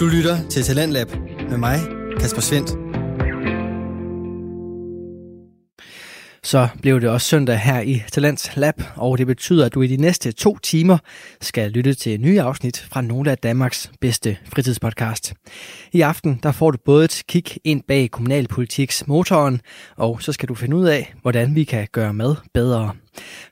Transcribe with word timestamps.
Du 0.00 0.06
lytter 0.06 0.36
til 0.50 0.62
Talentlab 0.62 1.08
med 1.50 1.58
mig, 1.58 1.80
Kasper 2.20 2.40
Svendt. 2.40 2.89
Så 6.42 6.68
blev 6.82 7.00
det 7.00 7.08
også 7.08 7.26
søndag 7.26 7.58
her 7.58 7.80
i 7.80 8.02
Talents 8.12 8.56
Lab, 8.56 8.82
og 8.96 9.18
det 9.18 9.26
betyder, 9.26 9.66
at 9.66 9.74
du 9.74 9.82
i 9.82 9.86
de 9.86 9.96
næste 9.96 10.32
to 10.32 10.58
timer 10.58 10.98
skal 11.40 11.70
lytte 11.70 11.94
til 11.94 12.20
nye 12.20 12.40
afsnit 12.40 12.86
fra 12.92 13.00
nogle 13.00 13.30
af 13.30 13.38
Danmarks 13.38 13.90
bedste 14.00 14.36
fritidspodcast. 14.44 15.34
I 15.92 16.00
aften 16.00 16.40
der 16.42 16.52
får 16.52 16.70
du 16.70 16.78
både 16.84 17.04
et 17.04 17.22
kig 17.28 17.44
ind 17.64 17.82
bag 17.88 18.10
kommunalpolitiks 18.10 19.06
motoren, 19.06 19.60
og 19.96 20.22
så 20.22 20.32
skal 20.32 20.48
du 20.48 20.54
finde 20.54 20.76
ud 20.76 20.84
af, 20.84 21.14
hvordan 21.22 21.54
vi 21.54 21.64
kan 21.64 21.88
gøre 21.92 22.14
mad 22.14 22.34
bedre. 22.54 22.92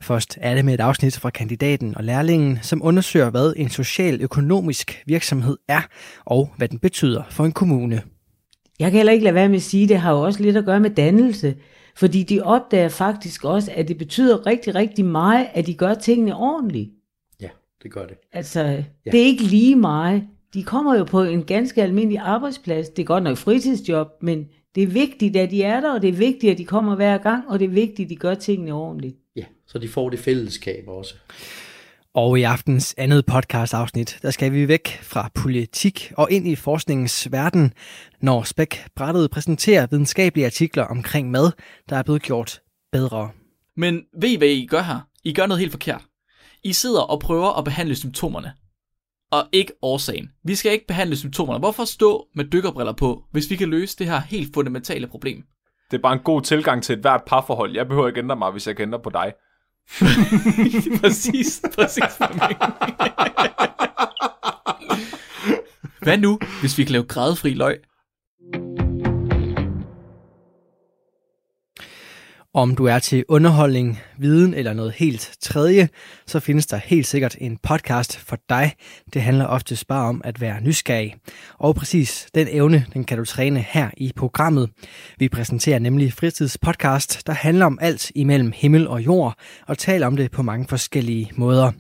Først 0.03 0.39
er 0.41 0.55
det 0.55 0.65
med 0.65 0.75
et 0.75 0.81
afsnit 0.81 1.19
fra 1.19 1.31
kandidaten 1.31 1.97
og 1.97 2.05
lærlingen, 2.05 2.59
som 2.63 2.83
undersøger, 2.85 3.31
hvad 3.31 3.53
en 3.57 3.71
social-økonomisk 3.71 5.03
virksomhed 5.07 5.57
er, 5.69 5.81
og 6.25 6.51
hvad 6.57 6.69
den 6.69 6.79
betyder 6.79 7.23
for 7.31 7.45
en 7.45 7.53
kommune. 7.53 8.03
Jeg 8.79 8.91
kan 8.91 8.97
heller 8.97 9.13
ikke 9.13 9.25
lade 9.25 9.35
være 9.35 9.49
med 9.49 9.57
at 9.57 9.63
sige, 9.63 9.83
at 9.83 9.89
det 9.89 9.99
har 9.99 10.13
jo 10.13 10.21
også 10.21 10.43
lidt 10.43 10.57
at 10.57 10.65
gøre 10.65 10.81
med 10.81 10.91
dannelse. 10.91 11.55
Fordi 11.99 12.23
de 12.23 12.43
opdager 12.43 12.89
faktisk 12.89 13.45
også, 13.45 13.73
at 13.75 13.89
det 13.89 13.99
betyder 13.99 14.47
rigtig, 14.47 14.75
rigtig 14.75 15.05
meget, 15.05 15.47
at 15.55 15.67
de 15.67 15.75
gør 15.75 15.95
tingene 15.95 16.37
ordentligt. 16.37 16.91
Ja, 17.41 17.49
det 17.83 17.93
gør 17.93 18.07
det. 18.07 18.17
Altså, 18.33 18.63
ja. 18.63 19.11
det 19.13 19.21
er 19.21 19.25
ikke 19.25 19.43
lige 19.43 19.77
meget. 19.77 20.23
De 20.55 20.63
kommer 20.63 20.99
jo 20.99 21.05
på 21.05 21.23
en 21.23 21.45
ganske 21.45 21.83
almindelig 21.83 22.19
arbejdsplads. 22.19 22.89
Det 22.89 23.03
er 23.03 23.07
godt 23.07 23.25
nok 23.25 23.37
fritidsjob, 23.37 24.09
men 24.23 24.47
det 24.75 24.83
er 24.83 24.87
vigtigt, 24.87 25.37
at 25.37 25.51
de 25.51 25.63
er 25.63 25.81
der, 25.81 25.95
og 25.95 26.03
det 26.03 26.09
er 26.09 26.13
vigtigt, 26.13 26.53
at 26.53 26.59
de 26.59 26.65
kommer 26.65 26.97
hver 26.97 27.19
gang, 27.19 27.49
og 27.49 27.59
det 27.59 27.65
er 27.65 27.69
vigtigt, 27.69 28.07
at 28.07 28.11
de 28.11 28.17
gør 28.17 28.35
tingene 28.35 28.73
ordentligt. 28.73 29.17
Ja, 29.37 29.45
så 29.67 29.79
de 29.79 29.89
får 29.89 30.11
det 30.11 30.19
fællesskab 30.19 30.85
også. 30.89 31.15
Og 32.15 32.39
i 32.39 32.43
aftens 32.43 32.95
andet 32.99 33.27
podcast 33.27 33.75
afsnit, 33.75 34.19
der 34.23 34.31
skal 34.31 34.53
vi 34.53 34.69
væk 34.69 34.89
fra 35.03 35.31
politik 35.35 36.13
og 36.17 36.31
ind 36.31 36.49
i 36.49 36.57
forskningens 36.57 37.33
verden, 37.33 37.73
når 38.21 38.43
Spæk 38.43 38.87
Brættet 38.97 39.31
præsenterer 39.31 39.87
videnskabelige 39.91 40.47
artikler 40.47 40.85
omkring 40.85 41.31
mad, 41.31 41.53
der 41.89 41.97
er 41.97 42.03
blevet 42.03 42.23
gjort 42.23 42.61
bedre. 42.93 43.31
Men 43.77 44.03
ved 44.21 44.29
I, 44.29 44.37
hvad 44.37 44.49
I 44.49 44.67
gør 44.67 44.83
her? 44.83 45.01
I 45.25 45.33
gør 45.33 45.47
noget 45.47 45.61
helt 45.61 45.73
forkert. 45.73 46.05
I 46.65 46.73
sidder 46.73 47.01
og 47.01 47.21
prøver 47.21 47.59
at 47.59 47.65
behandle 47.65 47.97
symptomerne. 47.97 48.53
Og 49.31 49.49
ikke 49.53 49.73
årsagen. 49.83 50.31
Vi 50.45 50.55
skal 50.55 50.73
ikke 50.73 50.87
behandle 50.87 51.17
symptomerne. 51.17 51.59
Hvorfor 51.59 51.85
stå 51.85 52.27
med 52.35 52.45
dykkerbriller 52.45 52.93
på, 52.93 53.25
hvis 53.33 53.51
vi 53.51 53.57
kan 53.57 53.69
løse 53.69 53.97
det 53.99 54.07
her 54.07 54.21
helt 54.21 54.55
fundamentale 54.55 55.07
problem? 55.07 55.45
Det 55.91 55.97
er 55.97 56.03
bare 56.03 56.13
en 56.13 56.25
god 56.25 56.43
tilgang 56.43 56.83
til 56.83 56.93
et 56.93 56.99
hvert 56.99 57.23
parforhold. 57.27 57.75
Jeg 57.75 57.89
behøver 57.89 58.09
ikke 58.09 58.21
ændre 58.21 58.37
mig, 58.37 58.51
hvis 58.51 58.67
jeg 58.67 58.77
kan 58.77 58.83
ændre 58.83 59.01
på 59.01 59.11
dig. 59.11 59.33
præcis, 61.01 61.63
præcis. 61.75 62.19
Hvad 66.03 66.19
nu, 66.19 66.39
hvis 66.61 66.79
vi 66.79 66.85
kan 66.85 66.93
lave 66.93 67.05
grædefri 67.05 67.55
løg? 67.55 67.81
Om 72.59 72.75
du 72.75 72.85
er 72.85 72.99
til 72.99 73.25
underholdning, 73.29 74.01
viden 74.17 74.55
eller 74.55 74.73
noget 74.73 74.93
helt 74.93 75.37
tredje, 75.41 75.89
så 76.27 76.41
findes 76.41 76.67
der 76.67 76.77
helt 76.77 77.07
sikkert 77.07 77.37
en 77.41 77.59
podcast 77.63 78.19
for 78.19 78.39
dig. 78.49 78.73
Det 79.15 79.23
handler 79.23 79.47
ofte 79.47 79.85
bare 79.89 80.09
om 80.09 80.21
at 80.25 80.41
være 80.41 80.61
nysgerrig. 80.61 81.15
Og 81.59 81.75
præcis 81.75 82.29
den 82.35 82.49
evne, 82.51 82.87
den 82.95 83.05
kan 83.05 83.19
du 83.19 83.25
træne 83.25 83.61
her 83.69 83.91
i 83.97 84.13
programmet. 84.17 84.71
Vi 85.19 85.29
præsenterer 85.29 85.79
nemlig 85.79 86.13
fritidspodcast, 86.13 87.27
der 87.27 87.33
handler 87.33 87.67
om 87.67 87.79
alt 87.81 88.13
imellem 88.15 88.53
himmel 88.55 88.89
og 88.89 89.07
jord, 89.07 89.35
og 89.67 89.79
taler 89.79 90.07
om 90.07 90.17
det 90.17 90.31
på 90.31 90.43
mange 90.43 90.67
forskellige 90.69 91.31
måder. 91.35 91.73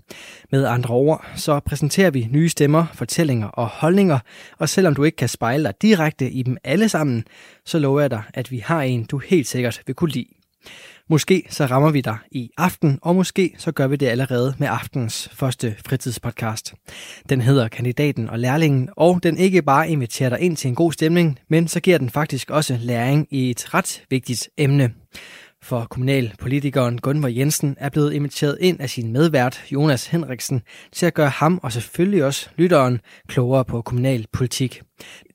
Med 0.52 0.64
andre 0.64 0.94
ord, 0.94 1.26
så 1.34 1.60
præsenterer 1.60 2.10
vi 2.10 2.28
nye 2.30 2.48
stemmer, 2.48 2.86
fortællinger 2.94 3.46
og 3.46 3.66
holdninger, 3.66 4.18
og 4.58 4.68
selvom 4.68 4.94
du 4.94 5.04
ikke 5.04 5.16
kan 5.16 5.28
spejle 5.28 5.64
dig 5.64 5.74
direkte 5.82 6.30
i 6.30 6.42
dem 6.42 6.56
alle 6.64 6.88
sammen, 6.88 7.24
så 7.64 7.78
lover 7.78 8.00
jeg 8.00 8.10
dig, 8.10 8.22
at 8.34 8.50
vi 8.50 8.58
har 8.58 8.82
en, 8.82 9.04
du 9.04 9.18
helt 9.18 9.46
sikkert 9.46 9.82
vil 9.86 9.94
kunne 9.94 10.10
lide. 10.10 10.37
Måske 11.10 11.42
så 11.50 11.66
rammer 11.66 11.90
vi 11.90 12.00
dig 12.00 12.16
i 12.30 12.50
aften, 12.56 12.98
og 13.02 13.14
måske 13.14 13.54
så 13.58 13.72
gør 13.72 13.86
vi 13.86 13.96
det 13.96 14.06
allerede 14.06 14.54
med 14.58 14.68
aftens 14.70 15.28
første 15.32 15.76
fritidspodcast. 15.86 16.74
Den 17.28 17.40
hedder 17.40 17.68
Kandidaten 17.68 18.30
og 18.30 18.38
Lærlingen, 18.38 18.88
og 18.96 19.22
den 19.22 19.36
ikke 19.36 19.62
bare 19.62 19.90
inviterer 19.90 20.30
dig 20.30 20.40
ind 20.40 20.56
til 20.56 20.68
en 20.68 20.74
god 20.74 20.92
stemning, 20.92 21.38
men 21.48 21.68
så 21.68 21.80
giver 21.80 21.98
den 21.98 22.10
faktisk 22.10 22.50
også 22.50 22.78
læring 22.80 23.26
i 23.30 23.50
et 23.50 23.74
ret 23.74 24.02
vigtigt 24.10 24.48
emne. 24.58 24.90
For 25.68 25.86
kommunalpolitikeren 25.90 26.98
Gunvor 26.98 27.28
Jensen 27.28 27.76
er 27.78 27.88
blevet 27.88 28.12
inviteret 28.12 28.58
ind 28.60 28.80
af 28.80 28.90
sin 28.90 29.12
medvært 29.12 29.64
Jonas 29.72 30.06
Henriksen 30.06 30.62
til 30.92 31.06
at 31.06 31.14
gøre 31.14 31.28
ham 31.28 31.60
og 31.62 31.72
selvfølgelig 31.72 32.24
også 32.24 32.48
lytteren 32.56 33.00
klogere 33.26 33.64
på 33.64 33.82
kommunalpolitik. 33.82 34.82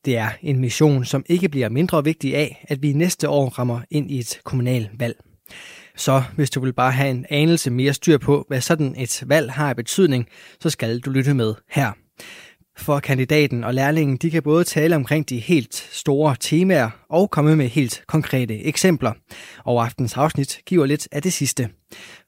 Det 0.05 0.17
er 0.17 0.29
en 0.41 0.59
mission, 0.59 1.05
som 1.05 1.25
ikke 1.29 1.49
bliver 1.49 1.69
mindre 1.69 2.03
vigtig 2.03 2.35
af, 2.35 2.65
at 2.69 2.81
vi 2.81 2.93
næste 2.93 3.29
år 3.29 3.49
rammer 3.49 3.81
ind 3.91 4.11
i 4.11 4.19
et 4.19 4.39
kommunalvalg. 4.43 5.15
Så 5.95 6.23
hvis 6.35 6.49
du 6.49 6.59
vil 6.59 6.73
bare 6.73 6.91
have 6.91 7.11
en 7.11 7.25
anelse 7.29 7.71
mere 7.71 7.93
styr 7.93 8.17
på, 8.17 8.45
hvad 8.47 8.61
sådan 8.61 8.95
et 8.97 9.23
valg 9.25 9.51
har 9.51 9.69
af 9.69 9.75
betydning, 9.75 10.27
så 10.59 10.69
skal 10.69 10.99
du 10.99 11.09
lytte 11.09 11.33
med 11.33 11.53
her. 11.71 11.91
For 12.77 12.99
kandidaten 12.99 13.63
og 13.63 13.73
lærlingen, 13.73 14.17
de 14.17 14.31
kan 14.31 14.43
både 14.43 14.63
tale 14.63 14.95
omkring 14.95 15.29
de 15.29 15.39
helt 15.39 15.75
store 15.91 16.35
temaer 16.39 16.89
og 17.09 17.29
komme 17.29 17.55
med 17.55 17.67
helt 17.67 18.03
konkrete 18.07 18.63
eksempler. 18.63 19.13
Og 19.65 19.85
aftens 19.85 20.17
afsnit 20.17 20.59
giver 20.65 20.85
lidt 20.85 21.07
af 21.11 21.21
det 21.21 21.33
sidste. 21.33 21.69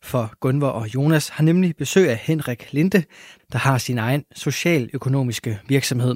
For 0.04 0.34
Gunvor 0.40 0.68
og 0.68 0.96
Jonas 0.96 1.30
har 1.30 1.44
nemlig 1.44 1.76
besøg 1.76 2.10
af 2.10 2.18
Henrik 2.18 2.68
Linde, 2.72 3.04
der 3.52 3.58
har 3.58 3.78
sin 3.78 3.98
egen 3.98 4.24
socialøkonomiske 4.36 5.60
virksomhed. 5.68 6.16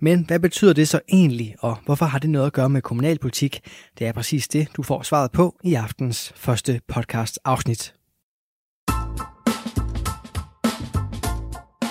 Men 0.00 0.24
hvad 0.26 0.38
betyder 0.40 0.72
det 0.72 0.88
så 0.88 1.00
egentlig, 1.08 1.54
og 1.58 1.76
hvorfor 1.84 2.06
har 2.06 2.18
det 2.18 2.30
noget 2.30 2.46
at 2.46 2.52
gøre 2.52 2.68
med 2.68 2.82
kommunalpolitik? 2.82 3.60
Det 3.98 4.06
er 4.06 4.12
præcis 4.12 4.48
det, 4.48 4.68
du 4.76 4.82
får 4.82 5.02
svaret 5.02 5.32
på 5.32 5.56
i 5.64 5.74
aftens 5.74 6.32
første 6.36 6.80
podcast 6.88 7.38
afsnit. 7.44 7.94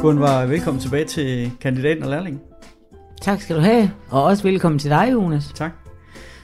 Gunvar, 0.00 0.46
velkommen 0.46 0.80
tilbage 0.80 1.04
til 1.04 1.50
kandidaten 1.60 2.02
og 2.02 2.10
lærlingen. 2.10 2.40
Tak 3.20 3.40
skal 3.40 3.56
du 3.56 3.60
have, 3.60 3.90
og 4.10 4.24
også 4.24 4.42
velkommen 4.42 4.78
til 4.78 4.90
dig, 4.90 5.08
Jonas. 5.12 5.52
Tak. 5.54 5.70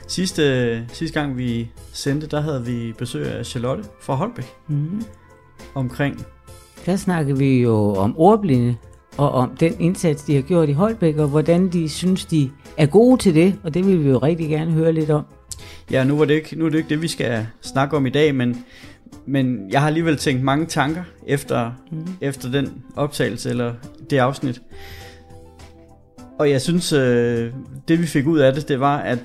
Sidste, 0.09 0.87
sidste 0.88 1.20
gang 1.20 1.37
vi 1.38 1.70
sendte, 1.93 2.26
der 2.26 2.41
havde 2.41 2.64
vi 2.64 2.93
besøg 2.98 3.26
af 3.26 3.47
Charlotte 3.47 3.84
fra 4.00 4.14
Holbæk. 4.14 4.44
Mm. 4.69 5.03
Omkring, 5.75 6.25
Der 6.87 6.97
snakker 6.97 7.34
vi 7.34 7.62
jo 7.62 7.94
om 7.94 8.14
ordblinde, 8.19 8.76
og 9.16 9.31
om 9.32 9.56
den 9.60 9.81
indsats, 9.81 10.22
de 10.22 10.34
har 10.34 10.43
gjort 10.43 10.69
i 10.69 10.72
Holbæk, 10.72 11.16
og 11.16 11.28
hvordan 11.28 11.69
de 11.69 11.88
synes, 11.88 12.25
de 12.25 12.50
er 12.76 12.87
gode 12.87 13.19
til 13.22 13.34
det, 13.34 13.59
og 13.62 13.75
det 13.75 13.87
vil 13.87 14.04
vi 14.04 14.10
jo 14.10 14.19
rigtig 14.19 14.48
gerne 14.48 14.72
høre 14.72 14.93
lidt 14.93 15.10
om. 15.10 15.25
ja 15.91 16.04
nu, 16.04 16.16
var 16.19 16.25
det 16.25 16.34
ikke, 16.34 16.59
nu 16.59 16.66
er 16.66 16.70
det 16.70 16.78
ikke 16.78 16.88
det, 16.88 17.03
vi 17.03 17.09
skal 17.09 17.47
snakke 17.62 17.97
om 17.97 18.06
i 18.06 18.10
dag, 18.10 18.34
men, 18.34 18.64
men 19.26 19.70
jeg 19.70 19.80
har 19.80 19.86
alligevel 19.86 20.16
tænkt 20.16 20.42
mange 20.42 20.66
tanker 20.66 21.02
efter, 21.26 21.72
mm. 21.92 22.06
efter 22.20 22.50
den 22.50 22.82
optagelse, 22.96 23.50
eller 23.50 23.74
det 24.10 24.18
afsnit. 24.18 24.62
Og 26.38 26.50
jeg 26.50 26.60
synes, 26.60 26.93
øh, 26.93 27.52
det 27.88 28.00
vi 28.00 28.06
fik 28.06 28.26
ud 28.26 28.38
af 28.38 28.52
det, 28.52 28.69
det 28.69 28.81
var, 28.81 28.99
at 28.99 29.19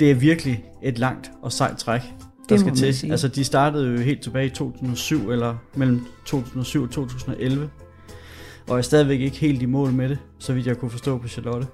det 0.00 0.10
er 0.10 0.14
virkelig 0.14 0.64
et 0.82 0.98
langt 0.98 1.30
og 1.42 1.52
sejt 1.52 1.76
træk, 1.78 2.00
der 2.00 2.08
Det 2.48 2.60
skal 2.60 2.74
til. 2.74 2.94
sige. 2.94 3.10
Altså, 3.10 3.28
de 3.28 3.44
startede 3.44 3.90
jo 3.92 3.98
helt 3.98 4.22
tilbage 4.22 4.46
i 4.46 4.50
2007, 4.50 5.30
eller 5.30 5.56
mellem 5.74 6.00
2007 6.24 6.82
og 6.82 6.90
2011. 6.90 7.70
Og 8.68 8.78
er 8.78 8.82
stadigvæk 8.82 9.20
ikke 9.20 9.36
helt 9.36 9.62
i 9.62 9.66
mål 9.66 9.92
med 9.92 10.08
det, 10.08 10.18
så 10.38 10.52
vidt 10.52 10.66
jeg 10.66 10.76
kunne 10.76 10.90
forstå 10.90 11.18
på 11.18 11.28
Charlotte. 11.28 11.66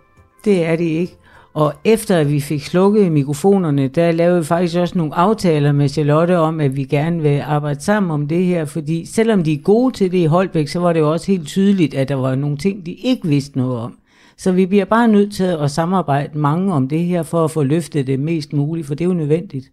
Det 0.45 0.65
er 0.65 0.77
det 0.77 0.85
ikke. 0.85 1.17
Og 1.55 1.75
efter 1.85 2.17
at 2.17 2.31
vi 2.31 2.41
fik 2.41 2.63
slukket 2.63 3.13
mikrofonerne, 3.13 3.89
der 3.89 4.13
lavede 4.13 4.39
vi 4.39 4.45
faktisk 4.45 4.77
også 4.77 4.99
nogle 4.99 5.15
aftaler 5.15 5.73
med 5.73 5.89
Charlotte 5.89 6.39
om, 6.39 6.61
at 6.61 6.77
vi 6.77 6.85
gerne 6.85 7.23
vil 7.23 7.41
arbejde 7.41 7.81
sammen 7.83 8.11
om 8.11 8.29
det 8.29 8.45
her, 8.45 8.65
fordi 8.65 9.07
selvom 9.07 9.45
de 9.45 9.53
er 9.53 9.59
gode 9.59 9.95
til 9.95 10.13
det 10.13 10.19
i 10.19 10.25
Holbæk, 10.25 10.69
så 10.69 10.79
var 10.79 10.93
det 10.93 11.01
jo 11.01 11.13
også 11.13 11.27
helt 11.27 11.47
tydeligt, 11.47 11.95
at 11.95 12.09
der 12.09 12.15
var 12.15 12.35
nogle 12.35 12.57
ting, 12.57 12.87
de 12.87 12.93
ikke 12.93 13.29
vidste 13.29 13.59
noget 13.59 13.79
om. 13.79 13.99
Så 14.37 14.53
vi 14.53 14.67
bliver 14.67 14.85
bare 14.85 15.09
nødt 15.09 15.33
til 15.33 15.45
at 15.45 15.71
samarbejde 15.71 16.39
mange 16.39 16.73
om 16.73 16.89
det 16.89 17.05
her, 17.05 17.23
for 17.23 17.45
at 17.45 17.51
få 17.51 17.63
løftet 17.63 18.07
det 18.07 18.21
mest 18.21 18.53
muligt, 18.53 18.87
for 18.87 18.95
det 18.95 19.05
er 19.05 19.09
jo 19.09 19.15
nødvendigt. 19.15 19.67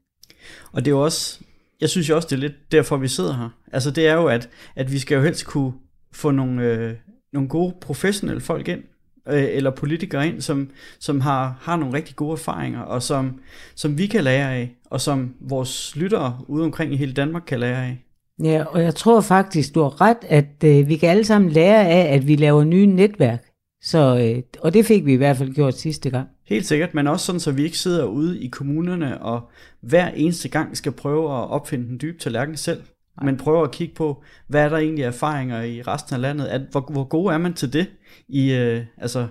Og 0.72 0.86
det 0.86 0.92
er 0.92 0.96
jo 0.96 1.04
også, 1.04 1.40
jeg 1.82 1.90
synes 1.90 2.10
jo 2.10 2.16
også, 2.16 2.28
det 2.32 2.36
er 2.36 2.40
lidt 2.40 2.72
derfor, 2.72 2.98
vi 2.98 3.08
sidder 3.08 3.34
her. 3.34 3.50
Altså 3.72 3.92
det 3.92 4.08
er 4.08 4.14
jo, 4.14 4.26
at, 4.26 4.50
at 4.76 4.92
vi 4.92 5.00
skal 5.00 5.16
jo 5.16 5.22
helst 5.22 5.46
kunne 5.46 5.74
få 6.14 6.32
nogle, 6.32 6.64
øh, 6.64 6.94
nogle 7.34 7.50
gode 7.50 7.74
professionelle 7.82 8.42
folk 8.42 8.68
ind, 8.68 8.82
øh, 9.28 9.44
eller 9.52 9.72
politikere 9.72 10.28
ind, 10.28 10.42
som, 10.42 10.70
som 11.00 11.22
har, 11.22 11.58
har 11.62 11.76
nogle 11.76 11.94
rigtig 11.94 12.16
gode 12.16 12.32
erfaringer, 12.32 12.82
og 12.82 13.04
som, 13.04 13.40
som 13.76 13.98
vi 13.98 14.08
kan 14.08 14.24
lære 14.24 14.54
af, 14.56 14.76
og 14.86 15.02
som 15.02 15.34
vores 15.40 15.96
lyttere 15.96 16.38
ude 16.48 16.64
omkring 16.66 16.94
i 16.94 16.98
hele 16.98 17.14
Danmark 17.14 17.44
kan 17.48 17.60
lære 17.60 17.86
af. 17.86 18.06
Ja, 18.44 18.64
og 18.64 18.84
jeg 18.84 18.96
tror 18.96 19.22
faktisk, 19.22 19.76
du 19.76 19.82
har 19.82 20.02
ret, 20.02 20.18
at 20.28 20.64
øh, 20.64 20.88
vi 20.88 20.96
kan 20.96 21.10
alle 21.10 21.24
sammen 21.24 21.52
lære 21.52 21.88
af, 21.88 22.14
at 22.14 22.28
vi 22.28 22.36
laver 22.36 22.64
nye 22.64 22.86
netværk. 22.86 23.46
Så, 23.84 24.18
øh, 24.18 24.44
og 24.60 24.74
det 24.74 24.86
fik 24.86 25.06
vi 25.06 25.14
i 25.14 25.18
hvert 25.18 25.38
fald 25.38 25.54
gjort 25.54 25.78
sidste 25.78 26.10
gang. 26.10 26.28
Helt 26.48 26.66
sikkert, 26.66 26.94
men 26.94 27.08
også 27.08 27.26
sådan, 27.26 27.40
så 27.40 27.52
vi 27.52 27.64
ikke 27.64 27.78
sidder 27.78 28.06
ude 28.06 28.40
i 28.40 28.48
kommunerne 28.48 29.22
og 29.22 29.50
hver 29.82 30.08
eneste 30.08 30.50
gang 30.50 30.78
skal 30.78 30.92
prøve 30.92 31.24
at 31.24 31.50
opfinde 31.50 31.88
den 31.88 32.00
dybe 32.02 32.20
tallerken 32.20 32.58
selv, 32.58 32.82
men 33.24 33.38
prøve 33.38 33.64
at 33.64 33.72
kigge 33.72 33.96
på, 33.96 34.24
hvad 34.48 34.66
er 34.66 34.70
der 34.70 34.78
egentlig 34.78 35.04
erfaringer 35.04 35.62
i 35.62 35.82
resten 35.82 36.16
af 36.16 36.22
landet? 36.22 36.46
At, 36.46 36.62
hvor, 36.72 36.90
hvor 36.92 37.04
gode 37.04 37.34
er 37.34 37.38
man 37.38 37.54
til 37.54 37.74
det? 37.74 37.88
I, 38.28 38.54
øh, 38.54 38.84
altså, 38.98 39.28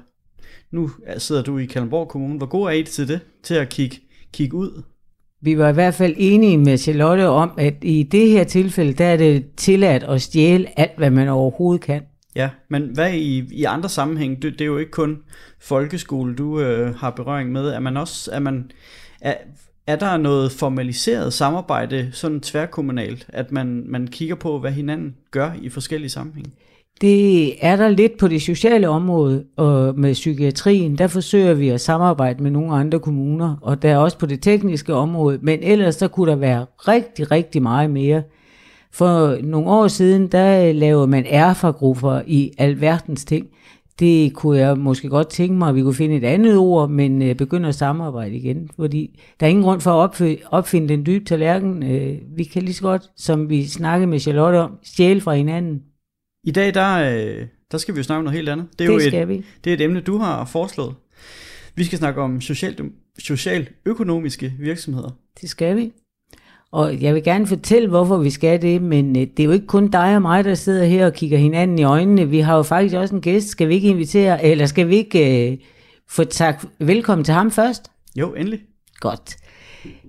nu 0.71 0.91
sidder 1.19 1.43
du 1.43 1.59
i 1.59 1.65
Kalundborg 1.67 2.09
Kommune. 2.09 2.39
Hvor 2.39 2.47
god 2.47 2.67
er 2.67 2.71
I 2.71 2.83
til 2.83 3.09
det? 3.09 3.21
Til 3.43 3.55
at 3.55 3.69
kigge, 3.69 3.97
kigge 4.33 4.57
ud? 4.57 4.83
Vi 5.43 5.59
var 5.59 5.69
i 5.69 5.73
hvert 5.73 5.95
fald 5.95 6.15
enige 6.17 6.59
med 6.59 6.79
Charlotte 6.79 7.29
om, 7.29 7.51
at 7.59 7.75
i 7.83 8.03
det 8.03 8.29
her 8.29 8.45
tilfælde, 8.45 8.93
der 8.93 9.05
er 9.05 9.17
det 9.17 9.47
tilladt 9.57 10.03
at 10.03 10.23
stjæle 10.23 10.81
alt, 10.81 10.97
hvad 10.97 11.11
man 11.11 11.29
overhovedet 11.29 11.83
kan. 11.83 12.03
Ja, 12.35 12.51
men 12.69 12.83
hvad 12.83 13.13
i, 13.13 13.55
i 13.55 13.65
andre 13.65 13.89
sammenhæng, 13.89 14.43
det, 14.43 14.53
det 14.53 14.61
er 14.61 14.67
jo 14.67 14.79
ikke 14.79 14.91
kun 14.91 15.19
folkeskole, 15.61 16.37
du 16.37 16.61
øh, 16.61 16.95
har 16.95 17.11
berøring 17.11 17.53
med. 17.53 17.69
Er 17.69 17.81
man 17.81 17.97
også, 17.97 18.31
er 18.33 18.39
man, 18.39 18.71
er, 19.21 19.35
er 19.93 19.97
der 19.97 20.17
noget 20.17 20.53
formaliseret 20.53 21.33
samarbejde, 21.33 22.09
sådan 22.13 22.41
tværkommunalt, 22.41 23.27
at 23.29 23.53
man, 23.53 23.85
man 23.87 24.07
kigger 24.07 24.35
på, 24.35 24.59
hvad 24.59 24.71
hinanden 24.73 25.15
gør 25.31 25.51
i 25.63 25.69
forskellige 25.69 26.11
sammenhænge? 26.11 26.51
Det 27.01 27.55
er 27.67 27.77
der 27.77 27.89
lidt 27.89 28.19
på 28.19 28.29
det 28.29 28.43
sociale 28.43 28.89
område, 28.89 29.45
og 29.57 29.99
med 29.99 30.13
psykiatrien, 30.13 30.99
der 30.99 31.07
forsøger 31.07 31.55
vi 31.55 31.69
at 31.69 31.81
samarbejde 31.81 32.43
med 32.43 32.51
nogle 32.51 32.75
andre 32.75 33.01
kommuner, 33.01 33.57
og 33.63 33.83
der 33.83 33.91
er 33.91 33.97
også 33.97 34.19
på 34.19 34.27
det 34.27 34.43
tekniske 34.43 34.95
område, 34.95 35.39
men 35.43 35.63
ellers 35.63 35.95
så 35.95 36.09
kunne 36.09 36.31
der 36.31 36.37
være 36.37 36.67
rigtig, 36.79 37.31
rigtig 37.31 37.63
meget 37.63 37.91
mere. 37.91 38.23
For 38.93 39.39
nogle 39.43 39.71
år 39.71 39.89
siden, 39.89 40.27
der 40.27 40.73
lavede 40.73 41.07
man 41.07 41.27
erfagrupper 41.29 42.21
i 42.27 42.53
alverdens 42.59 43.25
ting. 43.25 43.47
Det 44.01 44.35
kunne 44.35 44.59
jeg 44.59 44.79
måske 44.79 45.09
godt 45.09 45.29
tænke 45.29 45.55
mig, 45.55 45.69
at 45.69 45.75
vi 45.75 45.83
kunne 45.83 45.95
finde 45.95 46.17
et 46.17 46.25
andet 46.25 46.57
ord, 46.57 46.91
men 46.91 47.23
øh, 47.23 47.35
begynde 47.35 47.69
at 47.69 47.75
samarbejde 47.75 48.37
igen. 48.37 48.71
Fordi 48.77 49.21
der 49.41 49.47
er 49.47 49.51
ingen 49.51 49.65
grund 49.65 49.81
for 49.81 50.03
at 50.05 50.39
opfinde 50.47 50.89
den 50.89 51.07
dybe 51.07 51.25
tallerken. 51.25 51.83
Øh, 51.83 52.19
vi 52.37 52.45
kan 52.45 52.63
lige 52.63 52.75
så 52.75 52.83
godt, 52.83 53.11
som 53.17 53.51
vi 53.51 53.67
snakkede 53.67 54.07
med 54.07 54.19
Charlotte 54.19 54.57
om, 54.57 54.79
stjæle 54.83 55.21
fra 55.21 55.35
hinanden. 55.35 55.83
I 56.45 56.51
dag, 56.51 56.75
der, 56.75 57.15
øh, 57.15 57.47
der 57.73 57.79
skal 57.79 57.95
vi 57.95 57.99
jo 57.99 58.03
snakke 58.03 58.19
om 58.19 58.25
noget 58.25 58.37
helt 58.37 58.49
andet. 58.49 58.67
Det, 58.79 58.85
er 58.85 58.89
det 58.89 58.95
jo 58.95 59.09
skal 59.09 59.23
et, 59.23 59.29
vi. 59.29 59.45
Det 59.65 59.71
er 59.71 59.75
et 59.75 59.81
emne, 59.81 60.01
du 60.01 60.19
har 60.19 60.45
foreslået. 60.45 60.95
Vi 61.75 61.85
skal 61.85 61.99
snakke 61.99 62.21
om 62.21 62.41
social, 62.41 62.91
social-økonomiske 63.19 64.55
virksomheder. 64.59 65.11
Det 65.41 65.51
skal 65.51 65.77
vi. 65.77 65.93
Og 66.73 67.03
jeg 67.03 67.15
vil 67.15 67.23
gerne 67.23 67.47
fortælle, 67.47 67.89
hvorfor 67.89 68.17
vi 68.17 68.31
skal 68.31 68.63
det, 68.63 68.83
men 68.83 69.17
øh, 69.17 69.23
det 69.23 69.41
er 69.41 69.45
jo 69.45 69.51
ikke 69.51 69.67
kun 69.67 69.89
dig 69.89 70.17
og 70.17 70.23
mig, 70.23 70.45
der 70.45 70.55
sidder 70.55 70.85
her 70.85 71.07
og 71.07 71.13
kigger 71.13 71.39
hinanden 71.39 71.79
i 71.79 71.83
øjnene. 71.83 72.29
Vi 72.29 72.41
har 72.41 72.57
jo 72.57 72.63
faktisk 72.63 72.97
også 72.97 73.15
en 73.15 73.21
gæst. 73.21 73.49
Skal 73.49 73.69
vi 73.69 73.75
ikke 73.75 73.89
invitere, 73.89 74.45
eller 74.45 74.67
skal 74.67 74.89
vi 74.89 74.97
ikke 74.97 75.49
uh, 75.53 75.67
få 76.09 76.25
tak 76.25 76.65
velkommen 76.79 77.25
til 77.25 77.35
ham 77.35 77.51
først? 77.51 77.91
Jo, 78.17 78.35
endelig. 78.35 78.61
Godt. 79.01 79.37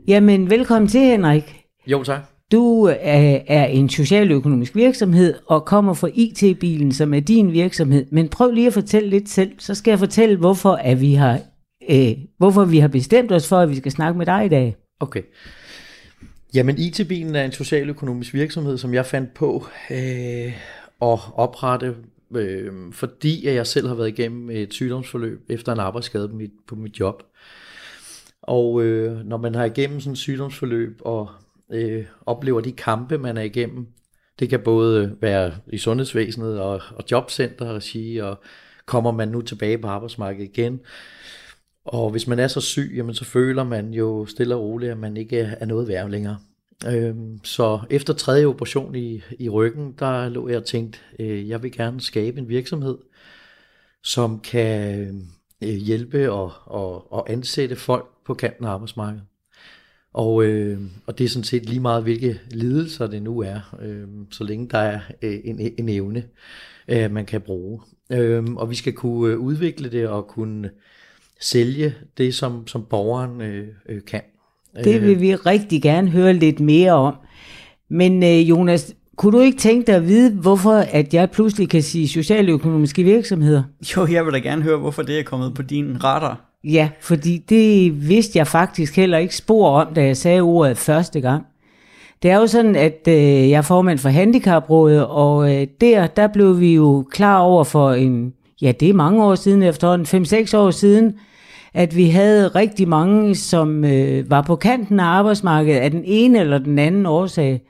Jamen, 0.07 0.49
velkommen 0.49 0.87
til, 0.87 1.01
Henrik. 1.01 1.55
Jo, 1.87 2.03
tak. 2.03 2.21
Du 2.51 2.83
er, 2.83 3.39
er 3.47 3.65
en 3.65 3.89
socialøkonomisk 3.89 4.75
virksomhed 4.75 5.33
og 5.47 5.65
kommer 5.65 5.93
fra 5.93 6.09
IT-bilen, 6.13 6.91
som 6.91 7.13
er 7.13 7.19
din 7.19 7.51
virksomhed. 7.51 8.05
Men 8.11 8.29
prøv 8.29 8.51
lige 8.51 8.67
at 8.67 8.73
fortælle 8.73 9.09
lidt 9.09 9.29
selv, 9.29 9.51
så 9.57 9.75
skal 9.75 9.91
jeg 9.91 9.99
fortælle, 9.99 10.37
hvorfor, 10.37 10.71
at 10.71 11.01
vi, 11.01 11.13
har, 11.13 11.39
øh, 11.89 12.11
hvorfor 12.37 12.65
vi 12.65 12.79
har 12.79 12.87
bestemt 12.87 13.31
os 13.31 13.47
for, 13.47 13.57
at 13.57 13.69
vi 13.69 13.75
skal 13.75 13.91
snakke 13.91 14.17
med 14.17 14.25
dig 14.25 14.45
i 14.45 14.49
dag. 14.49 14.75
Okay. 14.99 15.21
Jamen, 16.53 16.77
IT-bilen 16.77 17.35
er 17.35 17.43
en 17.43 17.51
socialøkonomisk 17.51 18.33
virksomhed, 18.33 18.77
som 18.77 18.93
jeg 18.93 19.05
fandt 19.05 19.33
på 19.33 19.65
øh, 19.91 20.53
at 21.01 21.19
oprette, 21.33 21.95
øh, 22.35 22.93
fordi 22.93 23.47
jeg 23.47 23.67
selv 23.67 23.87
har 23.87 23.95
været 23.95 24.07
igennem 24.07 24.49
et 24.49 24.73
sygdomsforløb 24.73 25.39
efter 25.49 25.71
en 25.71 25.79
arbejdsskade 25.79 26.29
på 26.29 26.35
mit, 26.35 26.51
på 26.67 26.75
mit 26.75 26.99
job. 26.99 27.23
Og 28.41 28.83
øh, 28.83 29.25
når 29.25 29.37
man 29.37 29.55
har 29.55 29.65
igennem 29.65 29.99
sådan 29.99 30.11
et 30.11 30.17
sygdomsforløb 30.17 31.01
og 31.01 31.29
øh, 31.69 32.05
oplever 32.25 32.61
de 32.61 32.71
kampe, 32.71 33.17
man 33.17 33.37
er 33.37 33.41
igennem, 33.41 33.87
det 34.39 34.49
kan 34.49 34.59
både 34.59 35.15
være 35.21 35.53
i 35.67 35.77
sundhedsvæsenet 35.77 36.59
og, 36.59 36.81
og 36.95 37.03
jobcenter 37.11 37.79
sige, 37.79 38.25
og 38.25 38.39
kommer 38.85 39.11
man 39.11 39.27
nu 39.27 39.41
tilbage 39.41 39.77
på 39.77 39.87
arbejdsmarkedet 39.87 40.57
igen. 40.57 40.79
Og 41.85 42.11
hvis 42.11 42.27
man 42.27 42.39
er 42.39 42.47
så 42.47 42.61
syg, 42.61 42.93
jamen 42.95 43.15
så 43.15 43.25
føler 43.25 43.63
man 43.63 43.93
jo 43.93 44.25
stille 44.25 44.55
og 44.55 44.61
roligt, 44.61 44.91
at 44.91 44.97
man 44.97 45.17
ikke 45.17 45.39
er 45.39 45.65
noget 45.65 45.87
værd 45.87 46.09
længere. 46.09 46.37
Øhm, 46.87 47.39
så 47.43 47.79
efter 47.89 48.13
tredje 48.13 48.45
operation 48.45 48.95
i, 48.95 49.21
i 49.39 49.49
ryggen, 49.49 49.95
der 49.99 50.29
lå 50.29 50.47
jeg 50.47 50.57
og 50.57 50.65
tænkte, 50.65 50.99
øh, 51.19 51.49
jeg 51.49 51.63
vil 51.63 51.71
gerne 51.71 52.01
skabe 52.01 52.39
en 52.39 52.49
virksomhed, 52.49 52.97
som 54.03 54.39
kan 54.39 55.07
øh, 55.63 55.69
hjælpe 55.69 56.31
og, 56.31 56.51
og, 56.65 57.13
og 57.13 57.31
ansætte 57.31 57.75
folk 57.75 58.07
på 58.25 58.33
kanten 58.33 58.65
af 58.65 58.69
arbejdsmarkedet. 58.69 59.23
Og, 60.13 60.43
øh, 60.43 60.81
og 61.05 61.17
det 61.17 61.23
er 61.23 61.29
sådan 61.29 61.43
set 61.43 61.65
lige 61.65 61.79
meget, 61.79 62.03
hvilke 62.03 62.39
lidelser 62.51 63.07
det 63.07 63.23
nu 63.23 63.39
er, 63.39 63.75
øh, 63.81 64.07
så 64.31 64.43
længe 64.43 64.69
der 64.69 64.77
er 64.77 64.99
øh, 65.21 65.39
en, 65.43 65.59
en 65.77 65.89
evne, 65.89 66.23
øh, 66.87 67.11
man 67.11 67.25
kan 67.25 67.41
bruge. 67.41 67.81
Øh, 68.11 68.43
og 68.43 68.69
vi 68.69 68.75
skal 68.75 68.93
kunne 68.93 69.33
øh, 69.33 69.39
udvikle 69.39 69.91
det 69.91 70.07
og 70.07 70.27
kunne 70.27 70.69
sælge 71.41 71.93
det, 72.17 72.35
som, 72.35 72.67
som 72.67 72.85
borgeren 72.89 73.41
øh, 73.41 73.67
øh, 73.89 74.01
kan. 74.07 74.21
Det 74.83 75.01
vil 75.01 75.21
vi 75.21 75.35
rigtig 75.35 75.81
gerne 75.81 76.09
høre 76.09 76.33
lidt 76.33 76.59
mere 76.59 76.91
om. 76.91 77.15
Men 77.89 78.23
øh, 78.23 78.49
Jonas, 78.49 78.95
kunne 79.15 79.37
du 79.37 79.43
ikke 79.43 79.57
tænke 79.57 79.87
dig 79.87 79.95
at 79.95 80.07
vide, 80.07 80.35
hvorfor 80.35 80.73
at 80.73 81.13
jeg 81.13 81.31
pludselig 81.31 81.69
kan 81.69 81.81
sige 81.81 82.07
socialøkonomiske 82.07 83.03
virksomheder? 83.03 83.63
Jo, 83.95 84.07
jeg 84.07 84.25
vil 84.25 84.33
da 84.33 84.39
gerne 84.39 84.61
høre, 84.61 84.77
hvorfor 84.77 85.01
det 85.01 85.19
er 85.19 85.23
kommet 85.23 85.53
på 85.53 85.61
din 85.61 86.03
radar. 86.03 86.51
Ja, 86.63 86.89
fordi 87.01 87.37
det 87.37 88.09
vidste 88.09 88.37
jeg 88.37 88.47
faktisk 88.47 88.95
heller 88.95 89.17
ikke 89.17 89.35
spor 89.35 89.69
om, 89.69 89.93
da 89.93 90.03
jeg 90.05 90.17
sagde 90.17 90.41
ordet 90.41 90.77
første 90.77 91.21
gang. 91.21 91.45
Det 92.23 92.31
er 92.31 92.37
jo 92.37 92.47
sådan, 92.47 92.75
at 92.75 93.07
øh, 93.07 93.49
jeg 93.49 93.57
er 93.57 93.61
formand 93.61 93.99
for 93.99 94.09
Handicaprådet, 94.09 95.05
og 95.05 95.55
øh, 95.55 95.67
der, 95.81 96.07
der 96.07 96.27
blev 96.27 96.59
vi 96.59 96.75
jo 96.75 97.07
klar 97.11 97.39
over 97.39 97.63
for 97.63 97.91
en, 97.91 98.33
ja 98.61 98.71
det 98.79 98.89
er 98.89 98.93
mange 98.93 99.23
år 99.23 99.35
siden 99.35 99.63
efterhånden, 99.63 100.25
5-6 100.25 100.57
år 100.57 100.71
siden, 100.71 101.13
at 101.73 101.95
vi 101.95 102.09
havde 102.09 102.47
rigtig 102.47 102.87
mange, 102.87 103.35
som 103.35 103.85
øh, 103.85 104.29
var 104.29 104.41
på 104.41 104.55
kanten 104.55 104.99
af 104.99 105.05
arbejdsmarkedet 105.05 105.79
af 105.79 105.91
den 105.91 106.03
ene 106.05 106.39
eller 106.39 106.57
den 106.57 106.79
anden 106.79 107.05
årsag. 107.05 107.61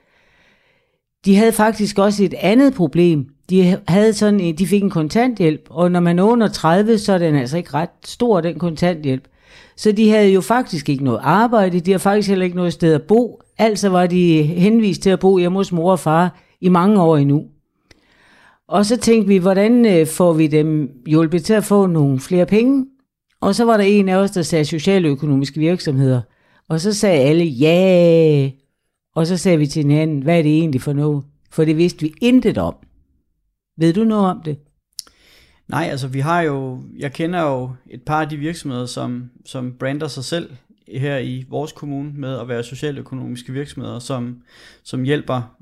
De 1.26 1.36
havde 1.36 1.52
faktisk 1.52 2.00
også 2.00 2.24
et 2.24 2.34
andet 2.34 2.74
problem. 2.74 3.26
De, 3.50 3.78
havde 3.88 4.14
sådan, 4.14 4.40
en, 4.40 4.58
de 4.58 4.68
fik 4.68 4.84
en 4.84 4.90
kontanthjælp, 4.90 5.62
og 5.70 5.92
når 5.92 6.00
man 6.00 6.20
er 6.20 6.24
under 6.24 6.48
30, 6.48 6.98
så 6.98 7.14
er 7.14 7.18
den 7.18 7.36
altså 7.36 7.58
ikke 7.58 7.74
ret 7.74 7.90
stor, 8.06 8.42
den 8.42 8.60
kontanthjælp. 8.60 9.28
Så 9.76 9.92
de 9.92 10.10
havde 10.10 10.30
jo 10.30 10.42
faktisk 10.42 10.90
ikke 10.90 11.04
noget 11.04 11.20
arbejde, 11.24 11.80
de 11.80 11.92
har 11.92 11.98
faktisk 11.98 12.30
heller 12.30 12.46
ikke 12.46 12.58
noget 12.58 12.74
sted 12.74 12.94
at 12.94 13.02
bo. 13.02 13.42
Altså 13.58 13.90
var 13.90 14.08
de 14.08 14.44
henvist 14.44 15.02
til 15.02 15.10
at 15.10 15.20
bo 15.20 15.38
hjemme 15.38 15.60
hos 15.60 15.72
mor 15.72 15.92
og 15.92 16.00
far 16.00 16.40
i 16.62 16.70
mange 16.70 17.02
år 17.02 17.18
endnu. 17.18 17.46
Og 18.68 18.86
så 18.86 18.98
tænkte 18.98 19.28
vi, 19.28 19.38
hvordan 19.38 19.86
øh, 19.86 20.08
får 20.08 20.34
vi 20.34 20.48
dem 20.48 20.92
hjulpet 21.08 21.44
til 21.44 21.54
at 21.54 21.64
få 21.64 21.86
nogle 21.86 22.20
flere 22.20 22.46
penge? 22.46 22.86
Og 23.42 23.56
så 23.56 23.66
var 23.66 23.78
der 23.78 23.84
en 23.84 24.10
af 24.10 24.16
os, 24.16 24.32
der 24.32 24.42
sagde 24.42 24.66
socialøkonomiske 24.66 25.60
virksomheder. 25.60 26.22
Og 26.68 26.82
så 26.82 26.94
sagde 26.94 27.22
alle, 27.22 27.44
ja. 27.44 28.50
Og 29.16 29.28
så 29.28 29.38
sagde 29.38 29.58
vi 29.58 29.68
til 29.68 29.82
hinanden, 29.82 30.22
hvad 30.22 30.38
er 30.38 30.44
det 30.44 30.58
egentlig 30.58 30.82
for 30.82 30.94
noget? 30.94 31.24
For 31.52 31.66
det 31.66 31.78
vidste 31.78 32.02
vi 32.02 32.14
intet 32.22 32.58
om. 32.58 32.76
Ved 33.78 33.94
du 33.94 34.04
noget 34.04 34.26
om 34.26 34.42
det? 34.46 34.58
Nej, 35.68 35.88
altså 35.92 36.08
vi 36.08 36.20
har 36.20 36.42
jo, 36.42 36.84
jeg 36.98 37.14
kender 37.14 37.42
jo 37.42 37.72
et 37.90 38.02
par 38.04 38.22
af 38.22 38.30
de 38.30 38.38
virksomheder, 38.38 38.86
som, 38.86 39.32
som 39.46 39.74
brander 39.80 40.08
sig 40.08 40.24
selv 40.24 40.52
her 40.88 41.18
i 41.18 41.46
vores 41.50 41.72
kommune 41.72 42.12
med 42.16 42.40
at 42.40 42.48
være 42.48 42.64
socialøkonomiske 42.64 43.54
virksomheder, 43.54 44.00
som, 44.00 44.42
som 44.84 45.04
hjælper, 45.04 45.58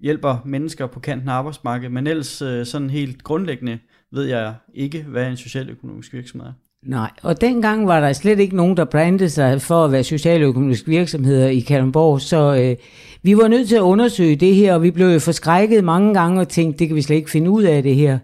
hjælper 0.00 0.42
mennesker 0.44 0.86
på 0.86 1.00
kanten 1.00 1.28
af 1.28 1.32
arbejdsmarkedet, 1.32 1.92
men 1.92 2.06
ellers 2.06 2.42
øh, 2.42 2.66
sådan 2.66 2.90
helt 2.90 3.22
grundlæggende 3.24 3.78
ved 4.12 4.24
jeg 4.24 4.54
ikke, 4.74 5.02
hvad 5.02 5.26
en 5.26 5.36
socialøkonomisk 5.36 6.12
virksomhed 6.12 6.48
er. 6.48 6.52
Nej, 6.82 7.10
og 7.22 7.40
dengang 7.40 7.86
var 7.86 8.00
der 8.00 8.12
slet 8.12 8.38
ikke 8.38 8.56
nogen, 8.56 8.76
der 8.76 8.84
brændte 8.84 9.30
sig 9.30 9.62
for 9.62 9.84
at 9.84 9.92
være 9.92 10.04
socialøkonomiske 10.04 10.88
virksomheder 10.88 11.48
i 11.48 11.60
Kalundborg, 11.60 12.20
så 12.20 12.54
øh, 12.54 12.76
vi 13.22 13.36
var 13.36 13.48
nødt 13.48 13.68
til 13.68 13.76
at 13.76 13.80
undersøge 13.80 14.36
det 14.36 14.54
her, 14.54 14.74
og 14.74 14.82
vi 14.82 14.90
blev 14.90 15.06
jo 15.06 15.18
forskrækket 15.18 15.84
mange 15.84 16.14
gange 16.14 16.40
og 16.40 16.48
tænkte, 16.48 16.78
det 16.78 16.88
kan 16.88 16.96
vi 16.96 17.02
slet 17.02 17.16
ikke 17.16 17.30
finde 17.30 17.50
ud 17.50 17.62
af 17.62 17.82
det 17.82 17.94
her. 17.94 18.18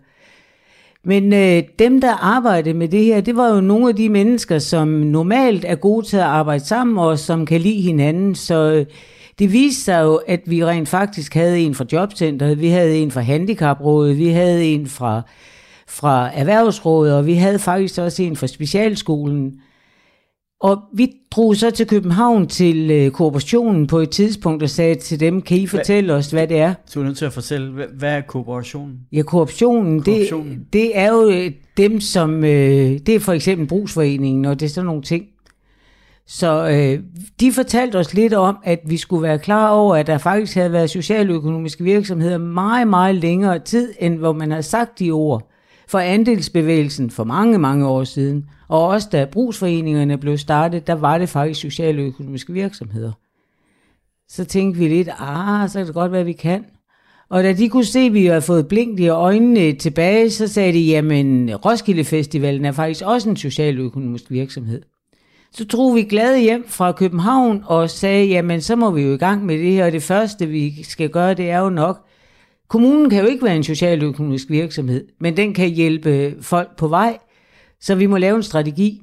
Men 1.04 1.32
øh, 1.32 1.62
dem, 1.78 2.00
der 2.00 2.24
arbejdede 2.24 2.74
med 2.74 2.88
det 2.88 3.04
her, 3.04 3.20
det 3.20 3.36
var 3.36 3.54
jo 3.54 3.60
nogle 3.60 3.88
af 3.88 3.96
de 3.96 4.08
mennesker, 4.08 4.58
som 4.58 4.88
normalt 4.88 5.64
er 5.64 5.74
gode 5.74 6.06
til 6.06 6.16
at 6.16 6.22
arbejde 6.22 6.64
sammen, 6.64 6.98
og 6.98 7.18
som 7.18 7.46
kan 7.46 7.60
lide 7.60 7.80
hinanden, 7.80 8.34
så 8.34 8.72
øh, 8.72 8.86
det 9.38 9.52
viste 9.52 9.84
sig 9.84 10.02
jo, 10.02 10.14
at 10.14 10.40
vi 10.46 10.64
rent 10.64 10.88
faktisk 10.88 11.34
havde 11.34 11.60
en 11.60 11.74
fra 11.74 11.84
Jobcenteret, 11.92 12.60
vi 12.60 12.68
havde 12.68 12.96
en 12.96 13.10
fra 13.10 13.20
Handicaprådet, 13.20 14.18
vi 14.18 14.28
havde 14.28 14.64
en 14.64 14.86
fra 14.86 15.22
fra 15.88 16.30
Erhvervsrådet, 16.34 17.14
og 17.14 17.26
vi 17.26 17.34
havde 17.34 17.58
faktisk 17.58 17.98
også 17.98 18.22
en 18.22 18.36
fra 18.36 18.46
specialskolen. 18.46 19.52
Og 20.60 20.80
vi 20.94 21.12
drog 21.30 21.56
så 21.56 21.70
til 21.70 21.86
København 21.86 22.46
til 22.46 22.90
øh, 22.90 23.10
kooperationen 23.10 23.86
på 23.86 23.98
et 23.98 24.10
tidspunkt 24.10 24.62
og 24.62 24.70
sagde 24.70 24.94
til 24.94 25.20
dem, 25.20 25.42
kan 25.42 25.58
I 25.58 25.66
fortælle 25.66 26.14
os, 26.14 26.30
hvad 26.30 26.46
det 26.46 26.58
er? 26.58 26.74
Så 26.86 27.00
er 27.00 27.04
nødt 27.04 27.18
til 27.18 27.24
at 27.24 27.32
fortælle, 27.32 27.72
hvad, 27.72 27.86
hvad 27.98 28.16
er 28.16 28.20
kooperationen? 28.20 28.98
Ja, 29.12 29.22
Korruptionen. 29.22 29.98
Det, 29.98 30.28
det 30.72 30.98
er 30.98 31.12
jo 31.12 31.30
øh, 31.30 31.52
dem, 31.76 32.00
som... 32.00 32.44
Øh, 32.44 32.98
det 33.06 33.08
er 33.08 33.20
for 33.20 33.32
eksempel 33.32 33.66
brugsforeningen, 33.66 34.44
og 34.44 34.60
det 34.60 34.66
er 34.66 34.70
sådan 34.70 34.86
nogle 34.86 35.02
ting. 35.02 35.24
Så 36.26 36.68
øh, 36.68 37.02
de 37.40 37.52
fortalte 37.52 37.96
os 37.96 38.14
lidt 38.14 38.34
om, 38.34 38.56
at 38.64 38.80
vi 38.86 38.96
skulle 38.96 39.22
være 39.22 39.38
klar 39.38 39.70
over, 39.70 39.96
at 39.96 40.06
der 40.06 40.18
faktisk 40.18 40.54
havde 40.54 40.72
været 40.72 40.90
socialøkonomiske 40.90 41.84
virksomheder 41.84 42.38
meget, 42.38 42.88
meget 42.88 43.14
længere 43.14 43.58
tid, 43.58 43.94
end 43.98 44.18
hvor 44.18 44.32
man 44.32 44.50
har 44.50 44.60
sagt 44.60 44.98
de 44.98 45.10
ord. 45.10 45.50
For 45.88 45.98
andelsbevægelsen 45.98 47.10
for 47.10 47.24
mange, 47.24 47.58
mange 47.58 47.86
år 47.86 48.04
siden, 48.04 48.50
og 48.68 48.86
også 48.86 49.08
da 49.12 49.24
brugsforeningerne 49.24 50.18
blev 50.18 50.38
startet, 50.38 50.86
der 50.86 50.92
var 50.92 51.18
det 51.18 51.28
faktisk 51.28 51.60
socialøkonomiske 51.60 52.52
virksomheder. 52.52 53.12
Så 54.28 54.44
tænkte 54.44 54.78
vi 54.78 54.88
lidt, 54.88 55.08
ah, 55.18 55.68
så 55.68 55.78
kan 55.78 55.86
det 55.86 55.94
godt 55.94 56.12
være, 56.12 56.24
vi 56.24 56.32
kan. 56.32 56.64
Og 57.28 57.42
da 57.42 57.52
de 57.52 57.68
kunne 57.68 57.84
se, 57.84 58.00
at 58.00 58.12
vi 58.12 58.26
havde 58.26 58.42
fået 58.42 58.68
blink 58.68 59.00
i 59.00 59.08
øjnene 59.08 59.72
tilbage, 59.72 60.30
så 60.30 60.46
sagde 60.46 60.72
de, 60.72 60.86
jamen 60.86 61.56
Roskilde 61.56 62.04
Festivalen 62.04 62.64
er 62.64 62.72
faktisk 62.72 63.04
også 63.04 63.30
en 63.30 63.36
socialøkonomisk 63.36 64.30
virksomhed. 64.30 64.82
Så 65.52 65.64
drog 65.64 65.94
vi 65.94 66.02
glade 66.02 66.40
hjem 66.40 66.64
fra 66.68 66.92
København 66.92 67.62
og 67.66 67.90
sagde, 67.90 68.26
jamen 68.26 68.60
så 68.60 68.76
må 68.76 68.90
vi 68.90 69.02
jo 69.02 69.14
i 69.14 69.16
gang 69.16 69.46
med 69.46 69.58
det 69.58 69.72
her, 69.72 69.86
og 69.86 69.92
det 69.92 70.02
første 70.02 70.46
vi 70.46 70.82
skal 70.82 71.08
gøre, 71.08 71.34
det 71.34 71.50
er 71.50 71.58
jo 71.58 71.70
nok, 71.70 72.04
kommunen 72.68 73.10
kan 73.10 73.22
jo 73.22 73.28
ikke 73.28 73.44
være 73.44 73.56
en 73.56 73.64
socialøkonomisk 73.64 74.50
virksomhed, 74.50 75.06
men 75.20 75.36
den 75.36 75.54
kan 75.54 75.68
hjælpe 75.68 76.36
folk 76.40 76.76
på 76.76 76.88
vej, 76.88 77.18
så 77.80 77.94
vi 77.94 78.06
må 78.06 78.16
lave 78.16 78.36
en 78.36 78.42
strategi. 78.42 79.02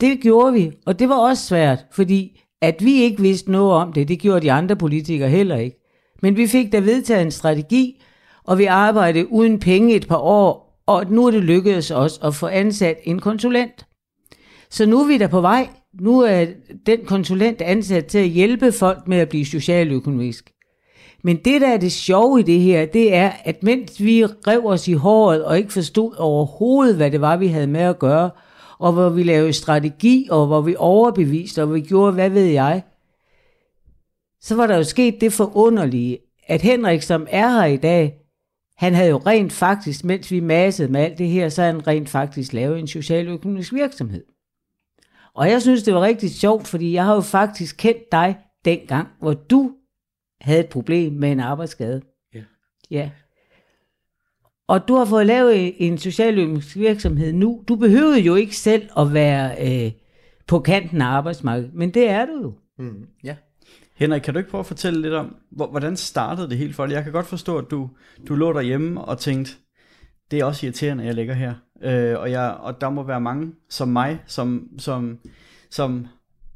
Det 0.00 0.20
gjorde 0.20 0.52
vi, 0.52 0.72
og 0.86 0.98
det 0.98 1.08
var 1.08 1.18
også 1.18 1.46
svært, 1.46 1.78
fordi 1.92 2.40
at 2.62 2.84
vi 2.84 3.02
ikke 3.02 3.22
vidste 3.22 3.52
noget 3.52 3.72
om 3.72 3.92
det, 3.92 4.08
det 4.08 4.18
gjorde 4.18 4.40
de 4.40 4.52
andre 4.52 4.76
politikere 4.76 5.28
heller 5.28 5.56
ikke. 5.56 5.76
Men 6.22 6.36
vi 6.36 6.46
fik 6.46 6.72
da 6.72 6.78
vedtaget 6.78 7.22
en 7.22 7.30
strategi, 7.30 8.02
og 8.44 8.58
vi 8.58 8.64
arbejdede 8.64 9.32
uden 9.32 9.58
penge 9.58 9.94
et 9.94 10.08
par 10.08 10.18
år, 10.18 10.82
og 10.86 11.06
nu 11.10 11.26
er 11.26 11.30
det 11.30 11.44
lykkedes 11.44 11.90
os 11.90 12.20
at 12.24 12.34
få 12.34 12.46
ansat 12.46 12.98
en 13.04 13.18
konsulent. 13.18 13.86
Så 14.70 14.86
nu 14.86 15.00
er 15.00 15.06
vi 15.06 15.18
da 15.18 15.26
på 15.26 15.40
vej. 15.40 15.68
Nu 16.00 16.20
er 16.20 16.46
den 16.86 17.04
konsulent 17.06 17.60
ansat 17.60 18.06
til 18.06 18.18
at 18.18 18.28
hjælpe 18.28 18.72
folk 18.72 19.08
med 19.08 19.18
at 19.18 19.28
blive 19.28 19.46
socialøkonomisk. 19.46 20.52
Men 21.22 21.36
det, 21.36 21.60
der 21.60 21.68
er 21.68 21.76
det 21.76 21.92
sjove 21.92 22.40
i 22.40 22.42
det 22.42 22.60
her, 22.60 22.86
det 22.86 23.14
er, 23.14 23.32
at 23.44 23.62
mens 23.62 24.02
vi 24.02 24.24
rev 24.24 24.66
os 24.66 24.88
i 24.88 24.92
håret 24.92 25.44
og 25.44 25.58
ikke 25.58 25.72
forstod 25.72 26.14
overhovedet, 26.18 26.96
hvad 26.96 27.10
det 27.10 27.20
var, 27.20 27.36
vi 27.36 27.46
havde 27.46 27.66
med 27.66 27.80
at 27.80 27.98
gøre, 27.98 28.30
og 28.78 28.92
hvor 28.92 29.08
vi 29.08 29.22
lavede 29.22 29.52
strategi, 29.52 30.28
og 30.30 30.46
hvor 30.46 30.60
vi 30.60 30.74
overbeviste, 30.78 31.62
og 31.62 31.66
hvor 31.66 31.74
vi 31.74 31.80
gjorde, 31.80 32.12
hvad 32.12 32.30
ved 32.30 32.44
jeg, 32.44 32.82
så 34.40 34.56
var 34.56 34.66
der 34.66 34.76
jo 34.76 34.84
sket 34.84 35.20
det 35.20 35.32
forunderlige, 35.32 36.18
at 36.46 36.62
Henrik, 36.62 37.02
som 37.02 37.26
er 37.30 37.48
her 37.48 37.64
i 37.64 37.76
dag, 37.76 38.16
han 38.76 38.94
havde 38.94 39.10
jo 39.10 39.22
rent 39.26 39.52
faktisk, 39.52 40.04
mens 40.04 40.30
vi 40.30 40.40
massede 40.40 40.92
med 40.92 41.00
alt 41.00 41.18
det 41.18 41.28
her, 41.28 41.48
så 41.48 41.62
han 41.62 41.86
rent 41.86 42.08
faktisk 42.08 42.52
lavet 42.52 42.78
en 42.78 42.86
socialøkonomisk 42.86 43.72
virksomhed. 43.72 44.24
Og 45.34 45.50
jeg 45.50 45.62
synes, 45.62 45.82
det 45.82 45.94
var 45.94 46.00
rigtig 46.00 46.30
sjovt, 46.30 46.68
fordi 46.68 46.92
jeg 46.92 47.04
har 47.04 47.14
jo 47.14 47.20
faktisk 47.20 47.76
kendt 47.78 48.12
dig 48.12 48.36
dengang, 48.64 49.08
hvor 49.20 49.34
du 49.34 49.70
havde 50.40 50.60
et 50.60 50.68
problem 50.68 51.12
med 51.12 51.32
en 51.32 51.40
arbejdsskade. 51.40 52.02
Ja. 52.34 52.42
Ja. 52.90 53.10
Og 54.68 54.88
du 54.88 54.94
har 54.94 55.04
fået 55.04 55.26
lavet 55.26 55.74
en 55.86 55.98
socialøkonomisk 55.98 56.76
virksomhed 56.76 57.32
nu. 57.32 57.64
Du 57.68 57.76
behøver 57.76 58.16
jo 58.16 58.34
ikke 58.34 58.56
selv 58.56 58.88
at 58.98 59.12
være 59.12 59.68
øh, 59.86 59.92
på 60.46 60.58
kanten 60.58 61.02
af 61.02 61.06
arbejdsmarkedet, 61.06 61.74
men 61.74 61.94
det 61.94 62.08
er 62.08 62.26
du 62.26 62.32
jo. 62.42 62.52
Mm, 62.78 63.06
ja. 63.24 63.36
Henrik, 63.96 64.20
kan 64.22 64.34
du 64.34 64.38
ikke 64.38 64.50
prøve 64.50 64.60
at 64.60 64.66
fortælle 64.66 65.02
lidt 65.02 65.14
om, 65.14 65.36
hvor- 65.50 65.66
hvordan 65.70 65.96
startede 65.96 66.50
det 66.50 66.58
helt 66.58 66.74
for 66.76 66.86
dig? 66.86 66.94
Jeg 66.94 67.04
kan 67.04 67.12
godt 67.12 67.26
forstå, 67.26 67.58
at 67.58 67.64
du, 67.70 67.90
du 68.28 68.34
lå 68.34 68.52
derhjemme 68.52 69.00
og 69.04 69.18
tænkte, 69.18 69.52
det 70.30 70.38
er 70.40 70.44
også 70.44 70.66
irriterende, 70.66 71.02
at 71.02 71.06
jeg 71.06 71.14
ligger 71.14 71.34
her. 71.34 71.54
Øh, 71.82 72.18
og, 72.20 72.30
jeg, 72.30 72.50
og 72.60 72.80
der 72.80 72.90
må 72.90 73.02
være 73.02 73.20
mange 73.20 73.52
som 73.68 73.88
mig, 73.88 74.20
som, 74.26 74.68
som, 74.78 75.18
som 75.70 76.06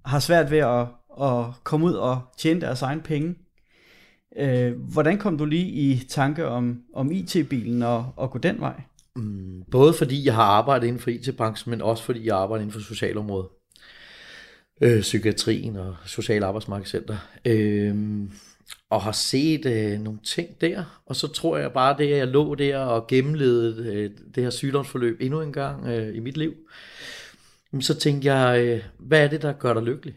har 0.05 0.19
svært 0.19 0.51
ved 0.51 0.59
at, 0.59 0.87
at 1.23 1.45
komme 1.65 1.87
ud 1.87 1.93
og 1.93 2.21
tjene 2.39 2.61
deres 2.61 2.83
egen 2.83 3.01
penge. 3.01 3.35
Øh, 4.39 4.73
hvordan 4.93 5.19
kom 5.19 5.39
du 5.39 5.45
lige 5.45 5.67
i 5.67 5.99
tanke 6.09 6.47
om, 6.47 6.83
om 6.95 7.13
IT-bilen 7.13 7.83
og, 7.83 8.13
og 8.17 8.31
gå 8.31 8.39
den 8.39 8.61
vej? 8.61 8.83
Mm, 9.17 9.63
både 9.71 9.95
fordi 9.95 10.27
jeg 10.27 10.35
har 10.35 10.43
arbejdet 10.43 10.87
inden 10.87 11.01
for 11.01 11.11
IT-branchen, 11.11 11.71
men 11.71 11.83
også 11.83 12.05
fordi 12.05 12.27
jeg 12.27 12.37
arbejder 12.37 12.63
inden 12.63 12.73
for 12.73 12.81
socialområdet. 12.81 13.49
Øh, 14.81 15.01
psykiatrien 15.01 15.77
og 15.77 15.97
Social 16.07 16.45
Arbejdsmarkedscenter. 16.45 17.17
Øh, 17.45 17.97
og 18.91 19.03
har 19.03 19.13
set 19.13 19.67
øh, 19.67 20.01
nogle 20.01 20.19
ting 20.25 20.61
der. 20.61 21.03
Og 21.07 21.17
så 21.17 21.29
tror 21.29 21.57
jeg 21.57 21.73
bare, 21.73 21.97
det 21.99 22.13
at 22.13 22.19
jeg 22.19 22.29
lå 22.29 22.55
der 22.55 22.79
og 22.79 23.07
gennemlevede 23.07 23.93
øh, 23.95 24.11
det 24.35 24.43
her 24.43 24.51
sygdomsforløb 24.51 25.17
endnu 25.21 25.41
en 25.41 25.53
gang 25.53 25.87
øh, 25.87 26.17
i 26.17 26.21
mit 26.21 26.37
liv. 26.37 26.55
Så 27.81 27.95
tænkte 27.95 28.35
jeg, 28.35 28.67
øh, 28.67 28.85
hvad 28.99 29.25
er 29.25 29.29
det, 29.29 29.43
der 29.43 29.53
gør 29.53 29.75
dig 29.75 29.83
lykkelig? 29.83 30.17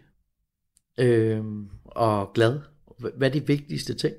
Øh, 0.99 1.43
og 1.85 2.31
glad? 2.33 2.59
Hvad 2.97 3.27
er 3.27 3.33
de 3.33 3.47
vigtigste 3.47 3.93
ting? 3.93 4.15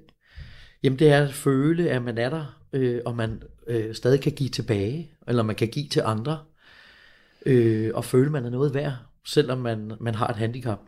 Jamen 0.83 0.99
det 0.99 1.09
er 1.09 1.25
at 1.25 1.35
føle, 1.35 1.91
at 1.91 2.03
man 2.03 2.19
er 2.19 2.31
der, 2.31 2.59
øh, 2.73 3.01
og 3.05 3.17
man 3.17 3.43
øh, 3.67 3.95
stadig 3.95 4.21
kan 4.21 4.33
give 4.33 4.49
tilbage, 4.49 5.11
eller 5.29 5.43
man 5.43 5.57
kan 5.57 5.69
give 5.69 5.89
til 5.89 6.03
andre, 6.05 6.39
øh, 7.47 7.91
og 7.95 8.05
føle, 8.05 8.27
at 8.27 8.33
man 8.33 8.45
er 8.45 8.51
noget 8.51 8.75
værd, 8.75 8.95
selvom 9.27 9.59
man, 9.59 9.93
man 10.01 10.15
har 10.15 10.29
et 10.29 10.37
handicap. 10.37 10.81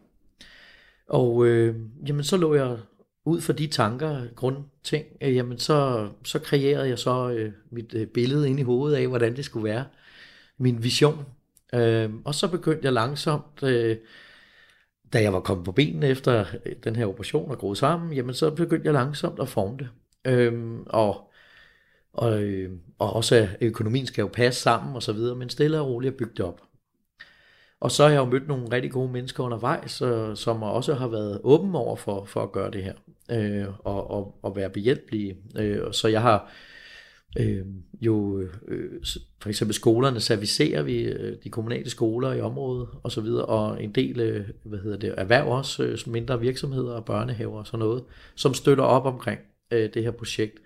Og 1.08 1.46
øh, 1.46 1.76
jamen 2.06 2.24
så 2.24 2.36
lå 2.36 2.54
jeg 2.54 2.78
ud 3.24 3.40
fra 3.40 3.52
de 3.52 3.66
tanker, 3.66 4.26
grundting, 4.36 5.04
øh, 5.20 5.34
jamen 5.36 5.58
så, 5.58 6.08
så 6.24 6.38
kreerede 6.38 6.88
jeg 6.88 6.98
så 6.98 7.30
øh, 7.30 7.52
mit 7.70 7.94
øh, 7.94 8.06
billede 8.06 8.50
ind 8.50 8.60
i 8.60 8.62
hovedet 8.62 8.96
af, 8.96 9.08
hvordan 9.08 9.36
det 9.36 9.44
skulle 9.44 9.64
være. 9.64 9.84
Min 10.58 10.82
vision. 10.82 11.24
Øh, 11.74 12.10
og 12.24 12.34
så 12.34 12.48
begyndte 12.48 12.84
jeg 12.84 12.92
langsomt, 12.92 13.62
øh, 13.62 13.96
da 15.12 15.22
jeg 15.22 15.32
var 15.32 15.40
kommet 15.40 15.64
på 15.64 15.72
benene 15.72 16.08
efter 16.08 16.44
øh, 16.66 16.72
den 16.84 16.96
her 16.96 17.06
operation 17.06 17.50
og 17.50 17.58
groet 17.58 17.78
sammen, 17.78 18.12
jamen 18.12 18.34
så 18.34 18.50
begyndte 18.50 18.86
jeg 18.86 18.94
langsomt 18.94 19.40
at 19.40 19.48
forme 19.48 19.76
det. 19.78 19.88
Øhm, 20.24 20.82
og, 20.86 21.30
og, 22.12 22.42
øh, 22.42 22.70
og 22.98 23.12
også 23.12 23.34
at 23.36 23.48
økonomien 23.60 24.06
skal 24.06 24.22
jo 24.22 24.28
passe 24.32 24.62
sammen 24.62 24.96
og 24.96 25.02
så 25.02 25.12
videre, 25.12 25.36
men 25.36 25.48
stille 25.48 25.80
og 25.80 25.86
roligt 25.86 26.12
at 26.12 26.16
bygge 26.16 26.34
det 26.36 26.44
op. 26.44 26.62
Og 27.80 27.90
så 27.90 28.02
har 28.02 28.10
jeg 28.10 28.18
jo 28.18 28.24
mødt 28.24 28.48
nogle 28.48 28.72
rigtig 28.72 28.90
gode 28.90 29.12
mennesker 29.12 29.44
undervejs, 29.44 30.02
øh, 30.02 30.36
som 30.36 30.62
også 30.62 30.94
har 30.94 31.08
været 31.08 31.40
åben 31.44 31.74
over 31.74 31.96
for, 31.96 32.24
for 32.24 32.42
at 32.42 32.52
gøre 32.52 32.70
det 32.70 32.84
her, 32.84 32.94
øh, 33.30 33.66
og, 33.78 34.10
og, 34.10 34.38
og 34.42 34.56
være 34.56 34.70
behjælpelige. 34.70 35.36
Øh, 35.58 35.86
og 35.86 35.94
så 35.94 36.08
jeg 36.08 36.22
har 36.22 36.50
øh, 37.38 37.66
jo, 38.00 38.40
øh, 38.68 39.02
for 39.40 39.48
eksempel 39.48 39.74
skolerne 39.74 40.20
servicerer 40.20 40.82
vi, 40.82 41.02
øh, 41.02 41.36
de 41.44 41.50
kommunale 41.50 41.90
skoler 41.90 42.32
i 42.32 42.40
området 42.40 42.88
og 43.02 43.12
så 43.12 43.20
videre, 43.20 43.44
og 43.44 43.84
en 43.84 43.92
del, 43.92 44.20
øh, 44.20 44.48
hvad 44.62 44.78
hedder 44.78 44.96
det, 44.96 45.14
erhverv 45.16 45.48
også, 45.48 45.82
øh, 45.82 45.98
mindre 46.06 46.40
virksomheder 46.40 46.92
og 46.92 47.04
børnehaver 47.04 47.58
og 47.58 47.66
sådan 47.66 47.78
noget, 47.78 48.04
som 48.34 48.54
støtter 48.54 48.84
op 48.84 49.06
omkring 49.06 49.40
øh, 49.70 49.90
det 49.94 50.02
her 50.02 50.10
projekt. 50.10 50.58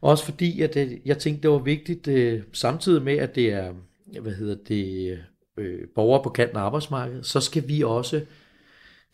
Også 0.00 0.24
fordi, 0.24 0.62
at 0.62 0.74
det, 0.74 0.98
jeg 1.04 1.18
tænkte, 1.18 1.42
det 1.42 1.50
var 1.50 1.58
vigtigt, 1.58 2.08
øh, 2.08 2.42
samtidig 2.52 3.02
med, 3.02 3.16
at 3.16 3.34
det 3.34 3.52
er, 3.52 3.74
hvad 4.20 4.32
hedder 4.32 4.56
det, 4.68 5.18
øh, 5.56 5.88
borgere 5.94 6.22
på 6.22 6.28
kanten 6.28 6.56
af 6.56 6.60
arbejdsmarkedet, 6.60 7.26
så 7.26 7.40
skal 7.40 7.68
vi 7.68 7.82
også, 7.82 8.20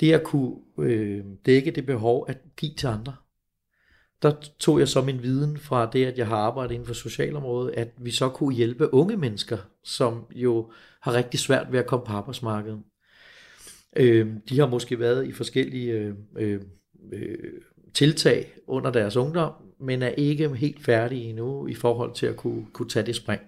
det 0.01 0.13
at 0.13 0.23
kunne 0.25 0.55
øh, 0.79 1.25
dække 1.47 1.71
det 1.71 1.87
behov 1.87 2.27
at 2.29 2.39
give 2.57 2.75
til 2.75 2.87
andre. 2.87 3.15
Der 4.23 4.33
tog 4.59 4.79
jeg 4.79 4.89
så 4.89 5.03
min 5.03 5.23
viden 5.23 5.59
fra 5.59 5.91
det, 5.93 6.07
at 6.07 6.19
jeg 6.19 6.27
har 6.27 6.37
arbejdet 6.37 6.75
inden 6.75 6.87
for 6.87 6.95
socialområdet, 6.95 7.75
at 7.77 7.89
vi 7.99 8.11
så 8.11 8.29
kunne 8.29 8.55
hjælpe 8.55 8.95
unge 8.95 9.17
mennesker, 9.17 9.59
som 9.85 10.25
jo 10.35 10.71
har 11.01 11.15
rigtig 11.15 11.41
svært 11.41 11.73
ved 11.73 11.79
at 11.79 11.87
komme 11.87 12.07
på 12.07 12.13
arbejdsmarkedet. 12.13 12.83
Øh, 13.97 14.27
de 14.49 14.59
har 14.59 14.67
måske 14.67 14.99
været 14.99 15.27
i 15.27 15.33
forskellige 15.33 15.93
øh, 15.93 16.61
øh, 17.13 17.39
tiltag 17.95 18.55
under 18.67 18.91
deres 18.91 19.17
ungdom, 19.17 19.53
men 19.81 20.03
er 20.03 20.09
ikke 20.09 20.55
helt 20.55 20.85
færdige 20.85 21.25
endnu 21.25 21.67
i 21.67 21.75
forhold 21.75 22.15
til 22.15 22.27
at 22.27 22.37
kunne, 22.37 22.67
kunne 22.73 22.89
tage 22.89 23.07
det 23.07 23.17
spring. 23.17 23.41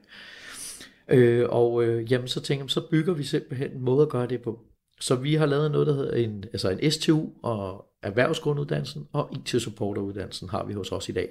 Øh, 1.08 1.46
og 1.48 1.84
øh, 1.84 2.12
jamen, 2.12 2.28
så 2.28 2.40
tænker 2.40 2.64
jeg, 2.64 2.70
så 2.70 2.88
bygger 2.90 3.14
vi 3.14 3.22
simpelthen 3.22 3.72
en 3.72 3.80
måde 3.80 4.02
at 4.02 4.08
gøre 4.08 4.26
det 4.26 4.42
på. 4.42 4.60
Så 5.00 5.14
vi 5.14 5.34
har 5.34 5.46
lavet 5.46 5.70
noget, 5.70 5.86
der 5.86 5.94
hedder 5.94 6.16
en, 6.16 6.44
altså 6.52 6.70
en 6.70 6.90
STU 6.90 7.28
og 7.42 7.86
erhvervsgrunduddannelsen 8.04 9.08
og 9.12 9.30
IT-supporteruddannelsen 9.36 10.48
har 10.48 10.64
vi 10.64 10.72
hos 10.72 10.92
os 10.92 11.08
i 11.08 11.12
dag. 11.12 11.28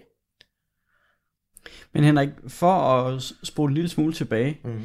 Men 1.93 2.03
Henrik, 2.03 2.29
for 2.47 2.71
at 2.73 3.23
spole 3.43 3.69
en 3.69 3.73
lille 3.73 3.89
smule 3.89 4.13
tilbage, 4.13 4.59
Mm. 4.63 4.81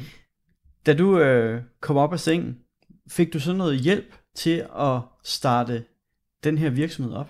da 0.85 0.93
du 0.93 1.19
øh, 1.19 1.61
kom 1.81 1.97
op 1.97 2.13
af 2.13 2.19
sengen, 2.19 2.57
fik 3.09 3.33
du 3.33 3.39
så 3.39 3.53
noget 3.53 3.79
hjælp 3.79 4.15
til 4.35 4.65
at 4.79 4.99
starte 5.23 5.83
den 6.43 6.57
her 6.57 6.69
virksomhed 6.69 7.13
op? 7.13 7.29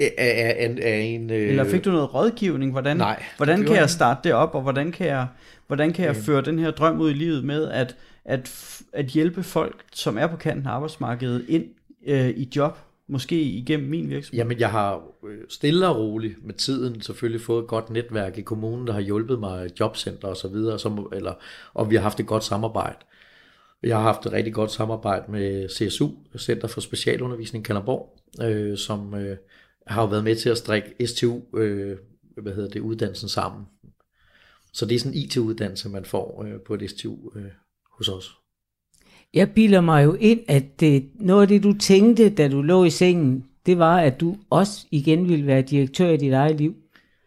af, 0.00 0.14
af, 0.18 0.76
af, 0.82 0.98
en... 1.00 1.30
Øh, 1.30 1.48
Eller 1.48 1.64
fik 1.64 1.84
du 1.84 1.90
noget 1.90 2.14
rådgivning? 2.14 2.72
Hvordan, 2.72 2.96
Nej, 2.96 3.22
hvordan 3.36 3.64
kan 3.64 3.76
jeg 3.76 3.90
starte 3.90 4.20
det 4.24 4.32
op, 4.32 4.54
og 4.54 4.62
hvordan 4.62 4.92
kan 4.92 5.06
jeg, 5.06 5.26
hvordan 5.66 5.92
kan 5.92 6.04
jeg 6.04 6.16
føre 6.16 6.42
den 6.42 6.58
her 6.58 6.70
drøm 6.70 7.00
ud 7.00 7.10
i 7.10 7.14
livet 7.14 7.44
med 7.44 7.68
at, 7.70 7.96
at, 8.28 8.82
at 8.92 9.06
hjælpe 9.06 9.42
folk, 9.42 9.84
som 9.92 10.18
er 10.18 10.26
på 10.26 10.36
kanten 10.36 10.66
af 10.66 10.70
arbejdsmarkedet, 10.70 11.44
ind 11.48 11.64
øh, 12.06 12.28
i 12.28 12.50
job, 12.56 12.78
måske 13.06 13.42
igennem 13.42 13.88
min 13.88 14.10
virksomhed? 14.10 14.38
Jamen, 14.38 14.60
jeg 14.60 14.70
har 14.70 15.02
øh, 15.28 15.38
stille 15.48 15.88
og 15.88 15.96
roligt 15.96 16.46
med 16.46 16.54
tiden 16.54 17.00
selvfølgelig 17.00 17.40
fået 17.40 17.62
et 17.62 17.68
godt 17.68 17.90
netværk 17.90 18.38
i 18.38 18.42
kommunen, 18.42 18.86
der 18.86 18.92
har 18.92 19.00
hjulpet 19.00 19.38
mig, 19.38 19.70
jobcenter 19.80 20.28
og 20.28 20.36
så 20.36 20.48
videre, 20.48 20.78
som, 20.78 21.12
eller, 21.12 21.34
og 21.74 21.90
vi 21.90 21.94
har 21.94 22.02
haft 22.02 22.20
et 22.20 22.26
godt 22.26 22.44
samarbejde. 22.44 22.98
Jeg 23.82 23.96
har 23.96 24.02
haft 24.02 24.26
et 24.26 24.32
rigtig 24.32 24.54
godt 24.54 24.70
samarbejde 24.70 25.32
med 25.32 25.68
CSU, 25.68 26.08
Center 26.38 26.68
for 26.68 26.80
Specialundervisning 26.80 27.64
i 27.64 27.66
Kalderborg, 27.66 28.18
øh, 28.42 28.78
som 28.78 29.14
øh, 29.14 29.36
har 29.86 30.06
været 30.06 30.24
med 30.24 30.36
til 30.36 30.48
at 30.48 30.58
strikke 30.58 31.06
STU, 31.06 31.40
øh, 31.56 31.96
hvad 32.42 32.54
hedder 32.54 32.68
det, 32.68 32.80
uddannelsen 32.80 33.28
sammen. 33.28 33.66
Så 34.72 34.86
det 34.86 34.94
er 34.94 34.98
sådan 34.98 35.12
en 35.12 35.18
IT-uddannelse, 35.18 35.88
man 35.88 36.04
får 36.04 36.44
øh, 36.46 36.60
på 36.60 36.74
et 36.74 36.90
STU 36.90 37.16
øh, 37.36 37.44
hos 37.98 38.08
os. 38.08 38.34
Jeg 39.34 39.50
bilder 39.50 39.80
mig 39.80 40.04
jo 40.04 40.14
ind, 40.20 40.40
at 40.48 40.80
det, 40.80 41.08
noget 41.14 41.42
af 41.42 41.48
det, 41.48 41.62
du 41.62 41.72
tænkte, 41.78 42.28
da 42.30 42.48
du 42.48 42.62
lå 42.62 42.84
i 42.84 42.90
sengen, 42.90 43.44
det 43.66 43.78
var, 43.78 44.00
at 44.00 44.20
du 44.20 44.36
også 44.50 44.86
igen 44.90 45.28
ville 45.28 45.46
være 45.46 45.62
direktør 45.62 46.08
i 46.10 46.16
dit 46.16 46.32
eget 46.32 46.56
liv. 46.56 46.74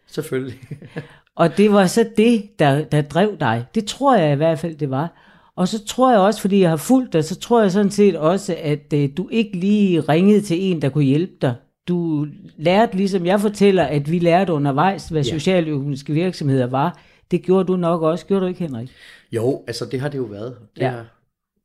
Selvfølgelig. 0.07 0.59
Og 1.35 1.57
det 1.57 1.71
var 1.71 1.85
så 1.87 2.09
det, 2.17 2.59
der, 2.59 2.83
der 2.83 3.01
drev 3.01 3.37
dig. 3.39 3.65
Det 3.75 3.85
tror 3.85 4.15
jeg 4.15 4.33
i 4.33 4.35
hvert 4.35 4.59
fald, 4.59 4.75
det 4.75 4.89
var. 4.89 5.13
Og 5.55 5.67
så 5.67 5.85
tror 5.85 6.11
jeg 6.11 6.19
også, 6.19 6.41
fordi 6.41 6.59
jeg 6.61 6.69
har 6.69 6.77
fulgt 6.77 7.13
dig, 7.13 7.23
så 7.25 7.35
tror 7.39 7.61
jeg 7.61 7.71
sådan 7.71 7.91
set 7.91 8.15
også, 8.15 8.55
at 8.61 8.93
øh, 8.93 9.09
du 9.17 9.29
ikke 9.31 9.57
lige 9.57 9.99
ringede 10.01 10.41
til 10.41 10.61
en, 10.61 10.81
der 10.81 10.89
kunne 10.89 11.03
hjælpe 11.03 11.33
dig. 11.41 11.55
Du 11.87 12.27
lærte, 12.57 12.97
ligesom 12.97 13.25
jeg 13.25 13.39
fortæller, 13.41 13.83
at 13.83 14.11
vi 14.11 14.19
lærte 14.19 14.53
undervejs, 14.53 15.09
hvad 15.09 15.23
Ja. 15.23 15.29
socialøkonomiske 15.29 16.13
virksomheder 16.13 16.67
var. 16.67 16.99
Det 17.31 17.41
gjorde 17.41 17.67
du 17.67 17.75
nok 17.75 18.01
også. 18.01 18.25
Gjorde 18.25 18.41
du 18.41 18.47
ikke, 18.47 18.59
Henrik? 18.59 18.89
Jo, 19.31 19.63
altså 19.67 19.85
det 19.85 19.99
har 20.01 20.09
det 20.09 20.17
jo 20.17 20.23
været. 20.23 20.57
Det 20.75 20.81
Ja. 20.81 20.91
er 20.91 21.05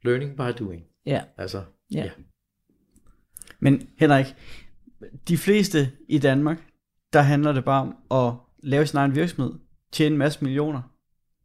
learning 0.02 0.37
by 0.37 0.58
doing. 0.64 0.85
Ja. 1.06 1.23
Altså, 1.38 1.62
Ja. 1.92 2.04
ja. 2.04 2.11
Men 3.61 3.88
Henrik, 3.99 4.26
de 5.28 5.38
fleste 5.38 5.90
i 6.08 6.18
Danmark, 6.18 6.58
der 7.12 7.20
handler 7.20 7.52
det 7.52 7.64
bare 7.64 7.82
om 8.11 8.26
at 8.28 8.35
lave 8.62 8.87
sin 8.87 8.96
egen 8.99 9.14
virksomhed, 9.14 9.52
tjene 9.92 10.12
en 10.14 10.18
masse 10.18 10.38
millioner. 10.44 10.82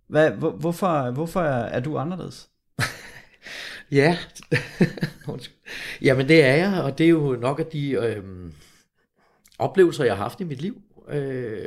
Hvad, 0.08 0.32
hvor, 0.32 0.51
hvorfor, 0.51 1.12
hvorfor 1.12 1.42
er, 1.42 1.63
er 1.66 1.80
du 1.80 1.98
anderledes? 1.98 2.50
Ja, 3.92 4.18
jamen 6.01 6.28
det 6.28 6.44
er 6.44 6.56
jeg, 6.56 6.84
og 6.84 6.98
det 6.98 7.06
er 7.06 7.10
jo 7.10 7.36
nok 7.42 7.60
af 7.60 7.66
de 7.66 7.92
øh, 7.92 8.24
oplevelser, 9.60 10.04
jeg 10.04 10.16
har 10.16 10.24
haft 10.24 10.42
i 10.42 10.44
mit 10.44 10.62
liv. 10.62 10.82
Øh, 11.08 11.66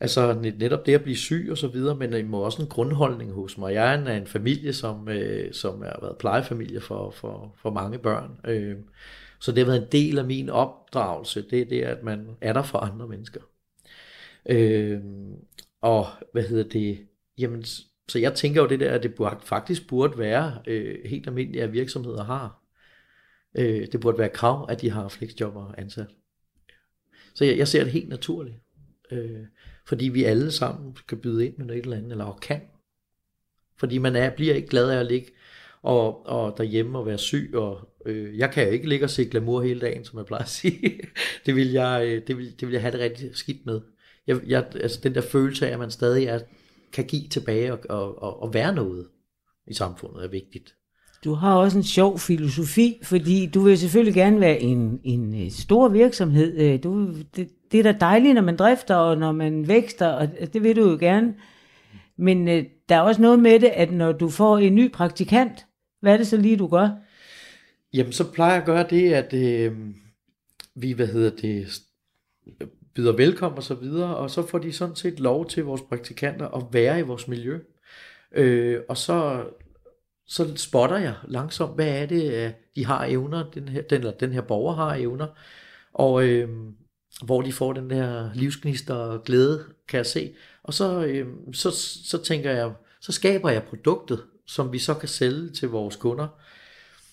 altså 0.00 0.38
netop 0.58 0.86
det 0.86 0.94
at 0.94 1.02
blive 1.02 1.16
syg 1.16 1.48
og 1.50 1.58
så 1.58 1.68
videre, 1.68 1.96
men 1.96 2.12
øh, 2.12 2.20
I 2.20 2.22
må 2.22 2.38
også 2.38 2.62
en 2.62 2.68
grundholdning 2.68 3.32
hos 3.32 3.58
mig. 3.58 3.74
Jeg 3.74 3.94
er 3.94 3.98
en, 3.98 4.08
øh, 4.08 4.16
en 4.16 4.26
familie, 4.26 4.72
som, 4.72 5.08
øh, 5.08 5.52
som 5.52 5.82
har 5.82 5.98
været 6.02 6.18
plejefamilie 6.18 6.80
for, 6.80 7.10
for, 7.10 7.54
for 7.56 7.70
mange 7.70 7.98
børn. 7.98 8.40
Øh, 8.44 8.76
så 9.40 9.52
det 9.52 9.58
har 9.58 9.72
været 9.72 9.82
en 9.82 9.92
del 9.92 10.18
af 10.18 10.24
min 10.24 10.50
opdragelse, 10.50 11.44
det 11.50 11.60
er 11.60 11.64
det, 11.64 11.82
at 11.82 12.02
man 12.02 12.36
er 12.40 12.52
der 12.52 12.62
for 12.62 12.78
andre 12.78 13.08
mennesker. 13.08 13.40
Øh, 14.46 15.00
og 15.80 16.06
hvad 16.32 16.42
hedder 16.42 16.68
det? 16.68 16.98
Jamen, 17.38 17.64
så 18.08 18.18
jeg 18.18 18.34
tænker 18.34 18.62
jo 18.62 18.68
det 18.68 18.80
der, 18.80 18.92
at 18.92 19.02
det 19.02 19.14
burde, 19.14 19.36
faktisk 19.42 19.88
burde 19.88 20.18
være 20.18 20.58
øh, 20.66 20.98
helt 21.04 21.26
almindeligt, 21.26 21.64
at 21.64 21.72
virksomheder 21.72 22.24
har. 22.24 22.62
Øh, 23.54 23.86
det 23.92 24.00
burde 24.00 24.18
være 24.18 24.28
krav, 24.28 24.66
at 24.70 24.80
de 24.80 24.90
har 24.90 25.08
flexjobber 25.08 25.74
ansat. 25.78 26.06
Så 27.34 27.44
jeg, 27.44 27.58
jeg 27.58 27.68
ser 27.68 27.84
det 27.84 27.92
helt 27.92 28.08
naturligt. 28.08 28.56
Øh, 29.10 29.46
fordi 29.88 30.08
vi 30.08 30.24
alle 30.24 30.50
sammen 30.50 30.96
kan 31.08 31.18
byde 31.18 31.46
ind 31.46 31.56
med 31.56 31.66
noget 31.66 31.78
et 31.78 31.84
eller 31.84 31.96
andet, 31.96 32.12
eller 32.12 32.38
kan. 32.42 32.60
Fordi 33.76 33.98
man 33.98 34.16
er, 34.16 34.30
bliver 34.30 34.54
ikke 34.54 34.68
glad 34.68 34.90
af 34.90 35.00
at 35.00 35.06
ligge 35.06 35.30
og, 35.82 36.26
og 36.26 36.58
derhjemme 36.58 36.98
og 36.98 37.06
være 37.06 37.18
syg. 37.18 37.50
Og, 37.54 37.88
øh, 38.06 38.38
jeg 38.38 38.50
kan 38.50 38.64
jo 38.66 38.70
ikke 38.70 38.88
ligge 38.88 39.06
og 39.06 39.10
se 39.10 39.24
glamour 39.24 39.62
hele 39.62 39.80
dagen, 39.80 40.04
som 40.04 40.18
jeg 40.18 40.26
plejer 40.26 40.42
at 40.42 40.48
sige. 40.60 41.00
det, 41.46 41.56
vil 41.56 41.72
jeg, 41.72 42.02
øh, 42.06 42.26
det, 42.26 42.36
vil, 42.36 42.60
det 42.60 42.68
vil 42.68 42.72
jeg 42.72 42.82
have 42.82 42.92
det 42.92 43.00
rigtig 43.00 43.36
skidt 43.36 43.66
med. 43.66 43.80
Jeg, 44.26 44.40
jeg, 44.46 44.70
altså 44.74 45.00
den 45.02 45.14
der 45.14 45.20
følelse 45.20 45.68
af, 45.68 45.72
at 45.72 45.78
man 45.78 45.90
stadig 45.90 46.24
er, 46.24 46.40
kan 46.92 47.04
give 47.04 47.28
tilbage 47.28 47.72
og, 47.72 47.80
og, 47.88 48.22
og, 48.22 48.42
og 48.42 48.54
være 48.54 48.74
noget 48.74 49.08
i 49.66 49.74
samfundet 49.74 50.24
er 50.24 50.28
vigtigt. 50.28 50.74
Du 51.24 51.34
har 51.34 51.54
også 51.54 51.78
en 51.78 51.84
sjov 51.84 52.18
filosofi, 52.18 53.00
fordi 53.02 53.46
du 53.46 53.60
vil 53.60 53.78
selvfølgelig 53.78 54.14
gerne 54.14 54.40
være 54.40 54.60
en, 54.60 55.00
en 55.04 55.44
øh, 55.44 55.50
stor 55.50 55.88
virksomhed. 55.88 56.58
Øh, 56.58 56.82
du, 56.82 57.12
det, 57.36 57.48
det 57.72 57.78
er 57.80 57.92
da 57.92 57.98
dejligt, 58.00 58.34
når 58.34 58.42
man 58.42 58.56
drifter, 58.56 58.94
og 58.94 59.18
når 59.18 59.32
man 59.32 59.68
vækster, 59.68 60.08
og 60.08 60.28
øh, 60.40 60.46
det 60.52 60.62
vil 60.62 60.76
du 60.76 60.90
jo 60.90 60.96
gerne. 61.00 61.34
Men 62.16 62.48
øh, 62.48 62.64
der 62.88 62.96
er 62.96 63.00
også 63.00 63.22
noget 63.22 63.38
med 63.38 63.60
det, 63.60 63.68
at 63.68 63.92
når 63.92 64.12
du 64.12 64.28
får 64.28 64.58
en 64.58 64.74
ny 64.74 64.92
praktikant, 64.92 65.66
hvad 66.00 66.12
er 66.12 66.16
det 66.16 66.26
så 66.26 66.36
lige, 66.36 66.56
du 66.56 66.66
gør? 66.66 66.88
Jamen, 67.94 68.12
så 68.12 68.32
plejer 68.32 68.52
jeg 68.52 68.60
at 68.60 68.66
gøre 68.66 68.86
det, 68.90 69.12
at 69.12 69.34
øh, 69.34 69.72
vi, 70.74 70.92
hvad 70.92 71.06
hedder 71.06 71.30
det, 71.30 71.80
byder 72.94 73.12
velkommen 73.12 73.56
og 73.56 73.62
så 73.62 73.74
videre, 73.74 74.16
og 74.16 74.30
så 74.30 74.46
får 74.46 74.58
de 74.58 74.72
sådan 74.72 74.96
set 74.96 75.20
lov 75.20 75.46
til 75.46 75.64
vores 75.64 75.82
praktikanter 75.82 76.48
at 76.48 76.64
være 76.72 76.98
i 76.98 77.02
vores 77.02 77.28
miljø. 77.28 77.58
Øh, 78.32 78.80
og 78.88 78.96
så, 78.96 79.44
så 80.28 80.56
spotter 80.56 80.96
jeg 80.96 81.14
langsomt, 81.28 81.74
hvad 81.74 82.02
er 82.02 82.06
det, 82.06 82.34
øh, 82.34 82.52
de 82.76 82.86
har 82.86 83.04
evner, 83.04 83.50
den 83.50 83.68
her, 83.68 83.82
den, 83.82 83.98
eller 83.98 84.12
den 84.12 84.32
her 84.32 84.40
borger 84.40 84.74
har 84.74 84.94
evner, 84.94 85.26
og 85.92 86.24
øh, 86.24 86.48
hvor 87.24 87.42
de 87.42 87.52
får 87.52 87.72
den 87.72 87.90
der 87.90 88.30
livsgnister 88.34 88.94
og 88.94 89.24
glæde, 89.24 89.64
kan 89.88 89.98
jeg 89.98 90.06
se. 90.06 90.34
Og 90.62 90.74
så, 90.74 91.04
øh, 91.04 91.26
så, 91.52 91.70
så 92.04 92.22
tænker 92.22 92.50
jeg, 92.50 92.72
så 93.00 93.12
skaber 93.12 93.50
jeg 93.50 93.62
produktet, 93.62 94.24
som 94.46 94.72
vi 94.72 94.78
så 94.78 94.94
kan 94.94 95.08
sælge 95.08 95.50
til 95.50 95.68
vores 95.68 95.96
kunder. 95.96 96.28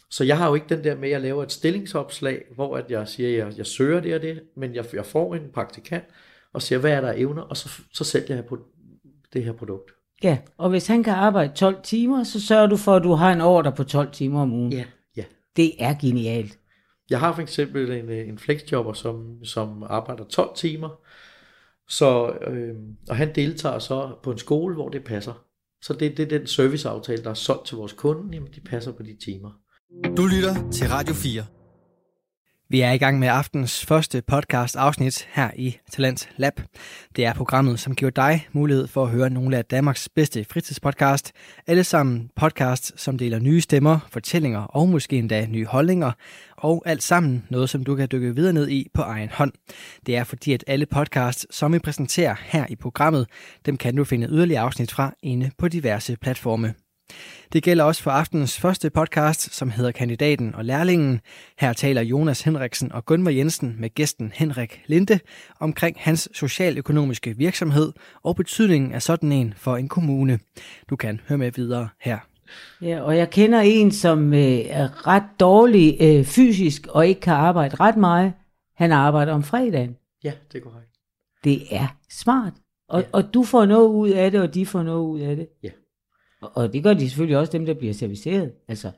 Så 0.10 0.24
jeg 0.24 0.38
har 0.38 0.48
jo 0.48 0.56
ikke 0.56 0.70
den 0.70 0.84
der 0.84 0.96
med, 0.96 1.10
at 1.10 1.12
jeg 1.12 1.22
laver 1.22 1.44
et 1.44 1.52
stillingsopslag, 1.52 2.46
hvor 2.56 2.78
at 2.78 2.92
jeg 2.92 3.08
siger, 3.08 3.30
at 3.30 3.50
jeg, 3.50 3.58
jeg 3.58 3.66
søger 3.66 4.00
det 4.00 4.16
og 4.16 4.22
det, 4.22 4.44
men 4.56 4.76
jeg, 4.76 4.86
jeg 4.94 5.06
får 5.06 5.36
en 5.36 5.52
praktikant, 5.54 6.06
og 6.54 6.62
siger, 6.62 6.80
hvad 6.80 6.92
er 6.92 7.02
der 7.02 7.14
evner, 7.16 7.42
og 7.42 7.58
så, 7.58 7.82
så 7.94 8.04
sælger 8.04 8.36
jeg 8.36 8.46
på 8.46 8.60
det 9.34 9.44
her 9.44 9.54
produkt. 9.54 9.92
Ja, 10.24 10.38
og 10.58 10.70
hvis 10.70 10.88
han 10.88 11.04
kan 11.04 11.14
arbejde 11.14 11.54
12 11.54 11.84
timer, 11.84 12.24
så 12.24 12.42
sørger 12.42 12.68
du 12.68 12.78
for, 12.78 12.96
at 12.96 13.04
du 13.04 13.12
har 13.12 13.34
en 13.34 13.42
ordre 13.42 13.72
på 13.72 13.84
12 13.84 14.12
timer 14.12 14.42
om 14.42 14.54
ugen. 14.54 14.74
Ja, 14.74 14.86
ja. 15.18 15.24
Det 15.56 15.72
er 15.80 15.96
genialt. 16.02 16.60
Jeg 17.10 17.20
har 17.20 17.34
for 17.34 17.42
eksempel 17.42 17.92
en, 17.92 18.10
øh, 18.10 18.28
en 18.28 18.38
flexjobber, 18.38 18.94
som, 18.94 19.44
som 19.44 19.84
arbejder 19.84 20.24
12 20.24 20.50
timer, 20.56 20.90
så, 21.90 22.30
øh, 22.48 22.76
og 23.10 23.16
han 23.16 23.36
deltager 23.36 23.80
så 23.80 24.12
på 24.24 24.32
en 24.32 24.38
skole, 24.38 24.76
hvor 24.76 24.90
det 24.90 25.04
passer. 25.04 25.46
Så 25.82 25.94
det, 25.94 26.18
det 26.18 26.24
er 26.34 26.38
den 26.38 26.48
serviceaftale, 26.48 27.24
der 27.24 27.30
er 27.30 27.34
solgt 27.34 27.66
til 27.66 27.78
vores 27.78 27.94
kunde, 27.94 28.34
jamen 28.34 28.50
de 28.56 28.62
passer 28.62 28.92
på 28.92 29.04
de 29.04 29.18
timer. 29.26 29.52
Du 30.18 30.26
lytter 30.26 30.72
til 30.72 30.88
Radio 30.88 31.14
4. 31.14 31.46
Vi 32.70 32.82
er 32.82 32.92
i 32.92 32.98
gang 32.98 33.20
med 33.20 33.28
aftens 33.28 33.86
første 33.86 34.22
podcast 34.22 34.76
afsnit 34.76 35.28
her 35.32 35.52
i 35.56 35.78
Talent 35.92 36.30
Lab. 36.38 36.62
Det 37.16 37.26
er 37.26 37.34
programmet, 37.34 37.80
som 37.80 37.96
giver 37.96 38.12
dig 38.12 38.48
mulighed 38.52 38.88
for 38.88 39.04
at 39.04 39.10
høre 39.10 39.30
nogle 39.30 39.58
af 39.58 39.66
Danmarks 39.66 40.10
bedste 40.10 40.46
fritidspodcast. 40.52 41.32
Alle 41.68 41.84
sammen 41.84 42.30
podcast, 42.36 42.92
som 42.96 43.18
deler 43.18 43.40
nye 43.40 43.62
stemmer, 43.62 44.00
fortællinger 44.12 44.60
og 44.60 44.90
måske 44.90 45.18
endda 45.18 45.46
nye 45.46 45.66
holdninger. 45.66 46.12
Og 46.58 46.84
alt 46.86 47.04
sammen 47.04 47.46
noget, 47.50 47.70
som 47.70 47.84
du 47.84 47.96
kan 47.96 48.08
dykke 48.12 48.36
videre 48.36 48.54
ned 48.54 48.70
i 48.70 48.88
på 48.94 49.02
egen 49.02 49.30
hånd. 49.30 49.52
Det 50.06 50.18
er 50.18 50.24
fordi, 50.24 50.54
at 50.54 50.64
alle 50.68 50.86
podcasts, 50.86 51.56
som 51.56 51.74
vi 51.74 51.80
præsenterer 51.80 52.36
her 52.40 52.66
i 52.70 52.76
programmet, 52.76 53.28
dem 53.66 53.78
kan 53.78 53.96
du 53.96 54.04
finde 54.04 54.28
yderligere 54.28 54.62
afsnit 54.62 54.92
fra 54.92 55.14
inde 55.24 55.52
på 55.58 55.68
diverse 55.68 56.18
platforme. 56.22 56.74
Det 57.54 57.64
gælder 57.64 57.84
også 57.84 58.04
for 58.04 58.12
aftenens 58.12 58.60
første 58.60 58.90
podcast, 58.90 59.54
som 59.56 59.70
hedder 59.72 59.92
Kandidaten 59.92 60.56
og 60.56 60.66
Lærlingen. 60.66 61.22
Her 61.60 61.74
taler 61.74 62.02
Jonas 62.02 62.42
Henriksen 62.42 62.92
og 62.92 63.06
Gunvar 63.06 63.32
Jensen 63.32 63.76
med 63.80 63.90
gæsten 63.96 64.32
Henrik 64.36 64.82
Linde 64.88 65.20
omkring 65.60 65.98
hans 66.00 66.30
socialøkonomiske 66.34 67.38
virksomhed 67.38 67.94
og 68.24 68.36
betydningen 68.36 68.92
af 68.94 69.02
sådan 69.02 69.32
en 69.32 69.54
for 69.58 69.78
en 69.78 69.88
kommune. 69.90 70.40
Du 70.90 70.96
kan 70.96 71.20
høre 71.28 71.38
med 71.38 71.52
videre 71.52 71.90
her. 72.02 72.18
Ja, 72.82 73.02
og 73.02 73.18
jeg 73.18 73.30
kender 73.30 73.60
en, 73.60 73.92
som 73.92 74.34
øh, 74.34 74.40
er 74.70 75.08
ret 75.08 75.24
dårlig 75.40 75.98
øh, 76.02 76.26
fysisk 76.26 76.88
og 76.88 77.08
ikke 77.08 77.22
kan 77.22 77.34
arbejde 77.34 77.76
ret 77.76 77.98
meget. 77.98 78.34
Han 78.76 78.92
arbejder 78.92 79.34
om 79.34 79.44
fredagen. 79.44 79.96
Ja, 80.24 80.32
det 80.52 80.58
er 80.58 80.64
korrekt. 80.64 80.92
Det 81.44 81.62
er 81.76 81.88
smart. 82.10 82.54
Og, 82.90 83.00
Ja. 83.00 83.06
ja. 83.06 83.10
og 83.14 83.34
du 83.34 83.44
får 83.44 83.66
noget 83.66 83.88
ud 83.88 84.10
af 84.10 84.32
det, 84.32 84.42
og 84.42 84.54
de 84.54 84.66
får 84.66 84.84
noget 84.84 85.04
ud 85.06 85.20
af 85.20 85.36
det. 85.36 85.48
Ja. 85.64 85.70
Og, 86.46 86.64
og 86.64 86.74
det 86.74 86.84
gør 86.84 86.94
de 86.94 87.10
selvfølgelig 87.10 87.38
også 87.38 87.52
dem, 87.52 87.66
der 87.66 87.74
bliver 87.74 87.94
serviceret. 87.94 88.52
Altså, 88.68 88.92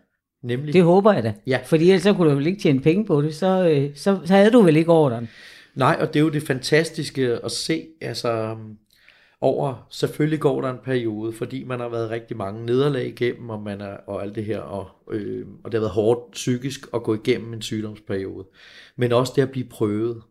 Nemlig. 0.43 0.73
det 0.73 0.83
håber 0.83 1.13
jeg 1.13 1.23
da. 1.23 1.33
Ja. 1.47 1.59
Fordi 1.65 1.83
ellers 1.83 2.03
så 2.03 2.13
kunne 2.13 2.31
du 2.31 2.35
vel 2.35 2.47
ikke 2.47 2.61
tjene 2.61 2.81
penge 2.81 3.05
på 3.05 3.21
det. 3.21 3.35
Så, 3.35 3.69
øh, 3.69 3.95
så, 3.95 4.19
så 4.25 4.33
havde 4.33 4.51
du 4.51 4.61
vel 4.61 4.75
ikke 4.75 4.91
ordren. 4.91 5.29
Nej, 5.75 5.97
og 5.99 6.07
det 6.07 6.15
er 6.15 6.23
jo 6.23 6.29
det 6.29 6.43
fantastiske 6.43 7.39
at 7.43 7.51
se, 7.51 7.87
altså 8.01 8.51
um, 8.51 8.77
over, 9.41 9.87
selvfølgelig 9.89 10.39
går 10.39 10.61
der 10.61 10.69
en 10.69 10.79
periode, 10.83 11.33
fordi 11.33 11.63
man 11.63 11.79
har 11.79 11.89
været 11.89 12.09
rigtig 12.09 12.37
mange 12.37 12.65
nederlag 12.65 13.07
igennem, 13.07 13.49
og, 13.49 13.61
man 13.61 13.81
er, 13.81 13.97
og 14.07 14.23
alt 14.23 14.35
det 14.35 14.45
her, 14.45 14.59
og, 14.59 14.89
øh, 15.11 15.45
og 15.63 15.71
det 15.71 15.77
har 15.77 15.81
været 15.81 15.93
hårdt 15.93 16.31
psykisk 16.31 16.87
at 16.93 17.03
gå 17.03 17.13
igennem 17.13 17.53
en 17.53 17.61
sygdomsperiode. 17.61 18.47
Men 18.95 19.11
også 19.11 19.33
det 19.35 19.41
at 19.41 19.51
blive 19.51 19.69
prøvet. 19.69 20.21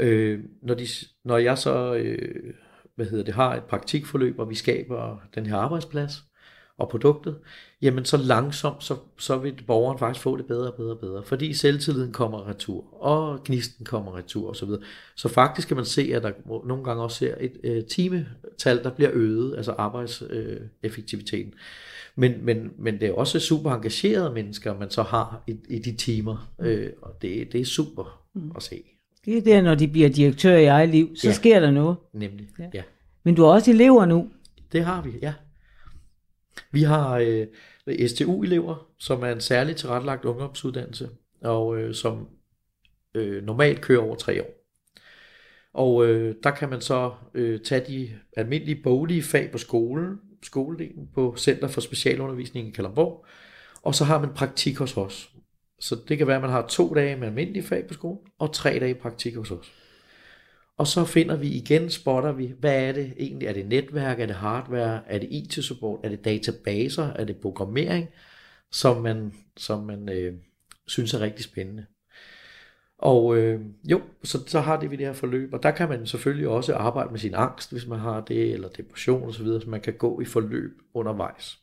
Øh, 0.00 0.40
når, 0.62 0.74
de, 0.74 0.86
når 1.24 1.38
jeg 1.38 1.58
så 1.58 1.94
øh, 1.94 2.54
hvad 2.98 3.06
hedder 3.06 3.24
det, 3.24 3.34
har 3.34 3.54
et 3.54 3.64
praktikforløb, 3.64 4.34
hvor 4.34 4.44
vi 4.44 4.54
skaber 4.54 5.22
den 5.34 5.46
her 5.46 5.56
arbejdsplads 5.56 6.24
og 6.78 6.88
produktet, 6.88 7.36
jamen 7.82 8.04
så 8.04 8.16
langsomt, 8.16 8.84
så, 8.84 8.96
så 9.18 9.36
vil 9.36 9.54
borgeren 9.66 9.98
faktisk 9.98 10.22
få 10.22 10.36
det 10.36 10.46
bedre 10.46 10.70
og 10.70 10.74
bedre 10.74 10.92
og 10.92 10.98
bedre, 10.98 11.22
fordi 11.22 11.54
selvtilliden 11.54 12.12
kommer 12.12 12.48
retur, 12.48 13.02
og 13.04 13.44
gnisten 13.44 13.86
kommer 13.86 14.16
retur 14.16 14.50
osv. 14.50 14.68
Så, 14.68 14.78
så 15.16 15.28
faktisk 15.28 15.68
kan 15.68 15.76
man 15.76 15.86
se, 15.86 16.10
at 16.14 16.22
der 16.22 16.32
nogle 16.66 16.84
gange 16.84 17.02
også 17.02 17.16
ser 17.16 17.34
et 17.40 17.52
øh, 17.64 17.84
timetal, 17.84 18.82
der 18.82 18.90
bliver 18.90 19.10
øget, 19.12 19.56
altså 19.56 19.72
arbejdseffektiviteten. 19.72 21.52
Øh, 21.52 21.58
men, 22.18 22.32
men, 22.42 22.70
men 22.78 23.00
det 23.00 23.08
er 23.08 23.12
også 23.12 23.40
super 23.40 23.70
engagerede 23.70 24.34
mennesker, 24.34 24.78
man 24.78 24.90
så 24.90 25.02
har 25.02 25.42
i, 25.46 25.56
i 25.68 25.78
de 25.78 25.96
timer, 25.96 26.52
øh, 26.60 26.90
og 27.02 27.22
det, 27.22 27.52
det 27.52 27.60
er 27.60 27.64
super 27.64 28.22
mm. 28.34 28.52
at 28.56 28.62
se. 28.62 28.82
Det 29.24 29.36
er 29.36 29.42
der, 29.42 29.62
når 29.62 29.74
de 29.74 29.88
bliver 29.88 30.08
direktør 30.08 30.56
i 30.56 30.64
eget 30.64 30.88
liv, 30.88 31.16
så 31.16 31.28
ja. 31.28 31.32
sker 31.32 31.60
der 31.60 31.70
noget. 31.70 31.96
Nemlig, 32.12 32.48
ja. 32.58 32.64
ja. 32.74 32.82
Men 33.24 33.34
du 33.34 33.42
har 33.42 33.50
også 33.50 33.70
elever 33.70 34.04
nu. 34.04 34.30
Det 34.72 34.84
har 34.84 35.02
vi, 35.02 35.10
ja. 35.22 35.34
Vi 36.70 36.82
har 36.82 37.18
øh, 37.18 37.46
STU-elever, 38.08 38.88
som 38.98 39.22
er 39.22 39.32
en 39.32 39.40
særligt 39.40 39.78
tilrettelagt 39.78 40.24
ungdomsuddannelse, 40.24 41.08
og 41.42 41.78
øh, 41.78 41.94
som 41.94 42.28
øh, 43.14 43.44
normalt 43.44 43.80
kører 43.80 44.02
over 44.02 44.16
tre 44.16 44.42
år. 44.42 44.58
Og 45.72 46.06
øh, 46.06 46.34
der 46.42 46.50
kan 46.50 46.68
man 46.68 46.80
så 46.80 47.12
øh, 47.34 47.60
tage 47.60 47.84
de 47.86 48.10
almindelige 48.36 48.82
boglige 48.82 49.22
fag 49.22 49.50
på 49.52 49.58
skolen, 49.58 50.20
skoledelen 50.42 51.08
på 51.14 51.34
Center 51.36 51.68
for 51.68 51.80
Specialundervisning 51.80 52.68
i 52.68 52.70
Kalamborg, 52.70 53.26
og 53.82 53.94
så 53.94 54.04
har 54.04 54.20
man 54.20 54.34
praktik 54.34 54.78
hos 54.78 54.96
os. 54.96 55.30
Så 55.80 55.96
det 56.08 56.18
kan 56.18 56.26
være, 56.26 56.36
at 56.36 56.42
man 56.42 56.50
har 56.50 56.66
to 56.66 56.94
dage 56.94 57.16
med 57.16 57.28
almindelige 57.28 57.62
fag 57.62 57.86
på 57.86 57.94
skolen, 57.94 58.20
og 58.38 58.52
tre 58.52 58.78
dage 58.78 58.94
praktik 58.94 59.36
hos 59.36 59.50
os. 59.50 59.72
Og 60.78 60.86
så 60.86 61.04
finder 61.04 61.36
vi 61.36 61.48
igen, 61.48 61.90
spotter 61.90 62.32
vi, 62.32 62.54
hvad 62.58 62.82
er 62.88 62.92
det 62.92 63.14
egentlig? 63.18 63.48
Er 63.48 63.52
det 63.52 63.66
netværk? 63.66 64.20
Er 64.20 64.26
det 64.26 64.36
hardware? 64.36 65.02
Er 65.06 65.18
det 65.18 65.28
IT-support? 65.30 66.00
Er 66.04 66.08
det 66.08 66.24
databaser? 66.24 67.12
Er 67.12 67.24
det 67.24 67.36
programmering? 67.36 68.08
Som 68.72 69.02
man, 69.02 69.34
som 69.56 69.84
man 69.84 70.08
øh, 70.08 70.34
synes 70.86 71.14
er 71.14 71.20
rigtig 71.20 71.44
spændende. 71.44 71.86
Og 72.98 73.36
øh, 73.36 73.60
jo, 73.90 74.02
så, 74.24 74.38
så 74.46 74.60
har 74.60 74.80
det 74.80 74.90
vi 74.90 74.96
det 74.96 75.06
her 75.06 75.12
forløb, 75.12 75.54
og 75.54 75.62
der 75.62 75.70
kan 75.70 75.88
man 75.88 76.06
selvfølgelig 76.06 76.48
også 76.48 76.74
arbejde 76.74 77.10
med 77.10 77.18
sin 77.18 77.34
angst, 77.34 77.72
hvis 77.72 77.86
man 77.86 77.98
har 77.98 78.20
det, 78.20 78.52
eller 78.52 78.68
depression 78.68 79.28
osv., 79.28 79.46
så 79.46 79.64
man 79.66 79.80
kan 79.80 79.94
gå 79.94 80.20
i 80.20 80.24
forløb 80.24 80.70
undervejs. 80.94 81.58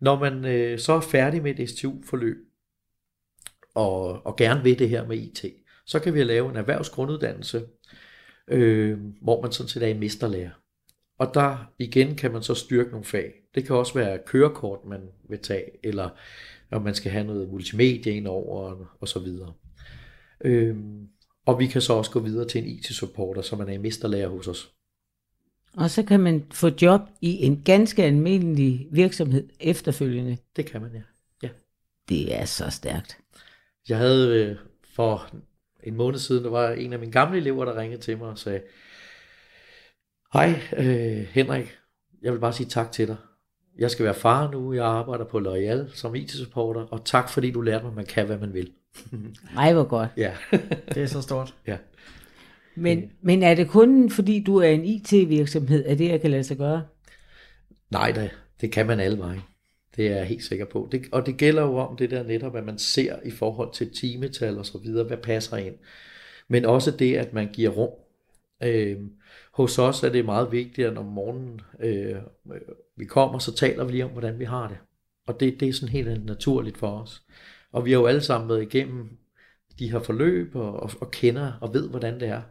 Når 0.00 0.18
man 0.18 0.44
øh, 0.44 0.78
så 0.78 0.92
er 0.92 1.00
færdig 1.00 1.42
med 1.42 1.58
et 1.58 1.70
STU-forløb, 1.70 2.36
og, 3.74 4.26
og 4.26 4.36
gerne 4.36 4.62
vil 4.62 4.78
det 4.78 4.88
her 4.88 5.06
med 5.06 5.16
IT, 5.16 5.44
så 5.86 6.00
kan 6.00 6.14
vi 6.14 6.24
lave 6.24 6.50
en 6.50 6.56
erhvervsgrunduddannelse, 6.56 7.66
øh, 8.48 8.98
hvor 9.22 9.42
man 9.42 9.52
sådan 9.52 9.68
set 9.68 9.82
er 9.82 9.86
i 9.86 9.98
mesterlærer. 9.98 10.50
Og 11.18 11.34
der 11.34 11.72
igen 11.78 12.16
kan 12.16 12.32
man 12.32 12.42
så 12.42 12.54
styrke 12.54 12.90
nogle 12.90 13.04
fag. 13.04 13.32
Det 13.54 13.66
kan 13.66 13.76
også 13.76 13.94
være 13.94 14.18
kørekort, 14.26 14.84
man 14.84 15.00
vil 15.28 15.38
tage, 15.38 15.86
eller 15.86 16.08
om 16.70 16.82
man 16.82 16.94
skal 16.94 17.12
have 17.12 17.26
noget 17.26 17.48
multimedia 17.48 18.12
ind 18.12 18.26
over, 18.26 18.86
og 19.00 19.08
så 19.08 19.18
videre. 19.18 19.52
Øh, 20.44 20.76
og 21.46 21.58
vi 21.58 21.66
kan 21.66 21.80
så 21.80 21.92
også 21.92 22.10
gå 22.10 22.20
videre 22.20 22.48
til 22.48 22.62
en 22.62 22.68
IT-supporter, 22.68 23.42
som 23.42 23.58
man 23.58 23.68
er 23.68 23.72
i 23.72 23.78
mesterlærer 23.78 24.28
hos 24.28 24.48
os. 24.48 24.72
Og 25.76 25.90
så 25.90 26.02
kan 26.02 26.20
man 26.20 26.46
få 26.50 26.70
job 26.82 27.00
i 27.20 27.44
en 27.44 27.62
ganske 27.64 28.04
almindelig 28.04 28.88
virksomhed 28.90 29.48
efterfølgende. 29.60 30.36
Det 30.56 30.66
kan 30.66 30.82
man, 30.82 30.90
ja. 30.94 31.02
ja. 31.42 31.48
Det 32.08 32.36
er 32.40 32.44
så 32.44 32.70
stærkt. 32.70 33.18
Jeg 33.88 33.98
havde 33.98 34.44
øh, 34.44 34.56
for 34.94 35.30
en 35.84 35.96
måned 35.96 36.18
siden, 36.18 36.44
der 36.44 36.50
var 36.50 36.70
en 36.70 36.92
af 36.92 36.98
mine 36.98 37.12
gamle 37.12 37.38
elever, 37.38 37.64
der 37.64 37.76
ringede 37.76 38.00
til 38.02 38.18
mig 38.18 38.28
og 38.28 38.38
sagde, 38.38 38.60
Hej 40.32 40.60
øh, 40.76 41.26
Henrik, 41.32 41.78
jeg 42.22 42.32
vil 42.32 42.38
bare 42.38 42.52
sige 42.52 42.68
tak 42.68 42.92
til 42.92 43.08
dig. 43.08 43.16
Jeg 43.78 43.90
skal 43.90 44.04
være 44.04 44.14
far 44.14 44.50
nu, 44.50 44.72
jeg 44.72 44.84
arbejder 44.84 45.24
på 45.24 45.38
L'Oreal 45.38 45.96
som 45.96 46.14
IT-supporter, 46.14 46.80
og 46.80 47.04
tak 47.04 47.28
fordi 47.28 47.50
du 47.50 47.60
lærte 47.60 47.84
mig, 47.84 47.90
at 47.90 47.96
man 47.96 48.06
kan, 48.06 48.26
hvad 48.26 48.38
man 48.38 48.54
vil. 48.54 48.72
Nej, 49.54 49.72
hvor 49.72 49.84
godt. 49.84 50.08
Ja. 50.16 50.32
det 50.94 51.02
er 51.02 51.06
så 51.06 51.22
stort. 51.22 51.54
Ja. 51.66 51.76
Men, 52.74 53.10
men 53.22 53.42
er 53.42 53.54
det 53.54 53.68
kun 53.68 54.10
fordi 54.10 54.44
du 54.44 54.56
er 54.56 54.68
en 54.68 54.84
IT-virksomhed, 54.84 55.84
at 55.84 55.98
det 55.98 56.08
jeg 56.08 56.20
kan 56.20 56.30
lade 56.30 56.44
sig 56.44 56.56
gøre? 56.56 56.82
Nej, 57.90 58.12
det, 58.12 58.30
det 58.60 58.72
kan 58.72 58.86
man 58.86 59.00
alle 59.00 59.18
vejen. 59.18 59.40
Det 59.96 60.06
er 60.06 60.16
jeg 60.16 60.26
helt 60.26 60.44
sikker 60.44 60.64
på. 60.64 60.88
Det, 60.92 61.02
og 61.12 61.26
det 61.26 61.36
gælder 61.36 61.62
jo 61.62 61.76
om 61.76 61.96
det 61.96 62.10
der 62.10 62.22
netop, 62.22 62.56
at 62.56 62.64
man 62.64 62.78
ser 62.78 63.16
i 63.24 63.30
forhold 63.30 63.72
til 63.72 63.94
timetal 63.94 64.58
og 64.58 64.66
så 64.66 64.78
videre, 64.78 65.06
hvad 65.06 65.16
passer 65.16 65.56
ind. 65.56 65.74
Men 66.48 66.64
også 66.64 66.90
det, 66.90 67.16
at 67.16 67.32
man 67.32 67.52
giver 67.52 67.70
rum. 67.70 67.90
Øh, 68.62 68.96
hos 69.52 69.78
os 69.78 70.02
er 70.02 70.08
det 70.08 70.24
meget 70.24 70.52
vigtigt, 70.52 70.88
at 70.88 70.98
om 70.98 71.04
morgenen 71.04 71.60
øh, 71.80 72.16
vi 72.96 73.04
kommer, 73.04 73.38
så 73.38 73.54
taler 73.54 73.84
vi 73.84 73.92
lige 73.92 74.04
om, 74.04 74.10
hvordan 74.10 74.38
vi 74.38 74.44
har 74.44 74.68
det. 74.68 74.78
Og 75.26 75.40
det, 75.40 75.60
det 75.60 75.68
er 75.68 75.72
sådan 75.72 75.88
helt 75.88 76.26
naturligt 76.26 76.78
for 76.78 77.00
os. 77.00 77.22
Og 77.72 77.84
vi 77.84 77.92
har 77.92 77.98
jo 77.98 78.06
alle 78.06 78.20
sammen 78.20 78.48
været 78.48 78.62
igennem 78.62 79.08
de 79.78 79.90
her 79.90 79.98
forløb 79.98 80.56
og, 80.56 80.80
og, 80.80 80.90
og 81.00 81.10
kender 81.10 81.52
og 81.60 81.74
ved, 81.74 81.88
hvordan 81.88 82.20
det 82.20 82.28
er. 82.28 82.42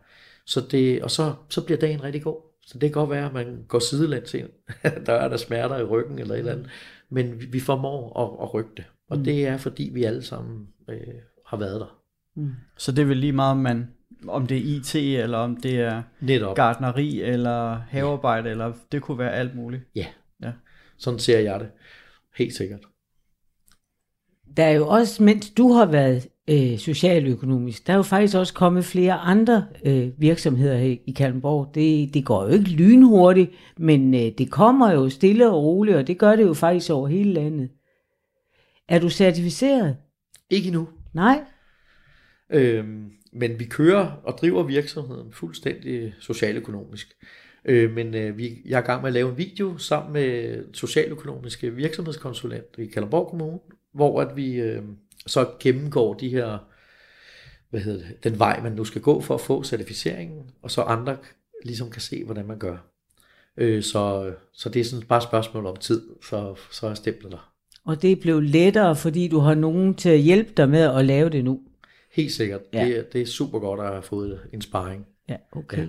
Så 0.45 0.61
det, 0.71 1.03
og 1.03 1.11
så, 1.11 1.33
så 1.49 1.65
bliver 1.65 1.79
dagen 1.79 2.03
rigtig 2.03 2.23
god. 2.23 2.41
Så 2.61 2.73
det 2.73 2.81
kan 2.81 2.91
godt 2.91 3.09
være, 3.09 3.25
at 3.25 3.33
man 3.33 3.65
går 3.67 3.79
sidelæns 3.79 4.33
ind. 4.33 4.49
der 5.05 5.13
er 5.13 5.27
der 5.27 5.37
smerter 5.37 5.77
i 5.77 5.83
ryggen 5.83 6.19
eller 6.19 6.33
et 6.33 6.39
eller 6.39 6.51
andet. 6.51 6.69
Men 7.11 7.53
vi, 7.53 7.59
formår 7.59 8.19
at, 8.19 8.43
at 8.47 8.53
rykke 8.53 8.71
det. 8.77 8.85
Og 9.09 9.17
mm. 9.17 9.23
det 9.23 9.47
er, 9.47 9.57
fordi 9.57 9.91
vi 9.93 10.03
alle 10.03 10.23
sammen 10.23 10.67
øh, 10.89 10.97
har 11.45 11.57
været 11.57 11.79
der. 11.79 12.01
Mm. 12.35 12.51
Så 12.77 12.91
det 12.91 13.01
er 13.01 13.05
vel 13.05 13.17
lige 13.17 13.33
meget, 13.33 13.57
man, 13.57 13.87
om 14.27 14.47
det 14.47 14.57
er 14.57 14.61
IT, 14.77 14.95
eller 14.95 15.37
om 15.37 15.55
det 15.55 15.79
er 15.79 16.03
Netop. 16.19 16.55
gardneri, 16.55 17.21
eller 17.21 17.75
havearbejde, 17.75 18.45
ja. 18.45 18.51
eller 18.51 18.73
det 18.91 19.01
kunne 19.01 19.17
være 19.17 19.33
alt 19.33 19.55
muligt. 19.55 19.83
Ja. 19.95 20.05
ja, 20.43 20.51
sådan 20.97 21.19
ser 21.19 21.39
jeg 21.39 21.59
det. 21.59 21.69
Helt 22.37 22.53
sikkert. 22.53 22.81
Der 24.57 24.63
er 24.63 24.71
jo 24.71 24.87
også, 24.87 25.23
mens 25.23 25.49
du 25.49 25.71
har 25.71 25.85
været 25.85 26.27
øh, 26.49 26.77
socialøkonomisk, 26.77 27.87
der 27.87 27.93
er 27.93 27.97
jo 27.97 28.03
faktisk 28.03 28.37
også 28.37 28.53
kommet 28.53 28.85
flere 28.85 29.13
andre 29.13 29.65
øh, 29.85 30.09
virksomheder 30.17 30.77
her 30.77 30.97
i 31.05 31.11
Kalmborg. 31.11 31.75
Det, 31.75 32.13
det 32.13 32.25
går 32.25 32.43
jo 32.43 32.49
ikke 32.49 32.69
lynhurtigt, 32.69 33.51
men 33.77 34.13
øh, 34.13 34.31
det 34.37 34.51
kommer 34.51 34.91
jo 34.91 35.09
stille 35.09 35.49
og 35.49 35.63
roligt, 35.63 35.97
og 35.97 36.07
det 36.07 36.17
gør 36.17 36.35
det 36.35 36.43
jo 36.43 36.53
faktisk 36.53 36.91
over 36.91 37.07
hele 37.07 37.33
landet. 37.33 37.69
Er 38.87 38.99
du 38.99 39.09
certificeret? 39.09 39.97
Ikke 40.49 40.67
endnu. 40.67 40.87
Nej. 41.13 41.39
Øhm, 42.49 43.11
men 43.33 43.59
vi 43.59 43.65
kører 43.65 44.21
og 44.23 44.33
driver 44.41 44.63
virksomheden 44.63 45.31
fuldstændig 45.31 46.13
socialøkonomisk. 46.19 47.07
Øh, 47.65 47.91
men 47.91 48.15
øh, 48.15 48.37
vi, 48.37 48.57
jeg 48.65 48.77
er 48.77 48.81
i 48.81 48.85
gang 48.85 49.01
med 49.01 49.09
at 49.09 49.13
lave 49.13 49.29
en 49.29 49.37
video 49.37 49.77
sammen 49.77 50.13
med 50.13 50.63
socialøkonomiske 50.73 51.75
virksomhedskonsulent 51.75 52.77
i 52.77 52.85
Kalundborg 52.85 53.29
Kommune, 53.29 53.59
hvor 53.93 54.21
at 54.21 54.35
vi 54.35 54.55
øh, 54.55 54.83
så 55.29 55.49
gennemgår 55.59 56.13
de 56.13 56.29
her, 56.29 56.57
hvad 57.69 57.81
hedder 57.81 58.07
det, 58.07 58.23
den 58.23 58.39
vej, 58.39 58.61
man 58.63 58.71
nu 58.71 58.85
skal 58.85 59.01
gå 59.01 59.21
for 59.21 59.35
at 59.35 59.41
få 59.41 59.63
certificeringen, 59.63 60.51
og 60.61 60.71
så 60.71 60.81
andre 60.81 61.17
ligesom 61.65 61.89
kan 61.89 62.01
se, 62.01 62.23
hvordan 62.23 62.47
man 62.47 62.59
gør. 62.59 62.77
Øh, 63.57 63.83
så, 63.83 64.33
så 64.53 64.69
det 64.69 64.79
er 64.79 64.83
sådan 64.83 65.05
bare 65.05 65.17
et 65.17 65.23
spørgsmål 65.23 65.65
om 65.65 65.75
tid, 65.75 66.09
så, 66.29 66.55
så 66.71 66.87
er 66.87 66.93
stemplet 66.93 67.31
der. 67.31 67.53
Og 67.85 68.01
det 68.01 68.11
er 68.11 68.15
blevet 68.15 68.43
lettere, 68.43 68.95
fordi 68.95 69.27
du 69.27 69.39
har 69.39 69.55
nogen 69.55 69.95
til 69.95 70.09
at 70.09 70.19
hjælpe 70.19 70.51
dig 70.57 70.69
med 70.69 70.81
at 70.81 71.05
lave 71.05 71.29
det 71.29 71.43
nu? 71.43 71.61
Helt 72.11 72.31
sikkert. 72.31 72.61
Ja. 72.73 72.85
Det, 72.85 72.97
er, 72.97 73.03
det 73.03 73.21
er 73.21 73.25
super 73.25 73.59
godt 73.59 73.79
at 73.79 73.87
have 73.87 74.01
fået 74.01 74.39
en 74.53 74.61
sparring. 74.61 75.05
Ja, 75.29 75.35
okay. 75.51 75.77
Ja. 75.77 75.87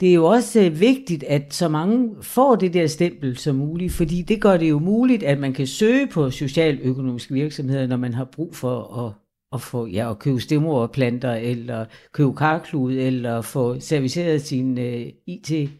Det 0.00 0.10
er 0.10 0.14
jo 0.14 0.24
også 0.24 0.60
øh, 0.60 0.80
vigtigt, 0.80 1.24
at 1.24 1.54
så 1.54 1.68
mange 1.68 2.16
får 2.22 2.56
det 2.56 2.74
der 2.74 2.86
stempel 2.86 3.36
som 3.36 3.56
muligt, 3.56 3.92
fordi 3.92 4.22
det 4.22 4.42
gør 4.42 4.56
det 4.56 4.70
jo 4.70 4.78
muligt, 4.78 5.22
at 5.22 5.38
man 5.38 5.52
kan 5.52 5.66
søge 5.66 6.06
på 6.06 6.30
socialøkonomiske 6.30 7.34
virksomheder, 7.34 7.86
når 7.86 7.96
man 7.96 8.14
har 8.14 8.24
brug 8.24 8.56
for 8.56 9.06
at, 9.06 9.12
at, 9.52 9.62
få, 9.62 9.86
ja, 9.86 10.10
at 10.10 10.18
købe 10.18 10.40
stemmerplanter, 10.40 11.34
eller 11.34 11.84
købe 12.12 12.34
karklud, 12.34 12.92
eller 12.92 13.40
få 13.40 13.80
serviceret 13.80 14.42
sin 14.42 14.78
uh, 14.78 14.84
øh, 14.84 15.06
IT. 15.26 15.70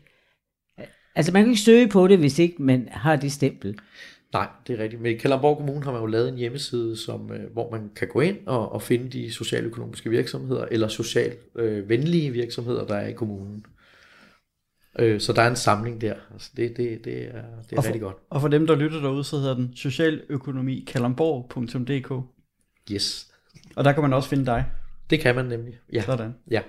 Altså 1.14 1.32
man 1.32 1.42
kan 1.42 1.50
ikke 1.50 1.62
søge 1.62 1.88
på 1.88 2.08
det, 2.08 2.18
hvis 2.18 2.38
ikke 2.38 2.62
man 2.62 2.88
har 2.90 3.16
det 3.16 3.32
stempel. 3.32 3.78
Nej, 4.32 4.48
det 4.66 4.78
er 4.78 4.82
rigtigt. 4.82 5.02
Men 5.02 5.12
i 5.12 5.18
Kommune 5.18 5.84
har 5.84 5.92
man 5.92 6.00
jo 6.00 6.06
lavet 6.06 6.28
en 6.28 6.38
hjemmeside, 6.38 6.96
som, 6.96 7.32
øh, 7.32 7.52
hvor 7.52 7.70
man 7.70 7.90
kan 7.96 8.08
gå 8.08 8.20
ind 8.20 8.36
og, 8.46 8.72
og 8.72 8.82
finde 8.82 9.08
de 9.10 9.32
socialøkonomiske 9.32 10.10
virksomheder, 10.10 10.64
eller 10.70 10.88
socialt 10.88 11.38
øh, 11.56 11.88
venlige 11.88 12.30
virksomheder, 12.30 12.86
der 12.86 12.94
er 12.94 13.08
i 13.08 13.12
kommunen. 13.12 13.64
Øh, 14.98 15.20
så 15.20 15.32
der 15.32 15.42
er 15.42 15.50
en 15.50 15.56
samling 15.56 16.00
der. 16.00 16.14
Altså 16.32 16.50
det, 16.56 16.76
det, 16.76 17.04
det 17.04 17.24
er, 17.24 17.32
det 17.32 17.72
er 17.72 17.76
og 17.76 17.84
for, 17.84 17.86
rigtig 17.88 18.00
godt. 18.00 18.16
Og 18.30 18.40
for 18.40 18.48
dem, 18.48 18.66
der 18.66 18.76
lytter 18.76 19.00
derude, 19.00 19.24
så 19.24 19.36
hedder 19.36 19.54
den 19.54 19.72
socialøkonomikalundborg.dk 19.76 22.12
Yes. 22.92 23.28
Og 23.76 23.84
der 23.84 23.92
kan 23.92 24.02
man 24.02 24.12
også 24.12 24.28
finde 24.28 24.46
dig. 24.46 24.64
Det 25.10 25.20
kan 25.20 25.34
man 25.34 25.44
nemlig. 25.44 25.74
Ja. 25.92 26.02
Sådan. 26.02 26.34
Ja. 26.50 26.60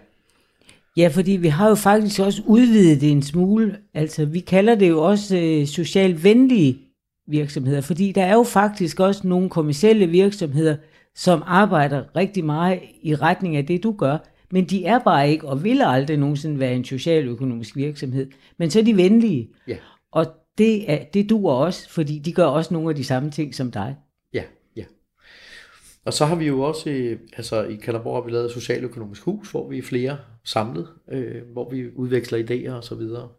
Ja, 0.98 1.08
fordi 1.08 1.32
vi 1.32 1.48
har 1.48 1.70
jo 1.70 1.76
faktisk 1.76 2.20
også 2.20 2.42
udvidet 2.46 3.02
det 3.02 3.12
en 3.12 3.22
smule. 3.22 3.78
Altså, 3.94 4.26
vi 4.26 4.40
kalder 4.40 4.76
det 4.76 4.90
jo 4.90 5.04
også 5.04 5.38
øh, 5.38 5.68
socialt 5.68 6.24
venlige 6.24 6.78
virksomheder, 7.28 7.82
fordi 7.82 8.12
der 8.12 8.24
er 8.24 8.34
jo 8.34 8.44
faktisk 8.44 9.00
også 9.00 9.28
nogle 9.28 9.50
kommersielle 9.50 10.08
virksomheder, 10.08 10.76
som 11.16 11.44
arbejder 11.46 12.04
rigtig 12.16 12.46
meget 12.46 12.80
i 13.02 13.16
retning 13.16 13.56
af 13.56 13.66
det, 13.66 13.84
du 13.84 13.92
gør, 13.92 14.18
Men 14.52 14.66
de 14.66 14.86
er 14.86 15.00
bare 15.00 15.30
ikke, 15.30 15.48
og 15.48 15.64
vil 15.64 15.82
aldrig 15.86 16.18
nogensinde 16.18 16.60
være 16.60 16.74
en 16.74 16.86
socialøkonomisk 16.86 17.76
virksomhed. 17.76 18.32
Men 18.58 18.70
så 18.72 18.80
er 18.80 18.84
de 18.84 18.98
venlige. 18.98 19.50
Ja. 19.68 19.78
Og 20.12 20.26
det, 20.58 20.92
er, 20.92 21.04
det 21.04 21.30
duer 21.30 21.54
også, 21.54 21.90
fordi 21.90 22.20
de 22.20 22.34
gør 22.34 22.46
også 22.46 22.74
nogle 22.74 22.90
af 22.90 22.96
de 22.96 23.04
samme 23.04 23.32
ting 23.32 23.56
som 23.56 23.72
dig. 23.72 23.96
Ja, 24.34 24.44
ja. 24.76 24.84
Og 26.06 26.14
så 26.14 26.26
har 26.26 26.36
vi 26.36 26.48
jo 26.48 26.62
også, 26.62 26.90
øh, 26.90 27.20
altså 27.38 27.64
i 27.64 27.76
Kalderborg 27.76 28.16
har 28.16 28.22
vi 28.26 28.32
lavet 28.32 28.46
et 28.46 28.52
socialøkonomisk 28.52 29.22
hus, 29.22 29.52
hvor 29.52 29.70
vi 29.70 29.78
er 29.78 29.82
flere 29.84 30.18
samlet, 30.44 30.88
øh, 31.12 31.42
hvor 31.54 31.70
vi 31.70 31.90
udveksler 31.96 32.40
idéer 32.40 32.72
og 32.72 32.84
så 32.84 32.96
videre. 32.96 33.30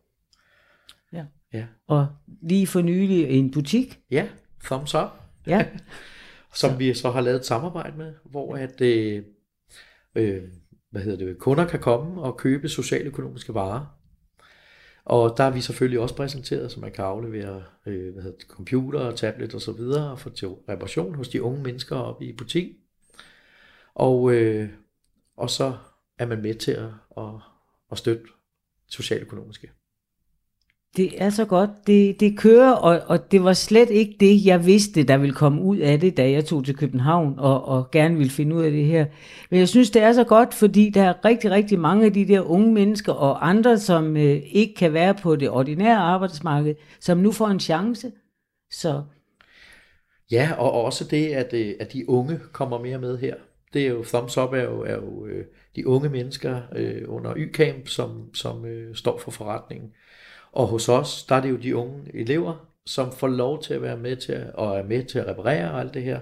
Ja. 1.12 1.24
Ja, 1.52 1.64
Og 1.88 2.06
lige 2.42 2.66
for 2.66 2.80
nylig 2.80 3.24
en 3.30 3.50
butik. 3.50 3.98
ja 4.10 4.28
thumbs 4.64 4.94
up, 4.94 5.08
Ja, 5.46 5.66
som 6.54 6.78
vi 6.78 6.94
så 6.94 7.10
har 7.10 7.20
lavet 7.20 7.38
et 7.38 7.46
samarbejde 7.46 7.96
med, 7.98 8.14
hvor 8.24 8.56
at, 8.56 8.80
øh, 8.80 9.22
øh, 10.14 10.42
hvad 10.90 11.02
hedder 11.02 11.26
det, 11.26 11.38
kunder 11.38 11.68
kan 11.68 11.80
komme 11.80 12.22
og 12.22 12.36
købe 12.36 12.68
socialøkonomiske 12.68 13.54
varer. 13.54 13.86
Og 15.04 15.34
der 15.36 15.44
er 15.44 15.50
vi 15.50 15.60
selvfølgelig 15.60 16.00
også 16.00 16.16
præsenteret, 16.16 16.72
så 16.72 16.80
man 16.80 16.92
kan 16.92 17.04
aflevere 17.04 17.64
øh, 17.86 18.12
hvad 18.12 18.22
hedder 18.22 18.38
det, 18.38 18.48
computer, 18.48 19.10
tablet 19.10 19.54
og 19.54 19.60
så 19.60 19.72
videre, 19.72 20.10
og 20.10 20.18
få 20.18 20.30
til 20.30 20.48
reparation 20.48 21.14
hos 21.14 21.28
de 21.28 21.42
unge 21.42 21.62
mennesker 21.62 21.96
oppe 21.96 22.24
i 22.24 22.36
butik. 22.36 22.72
Og, 23.94 24.32
øh, 24.34 24.70
og 25.36 25.50
så 25.50 25.76
er 26.18 26.26
man 26.26 26.42
med 26.42 26.54
til 26.54 26.72
at, 26.72 26.90
at, 27.16 27.34
at 27.92 27.98
støtte 27.98 28.24
socialøkonomiske 28.88 29.70
det 30.96 31.22
er 31.22 31.30
så 31.30 31.44
godt. 31.44 31.70
Det, 31.86 32.20
det 32.20 32.38
kører, 32.38 32.72
og, 32.72 33.00
og 33.06 33.32
det 33.32 33.44
var 33.44 33.52
slet 33.52 33.90
ikke 33.90 34.16
det, 34.20 34.46
jeg 34.46 34.66
vidste, 34.66 35.02
der 35.02 35.16
ville 35.16 35.34
komme 35.34 35.62
ud 35.62 35.76
af 35.76 36.00
det, 36.00 36.16
da 36.16 36.30
jeg 36.30 36.44
tog 36.44 36.64
til 36.64 36.76
København 36.76 37.34
og, 37.38 37.64
og 37.64 37.90
gerne 37.90 38.16
ville 38.16 38.30
finde 38.30 38.56
ud 38.56 38.62
af 38.62 38.70
det 38.70 38.84
her. 38.84 39.06
Men 39.50 39.58
jeg 39.58 39.68
synes, 39.68 39.90
det 39.90 40.02
er 40.02 40.12
så 40.12 40.24
godt, 40.24 40.54
fordi 40.54 40.90
der 40.90 41.02
er 41.02 41.24
rigtig, 41.24 41.50
rigtig 41.50 41.78
mange 41.78 42.06
af 42.06 42.12
de 42.12 42.28
der 42.28 42.40
unge 42.40 42.72
mennesker 42.72 43.12
og 43.12 43.48
andre, 43.48 43.78
som 43.78 44.16
øh, 44.16 44.42
ikke 44.52 44.74
kan 44.74 44.92
være 44.92 45.14
på 45.14 45.36
det 45.36 45.50
ordinære 45.50 45.96
arbejdsmarked, 45.96 46.74
som 47.00 47.18
nu 47.18 47.32
får 47.32 47.46
en 47.48 47.60
chance. 47.60 48.12
Så 48.70 49.02
Ja, 50.30 50.52
og 50.58 50.72
også 50.72 51.04
det, 51.04 51.26
at, 51.26 51.52
øh, 51.52 51.74
at 51.80 51.92
de 51.92 52.08
unge 52.08 52.40
kommer 52.52 52.78
mere 52.78 52.98
med 52.98 53.18
her. 53.18 53.34
Det 53.72 53.82
er 53.82 53.88
jo, 53.88 54.04
thumbs 54.04 54.38
up 54.38 54.52
er 54.52 54.62
jo, 54.62 54.80
er 54.80 54.94
jo 54.94 55.26
øh, 55.26 55.44
de 55.76 55.86
unge 55.86 56.08
mennesker 56.08 56.60
øh, 56.76 57.02
under 57.08 57.34
Y-camp, 57.36 57.88
som, 57.88 58.34
som 58.34 58.64
øh, 58.64 58.94
står 58.94 59.18
for 59.18 59.30
forretningen. 59.30 59.90
Og 60.52 60.66
hos 60.66 60.88
os, 60.88 61.24
der 61.28 61.34
er 61.34 61.40
det 61.40 61.50
jo 61.50 61.56
de 61.56 61.76
unge 61.76 62.10
elever, 62.14 62.70
som 62.86 63.12
får 63.12 63.28
lov 63.28 63.62
til 63.62 63.74
at 63.74 63.82
være 63.82 63.96
med 63.96 64.16
til 64.16 64.32
at, 64.32 64.54
og 64.54 64.78
er 64.78 64.84
med 64.84 65.04
til 65.04 65.18
at 65.18 65.26
reparere 65.26 65.70
og 65.70 65.80
alt 65.80 65.94
det 65.94 66.02
her. 66.02 66.20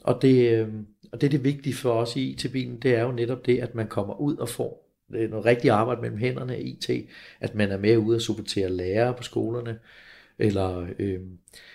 Og 0.00 0.22
det, 0.22 0.52
øh, 0.52 0.68
og 1.12 1.20
det 1.20 1.26
er 1.26 1.30
det 1.30 1.44
vigtige 1.44 1.74
for 1.74 1.92
os 1.92 2.16
i 2.16 2.30
IT-bilen, 2.30 2.78
det 2.78 2.94
er 2.94 3.02
jo 3.02 3.12
netop 3.12 3.46
det, 3.46 3.58
at 3.58 3.74
man 3.74 3.88
kommer 3.88 4.20
ud 4.20 4.36
og 4.36 4.48
får 4.48 4.86
øh, 5.14 5.30
noget 5.30 5.44
rigtigt 5.44 5.72
arbejde 5.72 6.00
mellem 6.00 6.18
hænderne 6.18 6.54
af 6.54 6.60
IT, 6.64 6.90
at 7.40 7.54
man 7.54 7.70
er 7.70 7.78
med 7.78 7.96
ude 7.96 8.16
og 8.16 8.20
supportere 8.20 8.70
lærere 8.70 9.14
på 9.14 9.22
skolerne, 9.22 9.78
eller 10.38 10.86
øh, 10.98 11.20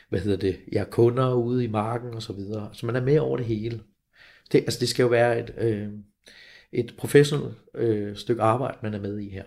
hvad 0.09 0.19
hedder 0.19 0.37
det, 0.37 0.59
ja, 0.71 0.83
kunder 0.91 1.33
ude 1.33 1.63
i 1.63 1.67
marken 1.67 2.13
og 2.13 2.21
så 2.21 2.33
videre. 2.33 2.69
Så 2.73 2.85
man 2.85 2.95
er 2.95 3.01
med 3.01 3.19
over 3.19 3.37
det 3.37 3.45
hele. 3.45 3.81
Det, 4.51 4.57
altså 4.57 4.79
det 4.79 4.89
skal 4.89 5.03
jo 5.03 5.09
være 5.09 5.39
et, 5.39 5.53
øh, 5.57 5.89
et 6.71 6.93
professionelt 6.97 7.55
øh, 7.75 8.15
stykke 8.15 8.41
arbejde, 8.41 8.77
man 8.83 8.93
er 8.93 8.99
med 8.99 9.19
i 9.19 9.29
her. 9.29 9.43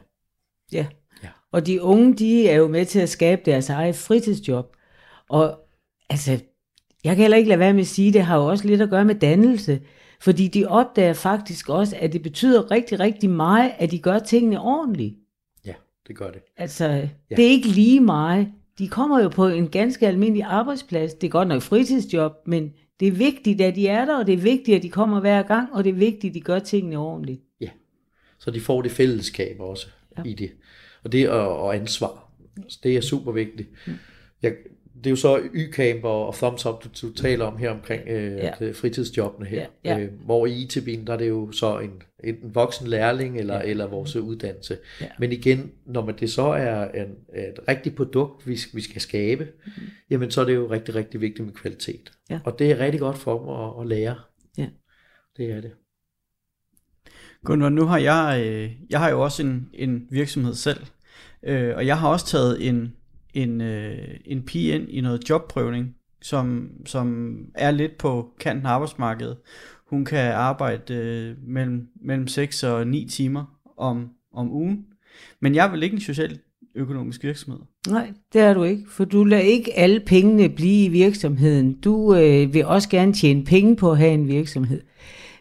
Ja. 0.73 0.87
Ja. 1.25 1.29
Og 1.53 1.67
de 1.67 1.83
unge, 1.83 2.15
de 2.15 2.49
er 2.49 2.57
jo 2.57 2.69
med 2.69 2.85
til 2.87 3.01
at 3.01 3.09
skabe 3.09 3.43
deres 3.47 3.71
eget 3.71 3.97
fritidsjob. 3.97 4.77
Og 5.29 5.59
altså, 6.11 6.31
jeg 7.05 7.17
kan 7.17 7.23
heller 7.23 7.37
ikke 7.37 7.49
lade 7.49 7.59
være 7.61 7.73
med 7.73 7.81
at 7.81 7.87
sige, 7.87 8.13
det 8.13 8.23
har 8.23 8.37
jo 8.37 8.47
også 8.47 8.67
lidt 8.67 8.81
at 8.83 8.91
gøre 8.91 9.05
med 9.05 9.15
dannelse. 9.15 9.81
Fordi 10.21 10.49
de 10.49 10.67
opdager 10.67 11.13
faktisk 11.13 11.69
også, 11.69 11.97
at 12.01 12.13
det 12.13 12.23
betyder 12.23 12.71
rigtig, 12.71 13.01
rigtig 13.01 13.31
meget, 13.31 13.73
at 13.79 13.91
de 13.91 13.99
gør 13.99 14.19
tingene 14.19 14.61
ordentligt. 14.61 15.15
Ja, 15.67 15.75
det 16.09 16.17
gør 16.17 16.31
det. 16.31 16.41
Altså, 16.57 16.87
ja. 16.87 17.09
det 17.37 17.45
er 17.45 17.51
ikke 17.51 17.69
lige 17.69 18.01
meget. 18.01 18.49
De 18.79 18.89
kommer 18.89 19.23
jo 19.23 19.29
på 19.29 19.49
en 19.49 19.69
ganske 19.69 20.07
almindelig 20.07 20.45
arbejdsplads. 20.45 21.15
Det 21.15 21.27
er 21.27 21.31
godt 21.31 21.49
nok 21.49 21.63
fritidsjob, 21.63 22.33
men 22.47 22.73
det 23.01 23.09
er 23.09 23.13
vigtigt, 23.13 23.61
at 23.61 23.75
de 23.75 23.89
er 23.89 24.05
der, 24.05 24.19
og 24.19 24.27
det 24.27 24.33
er 24.33 24.39
vigtigt, 24.39 24.77
at 24.77 24.83
de 24.83 24.89
kommer 24.91 25.21
hver 25.21 25.43
gang, 25.43 25.73
og 25.73 25.85
det 25.85 25.91
er 25.91 25.95
vigtigt, 25.95 26.31
at 26.31 26.35
de 26.35 26.41
gør 26.41 26.59
tingene 26.59 26.99
ordentligt. 26.99 27.41
Så 28.39 28.51
de 28.51 28.61
får 28.61 28.83
det 28.83 28.91
fællesskab 28.91 29.61
også 29.61 29.87
Ja. 30.17 30.23
ja. 30.25 30.31
i 30.31 30.35
det. 30.35 30.51
Og 31.05 31.13
det 31.13 31.29
og, 31.29 31.59
og 31.59 31.75
ansvar. 31.75 32.31
Så 32.69 32.79
det 32.83 32.97
er 32.97 33.01
super 33.01 33.33
vigtigt. 33.33 33.69
Jeg, 34.43 34.53
det 35.05 35.07
er 35.07 35.11
jo 35.11 35.17
så 35.17 35.39
Y-camp 35.55 36.05
og, 36.05 36.27
og 36.27 36.35
Thumbs 36.35 36.67
Up, 36.67 36.85
du, 36.85 36.89
du 37.03 37.13
taler 37.13 37.45
om 37.45 37.57
her 37.57 37.71
omkring 37.71 38.03
øh, 38.09 38.33
Ja. 38.33 38.51
ja. 38.61 38.71
fritidsjobbene 38.71 39.49
her. 39.49 39.67
Ja, 39.85 39.99
ja. 39.99 40.01
Øh, 40.01 40.13
hvor 40.25 40.47
i 40.47 40.53
IT-bilen, 40.53 41.07
der 41.07 41.13
er 41.13 41.17
det 41.17 41.29
jo 41.29 41.53
så 41.53 41.79
en, 41.79 42.03
en 42.25 42.37
voksen 42.43 42.87
lærling 42.87 43.39
eller, 43.39 43.55
ja. 43.55 43.63
eller 43.63 43.87
vores 43.87 44.17
uddannelse. 44.17 44.79
Ja. 45.01 45.07
Men 45.19 45.33
igen, 45.33 45.73
når 45.87 46.05
man 46.05 46.15
det 46.21 46.31
så 46.31 46.43
er 46.43 46.89
en, 46.89 47.15
et 47.37 47.59
rigtigt 47.69 47.97
produkt, 47.97 48.49
vi, 48.49 48.59
vi 48.73 48.81
skal 48.81 49.01
skabe, 49.01 49.49
mm. 49.67 49.83
jamen 50.11 50.31
så 50.31 50.41
er 50.41 50.45
det 50.45 50.55
jo 50.55 50.71
rigtig, 50.71 50.95
rigtig 50.95 51.21
vigtigt 51.21 51.47
med 51.47 51.55
kvalitet. 51.55 52.13
Ja. 52.31 52.41
Og 52.45 52.59
det 52.59 52.71
er 52.71 52.79
rigtig 52.79 53.01
godt 53.01 53.19
for 53.19 53.39
dem 53.39 53.49
at, 53.49 53.83
at 53.83 53.99
lære. 53.99 54.17
Ja. 54.59 54.67
Det 55.37 55.51
er 55.51 55.61
det. 55.61 55.71
Gunvar, 57.45 57.69
nu 57.69 57.85
har 57.85 57.99
jeg, 57.99 58.43
øh, 58.47 58.71
jeg 58.91 59.01
har 59.01 59.11
jo 59.11 59.23
også 59.23 59.43
en, 59.43 59.69
en 59.75 60.07
virksomhed 60.11 60.55
selv, 60.55 60.81
øh, 61.47 61.77
og 61.77 61.87
jeg 61.87 61.99
har 61.99 62.09
også 62.09 62.27
taget 62.27 62.69
en, 62.69 62.93
en, 63.35 63.61
øh, 63.61 63.99
en 64.25 64.43
pige 64.43 64.75
ind 64.75 64.89
i 64.89 65.01
noget 65.01 65.31
jobprøvning, 65.31 65.95
som, 66.23 66.71
som 66.87 67.37
er 67.55 67.71
lidt 67.71 67.99
på 67.99 68.35
kanten 68.41 68.67
af 68.67 68.71
arbejdsmarkedet. 68.71 69.37
Hun 69.87 70.05
kan 70.05 70.33
arbejde 70.33 70.95
øh, 70.95 71.37
mellem, 71.47 71.89
mellem 72.03 72.29
6 72.29 72.63
og 72.63 72.87
9 72.87 73.09
timer 73.09 73.45
om, 73.77 74.09
om 74.33 74.53
ugen, 74.53 74.85
men 75.41 75.55
jeg 75.55 75.73
vil 75.73 75.83
ikke 75.83 75.95
en 75.95 76.01
social 76.01 76.39
økonomisk 76.75 77.25
virksomhed. 77.25 77.61
Nej, 77.89 78.13
det 78.33 78.41
er 78.41 78.55
du 78.55 78.63
ikke, 78.63 78.83
for 78.89 79.05
du 79.05 79.25
lader 79.25 79.43
ikke 79.43 79.79
alle 79.79 80.01
pengene 80.01 80.49
blive 80.49 80.85
i 80.85 80.89
virksomheden. 80.89 81.73
Du 81.73 82.15
øh, 82.15 82.55
vil 82.55 82.65
også 82.65 82.89
gerne 82.89 83.13
tjene 83.13 83.45
penge 83.45 83.77
på 83.77 83.93
at 83.93 83.99
have 83.99 84.13
en 84.13 84.29
virksomhed. 84.29 84.81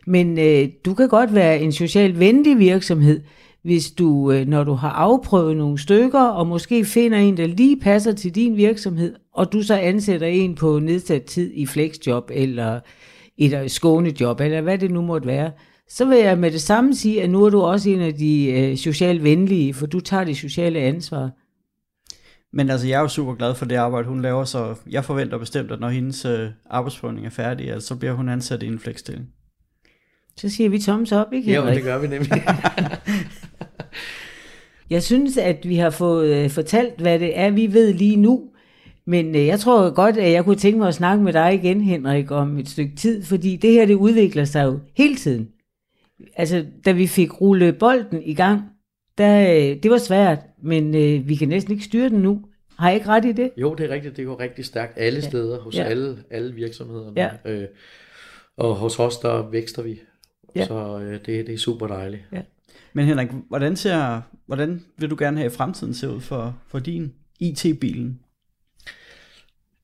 Men 0.07 0.39
øh, 0.39 0.69
du 0.85 0.93
kan 0.93 1.09
godt 1.09 1.33
være 1.33 1.59
en 1.59 1.71
socialt 1.71 2.19
venlig 2.19 2.59
virksomhed, 2.59 3.21
hvis 3.63 3.91
du, 3.91 4.31
øh, 4.31 4.47
når 4.47 4.63
du 4.63 4.73
har 4.73 4.89
afprøvet 4.89 5.57
nogle 5.57 5.79
stykker, 5.79 6.21
og 6.21 6.47
måske 6.47 6.85
finder 6.85 7.17
en, 7.17 7.37
der 7.37 7.47
lige 7.47 7.79
passer 7.79 8.11
til 8.11 8.35
din 8.35 8.57
virksomhed, 8.57 9.15
og 9.33 9.53
du 9.53 9.63
så 9.63 9.75
ansætter 9.75 10.27
en 10.27 10.55
på 10.55 10.79
nedsat 10.79 11.23
tid 11.23 11.51
i 11.53 11.65
flexjob, 11.65 12.31
eller 12.33 12.79
et 13.37 13.61
øh, 13.61 13.69
skånejob, 13.69 14.39
eller 14.39 14.61
hvad 14.61 14.77
det 14.77 14.91
nu 14.91 15.01
måtte 15.01 15.27
være, 15.27 15.51
så 15.89 16.05
vil 16.05 16.17
jeg 16.17 16.37
med 16.37 16.51
det 16.51 16.61
samme 16.61 16.95
sige, 16.95 17.23
at 17.23 17.29
nu 17.29 17.43
er 17.43 17.49
du 17.49 17.61
også 17.61 17.89
en 17.89 18.01
af 18.01 18.13
de 18.13 18.51
øh, 18.51 18.77
socialt 18.77 19.23
venlige, 19.23 19.73
for 19.73 19.85
du 19.85 19.99
tager 19.99 20.23
det 20.23 20.37
sociale 20.37 20.79
ansvar. 20.79 21.29
Men 22.53 22.69
altså, 22.69 22.87
jeg 22.87 22.97
er 22.97 23.01
jo 23.01 23.07
super 23.07 23.35
glad 23.35 23.55
for 23.55 23.65
det 23.65 23.75
arbejde, 23.75 24.07
hun 24.07 24.21
laver, 24.21 24.43
så 24.43 24.75
jeg 24.89 25.05
forventer 25.05 25.37
bestemt, 25.37 25.71
at 25.71 25.79
når 25.79 25.89
hendes 25.89 26.25
øh, 26.25 26.49
arbejdsprøvning 26.69 27.25
er 27.25 27.29
færdig, 27.29 27.71
altså, 27.71 27.87
så 27.87 27.95
bliver 27.95 28.13
hun 28.13 28.29
ansat 28.29 28.63
i 28.63 28.67
en 28.67 28.79
flexstilling. 28.79 29.27
Så 30.37 30.49
siger 30.49 30.69
vi 30.69 30.79
thumbs 30.79 31.11
up, 31.11 31.27
ikke 31.33 31.51
Ja, 31.51 31.59
Henrik? 31.59 31.75
det 31.75 31.83
gør 31.83 31.97
vi 31.97 32.07
nemlig. 32.07 32.31
Jeg 34.89 35.03
synes, 35.03 35.37
at 35.37 35.69
vi 35.69 35.75
har 35.75 35.89
fået 35.89 36.35
øh, 36.43 36.49
fortalt, 36.49 36.99
hvad 37.01 37.19
det 37.19 37.37
er, 37.39 37.49
vi 37.51 37.73
ved 37.73 37.93
lige 37.93 38.15
nu. 38.15 38.49
Men 39.05 39.35
øh, 39.35 39.45
jeg 39.45 39.59
tror 39.59 39.89
godt, 39.93 40.17
at 40.17 40.31
jeg 40.31 40.43
kunne 40.45 40.55
tænke 40.55 40.79
mig 40.79 40.87
at 40.87 40.93
snakke 40.93 41.23
med 41.23 41.33
dig 41.33 41.53
igen, 41.53 41.81
Henrik, 41.81 42.31
om 42.31 42.57
et 42.57 42.69
stykke 42.69 42.95
tid, 42.95 43.23
fordi 43.23 43.55
det 43.55 43.71
her, 43.71 43.85
det 43.85 43.93
udvikler 43.93 44.45
sig 44.45 44.63
jo 44.65 44.79
hele 44.97 45.15
tiden. 45.15 45.49
Altså, 46.35 46.65
da 46.85 46.91
vi 46.91 47.07
fik 47.07 47.41
rullet 47.41 47.77
bolden 47.77 48.23
i 48.23 48.33
gang, 48.33 48.61
der, 49.17 49.41
øh, 49.55 49.83
det 49.83 49.91
var 49.91 49.97
svært, 49.97 50.39
men 50.63 50.95
øh, 50.95 51.29
vi 51.29 51.35
kan 51.35 51.47
næsten 51.47 51.71
ikke 51.73 51.83
styre 51.85 52.09
den 52.09 52.19
nu. 52.19 52.41
Har 52.79 52.87
jeg 52.89 52.95
ikke 52.95 53.07
ret 53.07 53.25
i 53.25 53.31
det? 53.31 53.51
Jo, 53.57 53.73
det 53.75 53.85
er 53.85 53.89
rigtigt. 53.93 54.17
Det 54.17 54.25
går 54.25 54.39
rigtig 54.39 54.65
stærkt 54.65 54.93
alle 54.97 55.19
Ja. 55.19 55.29
steder, 55.29 55.59
hos 55.61 55.75
Ja. 55.75 55.83
ja. 55.83 55.89
alle, 55.89 56.17
alle 56.31 56.53
virksomhederne. 56.53 57.11
Ja. 57.45 57.51
Øh, 57.51 57.67
og 58.57 58.75
hos 58.75 58.99
os, 58.99 59.17
der 59.17 59.49
vækster 59.49 59.81
vi. 59.81 59.99
Ja. 60.55 60.59
Ja. 60.59 60.65
Så 60.67 60.99
øh, 61.03 61.13
det, 61.13 61.47
det 61.47 61.49
er 61.53 61.57
super 61.57 61.87
dejligt. 61.87 62.21
Men 62.93 63.05
Henrik, 63.05 63.29
hvordan, 63.49 63.75
ser, 63.75 64.21
hvordan 64.45 64.85
vil 64.97 65.09
du 65.09 65.15
gerne 65.19 65.37
have 65.37 65.49
fremtiden 65.49 65.93
se 65.93 66.09
ud 66.09 66.21
for, 66.21 66.61
for 66.67 66.79
din 66.79 67.13
IT-bilen? 67.39 68.19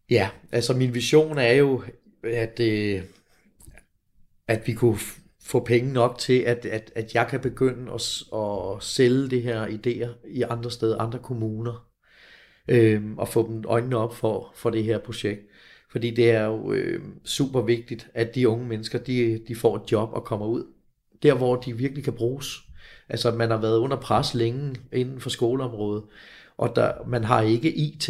Ja, 0.10 0.30
altså 0.52 0.74
min 0.74 0.94
vision 0.94 1.38
er 1.38 1.52
jo, 1.52 1.84
at, 2.24 2.60
øh, 2.60 3.02
at 4.48 4.68
vi 4.68 4.74
kunne 4.74 4.98
få 5.42 5.64
penge 5.66 5.94
nok 5.94 6.18
til, 6.18 6.40
at, 6.40 6.66
at, 6.66 6.92
at 6.96 7.16
jeg 7.16 7.28
kan 7.28 7.40
begynde 7.40 7.94
at, 7.94 8.24
at 8.36 8.84
sælge 8.84 9.30
det 9.30 9.44
her 9.44 9.68
idéer 9.68 10.28
i 10.28 10.42
andre 10.42 10.72
steder, 10.72 10.98
andre 10.98 11.20
kommuner, 11.20 11.88
øh, 12.68 13.04
og 13.18 13.28
få 13.28 13.48
dem 13.48 13.64
øjnene 13.68 13.98
op 13.98 14.16
for, 14.16 14.54
for 14.56 14.70
det 14.70 14.84
her 14.84 15.00
projekt. 15.00 15.42
Fordi 15.92 16.12
det 16.12 16.32
er 16.32 16.46
jo 16.46 16.72
øh, 16.72 17.04
super 17.26 17.62
vigtigt, 17.62 18.10
at 18.14 18.36
de 18.36 18.50
unge 18.50 18.68
mennesker, 18.68 19.00
de, 19.00 19.42
de 19.48 19.56
får 19.56 19.76
et 19.76 19.92
job 19.92 20.10
og 20.14 20.24
kommer 20.24 20.46
ud. 20.46 20.64
Der, 21.24 21.34
hvor 21.34 21.56
de 21.56 21.78
virkelig 21.78 22.04
kan 22.04 22.14
bruges. 22.14 22.69
Altså, 23.10 23.32
man 23.32 23.52
har 23.52 23.58
været 23.58 23.78
under 23.78 23.98
pres 23.98 24.34
længe 24.34 24.76
inden 24.92 25.20
for 25.20 25.30
skoleområdet, 25.30 26.04
og 26.58 26.76
der, 26.76 26.92
man 27.08 27.24
har 27.24 27.42
ikke 27.42 27.76
IT, 27.76 28.10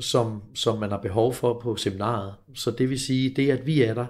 som, 0.00 0.42
som 0.54 0.78
man 0.78 0.90
har 0.90 0.98
behov 0.98 1.34
for 1.34 1.60
på 1.62 1.76
seminaret. 1.76 2.34
Så 2.54 2.70
det 2.70 2.90
vil 2.90 3.00
sige, 3.00 3.34
det 3.34 3.50
at 3.50 3.66
vi 3.66 3.82
er 3.82 3.94
der, 3.94 4.06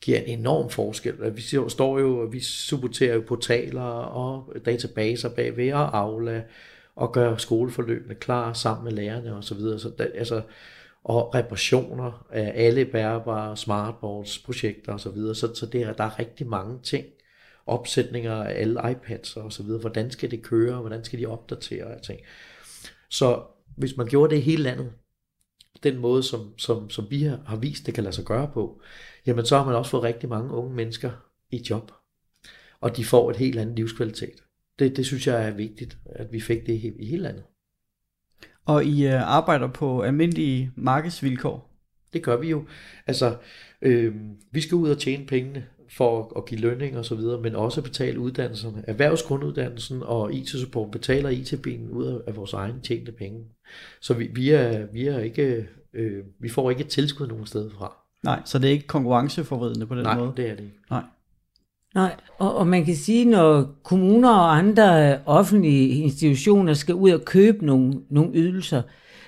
giver 0.00 0.18
en 0.18 0.38
enorm 0.38 0.70
forskel. 0.70 1.36
Vi 1.36 1.42
står 1.68 1.98
jo, 1.98 2.08
vi 2.08 2.40
supporterer 2.40 3.14
jo 3.14 3.22
portaler 3.28 3.82
og 3.82 4.54
databaser 4.64 5.28
bagved 5.28 5.72
og 5.72 5.98
Aula 5.98 6.42
og 6.96 7.12
gør 7.12 7.36
skoleforløbene 7.36 8.14
klar 8.14 8.52
sammen 8.52 8.84
med 8.84 8.92
lærerne 8.92 9.34
osv. 9.34 9.42
Så, 9.42 9.54
videre. 9.54 9.78
så 9.78 9.90
der, 9.98 10.06
altså, 10.14 10.42
og 11.04 11.34
reparationer 11.34 12.26
af 12.30 12.52
alle 12.54 12.84
bærbare 12.84 13.56
smartboards, 13.56 14.38
projekter 14.38 14.92
osv. 14.94 15.02
Så, 15.02 15.10
videre. 15.10 15.34
så, 15.34 15.54
så 15.54 15.66
det 15.66 15.82
er, 15.82 15.92
der 15.92 16.04
er 16.04 16.18
rigtig 16.18 16.46
mange 16.46 16.78
ting. 16.82 17.06
Opsætninger 17.70 18.32
af 18.32 18.60
alle 18.60 18.80
iPads 18.90 19.36
og 19.36 19.52
så 19.52 19.62
videre. 19.62 19.80
Hvordan 19.80 20.10
skal 20.10 20.30
det 20.30 20.42
køre? 20.42 20.80
Hvordan 20.80 21.04
skal 21.04 21.18
de 21.18 21.26
opdatere? 21.26 21.84
Og 21.84 22.02
ting. 22.02 22.20
Så 23.10 23.42
hvis 23.76 23.96
man 23.96 24.06
gjorde 24.06 24.34
det 24.34 24.40
i 24.40 24.44
hele 24.44 24.62
landet, 24.62 24.92
den 25.82 25.98
måde, 25.98 26.22
som, 26.22 26.58
som, 26.58 26.90
som 26.90 27.06
vi 27.10 27.22
har, 27.22 27.56
vist, 27.56 27.86
det 27.86 27.94
kan 27.94 28.04
lade 28.04 28.14
sig 28.14 28.24
gøre 28.24 28.50
på, 28.54 28.82
jamen 29.26 29.46
så 29.46 29.58
har 29.58 29.64
man 29.64 29.74
også 29.74 29.90
fået 29.90 30.02
rigtig 30.02 30.28
mange 30.28 30.54
unge 30.54 30.74
mennesker 30.74 31.10
i 31.50 31.62
job. 31.70 31.92
Og 32.80 32.96
de 32.96 33.04
får 33.04 33.30
et 33.30 33.36
helt 33.36 33.58
andet 33.58 33.76
livskvalitet. 33.76 34.42
Det, 34.78 34.96
det 34.96 35.06
synes 35.06 35.26
jeg 35.26 35.46
er 35.46 35.50
vigtigt, 35.50 35.98
at 36.06 36.32
vi 36.32 36.40
fik 36.40 36.66
det 36.66 36.72
i, 36.72 37.06
hele 37.06 37.22
landet. 37.22 37.44
Og 38.64 38.84
I 38.84 39.06
uh, 39.06 39.36
arbejder 39.36 39.68
på 39.68 40.00
almindelige 40.00 40.72
markedsvilkår? 40.76 41.70
Det 42.12 42.22
gør 42.22 42.36
vi 42.36 42.50
jo. 42.50 42.64
Altså, 43.06 43.36
øh, 43.82 44.14
vi 44.50 44.60
skal 44.60 44.74
ud 44.74 44.90
og 44.90 44.98
tjene 44.98 45.26
pengene 45.26 45.66
for 45.96 46.32
at 46.36 46.46
give 46.46 46.60
lønning 46.60 46.98
og 46.98 47.04
så 47.04 47.14
videre, 47.14 47.40
men 47.40 47.54
også 47.54 47.82
betale 47.82 48.20
uddannelserne. 48.20 48.84
Erhvervsgrunduddannelsen 48.86 50.02
og 50.02 50.34
IT-support 50.34 50.90
betaler 50.90 51.28
IT-bilen 51.28 51.90
ud 51.90 52.22
af 52.26 52.36
vores 52.36 52.52
egne 52.52 52.80
tjente 52.82 53.12
penge. 53.12 53.40
Så 54.00 54.14
vi, 54.14 54.30
vi, 54.34 54.50
er, 54.50 54.86
vi, 54.92 55.06
er 55.06 55.18
ikke, 55.18 55.68
øh, 55.94 56.24
vi 56.38 56.48
får 56.48 56.70
ikke 56.70 56.80
et 56.80 56.88
tilskud 56.88 57.26
nogen 57.26 57.46
sted 57.46 57.70
fra. 57.70 57.96
Nej, 58.24 58.42
så 58.44 58.58
det 58.58 58.68
er 58.68 58.72
ikke 58.72 58.86
konkurrenceforvridende 58.86 59.86
på 59.86 59.94
den 59.94 60.02
Nej, 60.02 60.14
måde? 60.14 60.26
Nej, 60.26 60.34
det 60.34 60.46
er 60.46 60.54
det 60.54 60.64
ikke. 60.64 60.76
Nej. 60.90 61.02
Nej, 61.94 62.16
og, 62.38 62.56
og 62.56 62.66
man 62.66 62.84
kan 62.84 62.96
sige, 62.96 63.24
når 63.24 63.74
kommuner 63.82 64.30
og 64.30 64.56
andre 64.56 65.18
offentlige 65.26 65.88
institutioner 65.88 66.74
skal 66.74 66.94
ud 66.94 67.10
og 67.10 67.24
købe 67.24 67.66
nogle, 67.66 67.94
nogle 68.10 68.30
ydelser, 68.34 68.82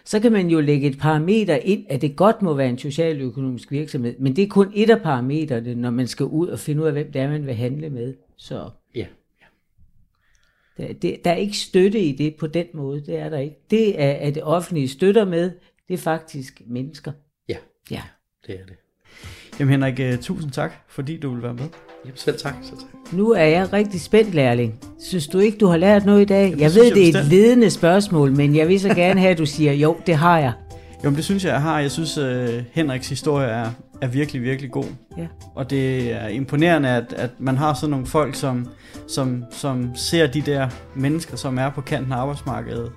så 0.04 0.20
kan 0.20 0.32
man 0.32 0.48
jo 0.48 0.60
lægge 0.60 0.86
et 0.88 0.98
parameter 0.98 1.56
ind, 1.56 1.84
at 1.88 2.00
det 2.00 2.16
godt 2.16 2.42
må 2.42 2.54
være 2.54 2.68
en 2.68 2.78
socialøkonomisk 2.78 3.70
virksomhed, 3.70 4.14
men 4.18 4.36
det 4.36 4.44
er 4.44 4.48
kun 4.48 4.72
et 4.74 4.90
af 4.90 5.02
parametrene, 5.02 5.74
når 5.74 5.90
man 5.90 6.06
skal 6.06 6.26
ud 6.26 6.48
og 6.48 6.58
finde 6.58 6.82
ud 6.82 6.86
af, 6.86 6.92
hvem 6.92 7.12
det 7.12 7.20
er, 7.22 7.28
man 7.30 7.46
vil 7.46 7.54
handle 7.54 7.90
med. 7.90 8.14
Så 8.36 8.70
Ja. 8.94 9.06
der, 10.76 10.92
det, 10.92 11.24
der 11.24 11.30
er 11.30 11.34
ikke 11.36 11.56
støtte 11.58 12.00
i 12.00 12.12
det 12.16 12.34
på 12.36 12.46
den 12.46 12.66
måde, 12.74 13.00
det 13.06 13.16
er 13.18 13.28
der 13.28 13.38
ikke. 13.38 13.56
Det 13.70 14.02
er, 14.02 14.12
at 14.12 14.34
det 14.34 14.42
offentlige 14.42 14.88
støtter 14.88 15.24
med, 15.24 15.50
det 15.88 15.94
er 15.94 15.98
faktisk 15.98 16.62
mennesker. 16.66 17.12
Ja, 17.48 17.56
Ja. 17.90 18.02
det 18.46 18.54
er 18.60 18.66
det. 18.66 18.76
Jamen 19.60 19.70
Henrik, 19.82 20.14
uh, 20.14 20.20
tusind 20.22 20.50
tak, 20.52 20.72
fordi 20.88 21.16
du 21.16 21.34
vil 21.34 21.42
være 21.42 21.54
med. 21.54 21.68
Jamen 22.04 22.16
selv 22.16 22.38
tak. 22.38 22.54
Selv 22.62 22.78
tak. 22.78 23.12
Nu 23.12 23.30
er 23.30 23.44
jeg 23.44 23.72
rigtig 23.72 24.00
spændt, 24.00 24.34
lærling. 24.34 24.74
Synes 25.00 25.26
du 25.26 25.38
ikke, 25.38 25.58
du 25.58 25.66
har 25.66 25.76
lært 25.76 26.06
noget 26.06 26.20
i 26.22 26.24
dag? 26.24 26.44
det 26.50 26.60
Jeg 26.60 26.74
ved, 26.74 26.84
jeg 26.84 26.94
det 26.94 27.02
er 27.04 27.08
et 27.08 27.12
bestemt. 27.14 27.30
ledende 27.30 27.70
spørgsmål, 27.70 28.32
men 28.32 28.56
jeg 28.56 28.68
vil 28.68 28.80
så 28.80 28.88
gerne 28.94 29.20
have, 29.20 29.30
at 29.30 29.38
du 29.38 29.46
siger, 29.46 29.72
jo, 29.72 29.96
det 30.06 30.14
har 30.14 30.38
jeg. 30.38 30.52
Jo, 31.04 31.10
men 31.10 31.16
det 31.16 31.24
synes 31.24 31.44
jeg, 31.44 31.52
jeg 31.52 31.62
har. 31.62 31.80
Jeg 31.80 31.90
synes, 31.90 32.18
uh, 32.18 32.64
Henriks 32.72 33.08
historie 33.08 33.46
er, 33.48 33.70
er 34.00 34.06
virkelig, 34.06 34.42
virkelig 34.42 34.70
god. 34.70 34.84
Ja. 35.18 35.26
Og 35.54 35.70
det 35.70 36.12
er 36.12 36.28
imponerende, 36.28 36.88
at, 36.88 37.12
at 37.16 37.30
man 37.38 37.56
har 37.56 37.74
sådan 37.74 37.90
nogle 37.90 38.06
folk, 38.06 38.34
som, 38.34 38.68
som, 39.08 39.44
som 39.50 39.90
ser 39.94 40.26
de 40.26 40.40
der 40.40 40.68
mennesker, 40.94 41.36
som 41.36 41.58
er 41.58 41.70
på 41.70 41.80
kanten 41.80 42.12
af 42.12 42.16
arbejdsmarkedet, 42.16 42.90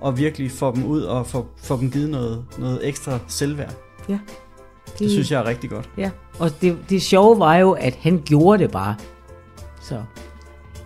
og 0.00 0.18
virkelig 0.18 0.50
får 0.50 0.72
dem 0.72 0.84
ud 0.84 1.00
og 1.02 1.26
får, 1.26 1.54
får 1.62 1.76
dem 1.76 1.90
givet 1.90 2.10
noget, 2.10 2.44
noget 2.58 2.88
ekstra 2.88 3.18
selvværd. 3.28 3.74
Ja. 4.08 4.18
Det 4.98 5.10
synes 5.10 5.30
jeg 5.30 5.40
er 5.40 5.46
rigtig 5.46 5.70
godt. 5.70 5.90
Ja, 5.98 6.10
og 6.38 6.50
det, 6.60 6.76
det 6.88 7.02
sjove 7.02 7.38
var 7.38 7.56
jo, 7.56 7.72
at 7.72 7.94
han 7.94 8.22
gjorde 8.24 8.62
det 8.62 8.70
bare. 8.70 8.94
Så 9.82 10.02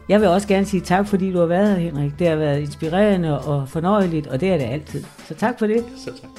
jeg 0.09 0.21
vil 0.21 0.29
også 0.29 0.49
gerne 0.49 0.67
sige 0.67 0.81
tak, 0.81 1.09
fordi 1.09 1.33
du 1.33 1.39
har 1.39 1.47
været 1.47 1.71
her, 1.71 1.79
Henrik. 1.79 2.19
Det 2.19 2.29
har 2.29 2.37
været 2.37 2.61
inspirerende 2.61 3.41
og 3.41 3.69
fornøjeligt, 3.69 4.27
og 4.27 4.41
det 4.41 4.49
er 4.49 4.59
det 4.59 4.65
altid. 4.65 5.05
Så 5.29 5.35
tak 5.35 5.59
for 5.59 5.67
det. 5.67 5.85
Selv 6.05 6.15
tak. 6.15 6.31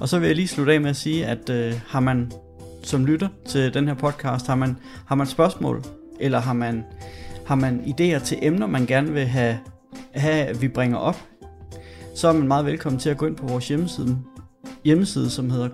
Og 0.00 0.08
så 0.08 0.18
vil 0.18 0.26
jeg 0.26 0.36
lige 0.36 0.48
slutte 0.48 0.72
af 0.72 0.80
med 0.80 0.90
at 0.90 0.96
sige, 0.96 1.26
at 1.26 1.50
øh, 1.50 1.74
har 1.88 2.00
man 2.00 2.32
som 2.82 3.06
lytter 3.06 3.28
til 3.46 3.74
den 3.74 3.88
her 3.88 3.94
podcast, 3.94 4.46
har 4.46 4.54
man, 4.54 4.76
har 5.06 5.14
man 5.14 5.26
spørgsmål, 5.26 5.82
eller 6.20 6.40
har 6.40 6.52
man, 6.52 6.84
har 7.46 7.54
man 7.54 7.80
idéer 7.80 8.24
til 8.24 8.38
emner, 8.42 8.66
man 8.66 8.86
gerne 8.86 9.12
vil 9.12 9.24
have, 9.24 9.58
have, 10.10 10.46
at 10.46 10.62
vi 10.62 10.68
bringer 10.68 10.98
op, 10.98 11.22
så 12.14 12.28
er 12.28 12.32
man 12.32 12.48
meget 12.48 12.66
velkommen 12.66 12.98
til 12.98 13.10
at 13.10 13.16
gå 13.16 13.26
ind 13.26 13.36
på 13.36 13.46
vores 13.46 13.68
hjemmeside, 13.68 14.18
hjemmeside 14.84 15.30
som 15.30 15.50
hedder 15.50 15.68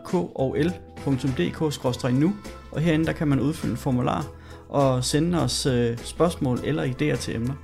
kol.dk-nu, 1.04 2.34
og 2.72 2.80
herinde 2.80 3.06
der 3.06 3.12
kan 3.12 3.28
man 3.28 3.40
udfylde 3.40 3.72
en 3.72 3.78
formular 3.78 4.26
og 4.68 5.04
sende 5.04 5.42
os 5.42 5.66
øh, 5.66 5.98
spørgsmål 5.98 6.58
eller 6.64 6.84
idéer 6.84 7.16
til 7.16 7.36
emner. 7.36 7.54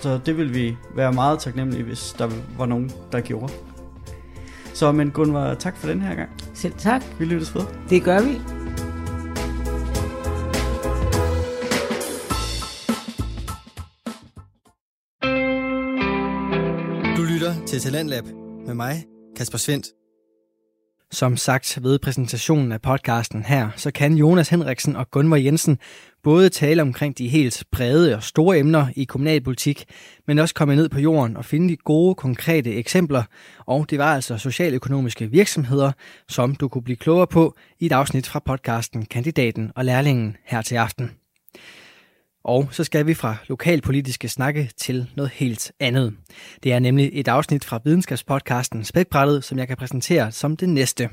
Så 0.00 0.20
det 0.26 0.36
vil 0.36 0.54
vi 0.54 0.76
være 0.94 1.12
meget 1.12 1.38
taknemmelige, 1.38 1.84
hvis 1.84 2.14
der 2.18 2.30
var 2.58 2.66
nogen, 2.66 2.92
der 3.12 3.20
gjorde. 3.20 3.52
Så 4.74 4.92
men 4.92 5.10
Gunvar, 5.10 5.54
tak 5.54 5.76
for 5.76 5.88
den 5.88 6.02
her 6.02 6.14
gang. 6.14 6.30
Selv 6.54 6.74
tak. 6.78 7.02
Vi 7.18 7.24
lyttes 7.24 7.54
ved. 7.54 7.62
Det 7.90 8.02
gør 8.02 8.20
vi. 8.20 8.32
Du 17.16 17.22
lytter 17.22 17.66
til 17.66 17.80
Talentlab 17.80 18.24
med 18.66 18.74
mig, 18.74 19.04
Kasper 19.36 19.58
Svendt. 19.58 19.95
Som 21.10 21.36
sagt 21.36 21.78
ved 21.82 21.98
præsentationen 21.98 22.72
af 22.72 22.82
podcasten 22.82 23.42
her, 23.42 23.70
så 23.76 23.90
kan 23.90 24.14
Jonas 24.14 24.48
Henriksen 24.48 24.96
og 24.96 25.10
Gunvor 25.10 25.36
Jensen 25.36 25.78
både 26.22 26.48
tale 26.48 26.82
omkring 26.82 27.18
de 27.18 27.28
helt 27.28 27.64
brede 27.72 28.16
og 28.16 28.22
store 28.22 28.58
emner 28.58 28.86
i 28.96 29.04
kommunalpolitik, 29.04 29.84
men 30.26 30.38
også 30.38 30.54
komme 30.54 30.76
ned 30.76 30.88
på 30.88 31.00
jorden 31.00 31.36
og 31.36 31.44
finde 31.44 31.68
de 31.68 31.76
gode, 31.76 32.14
konkrete 32.14 32.74
eksempler. 32.74 33.22
Og 33.66 33.90
det 33.90 33.98
var 33.98 34.14
altså 34.14 34.38
socialøkonomiske 34.38 35.30
virksomheder, 35.30 35.92
som 36.28 36.54
du 36.54 36.68
kunne 36.68 36.84
blive 36.84 36.96
klogere 36.96 37.26
på 37.26 37.54
i 37.78 37.86
et 37.86 37.92
afsnit 37.92 38.26
fra 38.26 38.38
podcasten 38.38 39.04
Kandidaten 39.04 39.72
og 39.76 39.84
Lærlingen 39.84 40.36
her 40.44 40.62
til 40.62 40.74
aften. 40.74 41.10
Og 42.46 42.68
så 42.70 42.84
skal 42.84 43.06
vi 43.06 43.14
fra 43.14 43.36
lokalpolitiske 43.48 44.28
snakke 44.28 44.70
til 44.76 45.10
noget 45.16 45.30
helt 45.30 45.72
andet. 45.80 46.14
Det 46.62 46.72
er 46.72 46.78
nemlig 46.78 47.10
et 47.12 47.28
afsnit 47.28 47.64
fra 47.64 47.80
videnskabspodcasten 47.84 48.84
Spækbrættet, 48.84 49.44
som 49.44 49.58
jeg 49.58 49.68
kan 49.68 49.76
præsentere 49.76 50.32
som 50.32 50.56
det 50.56 50.68
næste. 50.68 51.08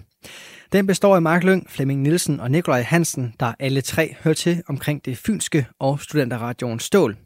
Den 0.71 0.87
består 0.87 1.15
af 1.15 1.21
Mark 1.21 1.43
Lyng, 1.43 1.69
Flemming 1.69 2.01
Nielsen 2.01 2.39
og 2.39 2.51
Nikolaj 2.51 2.81
Hansen, 2.81 3.33
der 3.39 3.53
alle 3.59 3.81
tre 3.81 4.15
hører 4.23 4.35
til 4.35 4.63
omkring 4.67 5.05
det 5.05 5.17
fynske 5.17 5.65
og 5.79 5.99
studenterradioen 5.99 6.79
Stål. 6.79 7.17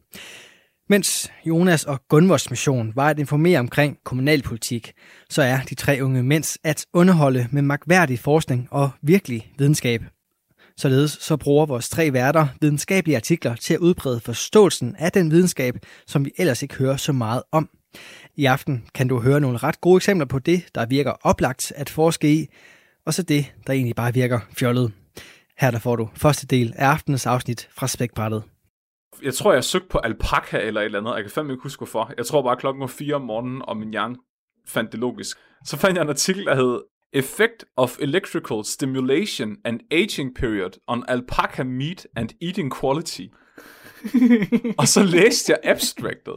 Mens 0.89 1.31
Jonas 1.45 1.83
og 1.83 1.99
Gunvors 2.09 2.49
mission 2.49 2.91
var 2.95 3.09
at 3.09 3.19
informere 3.19 3.59
omkring 3.59 3.97
kommunalpolitik, 4.05 4.91
så 5.29 5.41
er 5.41 5.59
de 5.69 5.75
tre 5.75 5.99
unge 6.01 6.23
mænds 6.23 6.57
at 6.63 6.85
underholde 6.93 7.47
med 7.51 7.61
magværdig 7.61 8.19
forskning 8.19 8.67
og 8.71 8.89
virkelig 9.01 9.51
videnskab. 9.57 10.01
Således 10.79 11.11
så 11.11 11.37
bruger 11.37 11.65
vores 11.65 11.89
tre 11.89 12.13
værter 12.13 12.47
videnskabelige 12.61 13.15
artikler 13.15 13.55
til 13.55 13.73
at 13.73 13.79
udbrede 13.79 14.19
forståelsen 14.19 14.95
af 14.95 15.11
den 15.11 15.31
videnskab, 15.31 15.75
som 16.07 16.25
vi 16.25 16.31
ellers 16.37 16.61
ikke 16.63 16.75
hører 16.75 16.97
så 16.97 17.13
meget 17.13 17.43
om. 17.51 17.69
I 18.35 18.45
aften 18.45 18.85
kan 18.93 19.07
du 19.07 19.19
høre 19.19 19.39
nogle 19.39 19.57
ret 19.57 19.81
gode 19.81 19.95
eksempler 19.95 20.25
på 20.25 20.39
det, 20.39 20.63
der 20.75 20.85
virker 20.85 21.11
oplagt 21.21 21.73
at 21.75 21.89
forske 21.89 22.33
i, 22.33 22.47
og 23.05 23.13
så 23.13 23.23
det, 23.23 23.53
der 23.67 23.73
egentlig 23.73 23.95
bare 23.95 24.13
virker 24.13 24.39
fjollet. 24.57 24.91
Her 25.59 25.71
der 25.71 25.79
får 25.79 25.95
du 25.95 26.09
første 26.15 26.47
del 26.47 26.73
af 26.75 26.87
aftenens 26.87 27.25
afsnit 27.25 27.69
fra 27.71 27.87
Spækbrættet. 27.87 28.43
Jeg 29.23 29.33
tror, 29.33 29.53
jeg 29.53 29.63
søgte 29.63 29.87
på 29.89 29.97
alpaka 29.97 30.59
eller 30.59 30.81
et 30.81 30.85
eller 30.85 30.99
andet. 30.99 31.15
Jeg 31.15 31.23
kan 31.23 31.31
fandme 31.31 31.53
ikke 31.53 31.63
huske, 31.63 31.79
hvorfor. 31.79 32.13
Jeg 32.17 32.25
tror 32.25 32.41
bare, 32.41 32.57
klokken 32.57 32.81
var 32.81 32.87
4 32.87 33.15
om 33.15 33.21
morgenen, 33.21 33.61
og 33.67 33.77
min 33.77 33.89
hjerne 33.89 34.15
fandt 34.67 34.91
det 34.91 34.99
logisk. 34.99 35.37
Så 35.65 35.77
fandt 35.77 35.95
jeg 35.95 36.03
en 36.03 36.09
artikel, 36.09 36.45
der 36.45 36.55
hed 36.55 36.81
Effect 37.13 37.65
of 37.77 37.97
Electrical 37.99 38.63
Stimulation 38.65 39.57
and 39.65 39.79
Aging 39.91 40.35
Period 40.35 40.71
on 40.87 41.03
Alpaca 41.07 41.63
Meat 41.63 42.07
and 42.15 42.29
Eating 42.41 42.73
Quality. 42.81 43.27
og 44.79 44.87
så 44.87 45.03
læste 45.03 45.51
jeg 45.51 45.59
abstractet. 45.63 46.33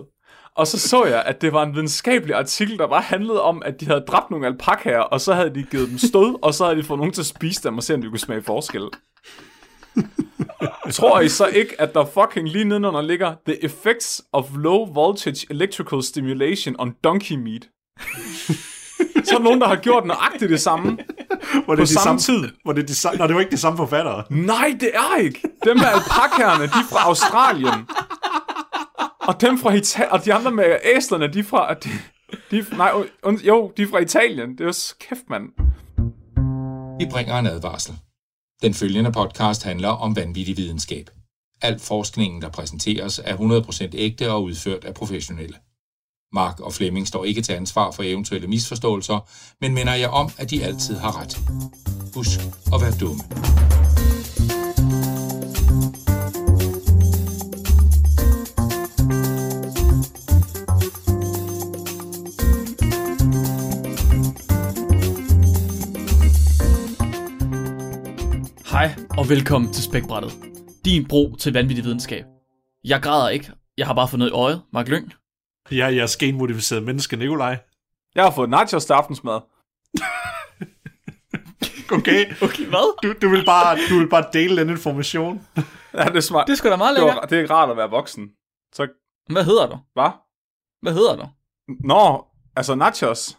Og 0.57 0.67
så 0.67 0.79
så 0.79 1.05
jeg, 1.05 1.23
at 1.23 1.41
det 1.41 1.53
var 1.53 1.63
en 1.63 1.75
videnskabelig 1.75 2.37
artikel, 2.37 2.79
der 2.79 2.87
bare 2.87 3.03
handlede 3.03 3.43
om, 3.43 3.63
at 3.65 3.81
de 3.81 3.87
havde 3.87 4.05
dræbt 4.09 4.31
nogle 4.31 4.47
alpakaer, 4.47 5.01
og 5.01 5.21
så 5.21 5.35
havde 5.35 5.55
de 5.55 5.63
givet 5.71 5.89
dem 5.89 5.99
stød, 5.99 6.39
og 6.43 6.55
så 6.55 6.65
havde 6.65 6.79
de 6.79 6.83
fået 6.83 6.99
nogen 6.99 7.13
til 7.13 7.23
at 7.23 7.27
spise 7.27 7.63
dem, 7.63 7.77
og 7.77 7.83
se, 7.83 7.95
om 7.95 8.03
de 8.03 8.09
kunne 8.09 8.19
smage 8.19 8.43
forskel. 8.43 8.83
Tror 10.93 11.21
I 11.21 11.29
så 11.29 11.47
ikke, 11.47 11.81
at 11.81 11.95
der 11.95 12.05
fucking 12.05 12.49
lige 12.49 12.65
nedenunder 12.65 13.03
ligger 13.03 13.35
The 13.47 13.65
Effects 13.65 14.23
of 14.33 14.51
Low 14.57 14.93
Voltage 14.93 15.47
Electrical 15.51 16.03
Stimulation 16.03 16.77
on 16.79 16.95
Donkey 17.05 17.37
Meat? 17.37 17.69
Så 19.27 19.35
er 19.35 19.39
der 19.39 19.45
nogen, 19.45 19.61
der 19.61 19.69
har 19.69 19.77
gjort 19.77 20.07
nøjagtigt 20.07 20.51
det 20.51 20.61
samme. 20.61 20.91
Var 21.55 21.59
det 21.59 21.67
På 21.67 21.75
de 21.75 21.87
samme 21.87 22.21
samme 22.21 22.43
tid. 22.43 22.53
Var 22.67 22.73
det 22.73 22.89
de 22.89 22.95
samme? 22.95 23.19
Nå, 23.19 23.27
det 23.27 23.35
var 23.35 23.41
ikke 23.41 23.53
de 23.53 23.57
samme 23.57 23.77
forfattere. 23.77 24.25
Nej, 24.31 24.77
det 24.81 24.91
er 24.95 25.17
ikke. 25.17 25.41
Dem 25.65 25.77
med 25.77 25.85
alpakaerne, 25.85 26.65
de 26.65 26.79
er 26.85 26.89
fra 26.91 27.09
Australien. 27.09 27.89
Og 29.21 29.41
dem 29.41 29.59
fra 29.59 29.73
Italien, 29.73 30.13
og 30.13 30.25
de 30.25 30.35
andre 30.35 30.51
med 30.51 30.77
æslerne, 30.97 31.33
de 31.33 31.39
er 31.39 31.45
fra... 31.45 31.75
De, 31.75 31.89
de, 32.51 32.77
nej, 32.77 32.93
und, 33.23 33.39
jo, 33.39 33.73
de 33.77 33.83
er 33.83 33.87
fra 33.91 33.99
Italien. 33.99 34.51
Det 34.51 34.61
er 34.61 34.65
jo 34.65 34.73
kæft, 35.01 35.31
mand. 35.31 35.45
Vi 36.99 37.07
bringer 37.11 37.39
en 37.39 37.47
advarsel. 37.47 37.95
Den 38.63 38.75
følgende 38.75 39.13
podcast 39.13 39.65
handler 39.65 39.89
om 39.89 40.17
vanvittig 40.17 40.57
videnskab. 40.57 41.11
Al 41.63 41.79
forskningen, 41.79 42.43
der 42.43 42.49
præsenteres, 42.49 43.21
er 43.25 43.37
100% 43.37 43.91
ægte 43.95 44.33
og 44.33 44.43
udført 44.43 44.85
af 44.85 44.95
professionelle. 44.95 45.57
Mark 46.33 46.61
og 46.61 46.73
Flemming 46.73 47.09
står 47.09 47.25
ikke 47.25 47.43
til 47.43 47.53
ansvar 47.53 47.91
for 47.91 48.03
eventuelle 48.03 48.49
misforståelser, 48.49 49.29
men 49.61 49.75
minder 49.75 49.95
jeg 49.95 50.09
om, 50.09 50.31
at 50.39 50.51
de 50.51 50.65
altid 50.65 50.97
har 50.97 51.21
ret. 51.21 51.39
Husk 52.15 52.41
at 52.75 52.81
være 52.81 52.93
dumme. 53.01 53.23
Hej 68.71 68.95
og 69.19 69.29
velkommen 69.29 69.73
til 69.73 69.85
Spækbrættet. 69.85 70.33
Din 70.85 71.09
bro 71.09 71.37
til 71.37 71.53
vanvittig 71.53 71.85
videnskab. 71.85 72.25
Jeg 72.85 73.03
græder 73.03 73.29
ikke. 73.29 73.51
Jeg 73.79 73.87
har 73.87 73.95
bare 73.95 74.09
fået 74.09 74.19
noget 74.19 74.31
i 74.31 74.35
øjet. 74.35 74.63
Mark 74.73 74.89
Lyng. 74.89 75.20
Jeg 75.71 75.87
er 75.87 75.89
jeres 75.89 76.17
genmodificerede 76.17 76.85
menneske, 76.85 77.17
Nikolaj. 77.17 77.59
Jeg 78.15 78.25
har 78.25 78.31
fået 78.31 78.51
nachos 78.51 78.85
til 78.85 78.93
aftensmad. 78.93 79.41
Okay, 81.93 82.33
Okay, 82.43 82.67
hvad? 82.67 82.99
du, 83.03 83.15
du, 83.23 83.29
vil 83.31 83.45
bare, 83.45 83.79
du 83.91 83.99
vil 83.99 84.09
bare 84.09 84.25
dele 84.33 84.57
den 84.61 84.71
information. 84.71 85.47
Ja, 85.95 86.05
det 86.05 86.17
er 86.17 86.21
smart. 86.21 86.47
Det 86.47 86.53
er 86.53 86.57
sgu 86.57 86.69
da 86.71 86.77
meget 86.77 86.97
det, 86.97 87.03
lækkert. 87.05 87.17
var, 87.23 87.27
det 87.27 87.41
er 87.41 87.51
rart 87.51 87.71
at 87.71 87.77
være 87.77 87.91
voksen. 87.91 88.29
Så, 88.73 88.89
Hvad 89.31 89.45
hedder 89.45 89.67
du? 89.67 89.79
hvad? 89.93 90.11
Hvad 90.83 90.93
hedder 90.93 91.17
du? 91.17 91.29
Nå, 91.85 92.25
altså 92.57 92.75
nachos. 92.75 93.29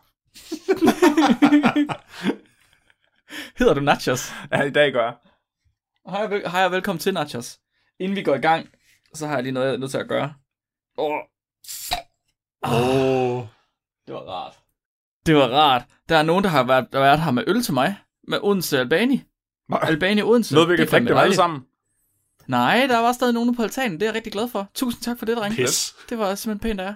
Hedder 3.58 3.74
du 3.74 3.80
Nachos? 3.82 4.32
Ja, 4.52 4.62
i 4.62 4.70
dag 4.70 4.92
gør 4.94 5.04
jeg. 5.04 5.14
Hej, 6.10 6.24
og 6.24 6.30
vel- 6.32 6.50
hej 6.50 6.66
og 6.66 6.72
velkommen 6.72 7.00
til 7.00 7.14
Nachos. 7.14 7.60
Inden 8.00 8.16
vi 8.16 8.24
går 8.24 8.36
i 8.36 8.40
gang, 8.42 8.70
så 9.14 9.28
har 9.28 9.34
jeg 9.34 9.44
lige 9.44 9.54
noget, 9.54 9.68
jeg 9.68 9.74
er 9.74 9.80
nødt 9.80 9.92
til 9.92 9.98
at 9.98 10.08
gøre. 10.08 10.34
Åh, 10.98 11.20
Åh, 12.64 13.44
det 14.08 14.14
var 14.14 14.22
rart. 14.22 14.60
Det 15.26 15.36
var 15.36 15.48
rart. 15.48 15.86
Der 16.10 16.18
er 16.18 16.24
nogen, 16.24 16.44
der 16.44 16.50
har 16.50 16.64
været, 16.64 16.88
der 16.92 16.98
har 17.00 17.06
været 17.06 17.22
her 17.22 17.32
med 17.32 17.44
øl 17.48 17.64
til 17.64 17.74
mig. 17.74 17.98
Med 18.28 18.40
Odense 18.44 18.80
Albani. 18.80 19.24
Albani 19.82 20.22
Odense. 20.22 20.54
Noget, 20.54 20.70
vi 20.70 20.76
kan 20.78 20.88
drikke 20.88 21.08
dem 21.10 21.18
alle 21.18 21.36
sammen. 21.36 21.66
Nej, 22.48 22.86
der 22.90 22.98
var 23.00 23.12
stadig 23.12 23.34
nogen 23.34 23.56
på 23.56 23.64
altanen. 23.64 23.94
Det 24.00 24.02
er 24.02 24.08
jeg 24.08 24.16
rigtig 24.16 24.34
glad 24.34 24.48
for. 24.50 24.68
Tusind 24.74 25.02
tak 25.04 25.20
for 25.20 25.26
det, 25.26 25.38
dreng. 25.38 25.56
pis. 25.56 25.96
Det 26.10 26.18
var 26.18 26.36
simpelthen 26.36 26.70
pænt 26.70 26.80
af 26.80 26.86
jer. 26.86 26.96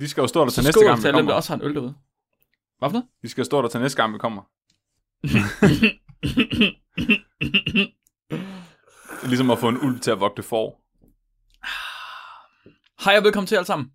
De 0.00 0.08
skal 0.08 0.20
jo 0.20 0.26
stå 0.26 0.40
der 0.44 0.50
til 0.50 0.54
Så 0.62 0.68
næste 0.68 0.84
gang, 0.84 1.02
vi 1.02 1.06
alle 1.08 1.18
dem, 1.18 1.26
der 1.26 1.32
kommer. 1.32 1.34
også 1.34 1.48
har 1.52 1.56
en 1.60 1.62
øl 1.66 1.74
derude. 1.74 1.94
Hvad 2.78 2.88
for 2.88 2.92
noget? 2.92 3.06
De 3.22 3.28
skal 3.28 3.44
stå 3.44 3.62
der 3.62 3.68
til 3.68 3.80
næste 3.80 4.02
gang, 4.02 4.14
vi 4.14 4.18
kommer. 4.18 4.42
Er 9.22 9.26
ligesom 9.32 9.50
at 9.50 9.58
få 9.58 9.68
en 9.68 9.78
ulv 9.80 10.00
til 10.00 10.10
at 10.10 10.20
vogte 10.20 10.42
for. 10.42 10.78
Hej 13.04 13.18
og 13.18 13.24
velkommen 13.24 13.46
til 13.46 13.54
alle 13.56 13.66
sammen. 13.66 13.90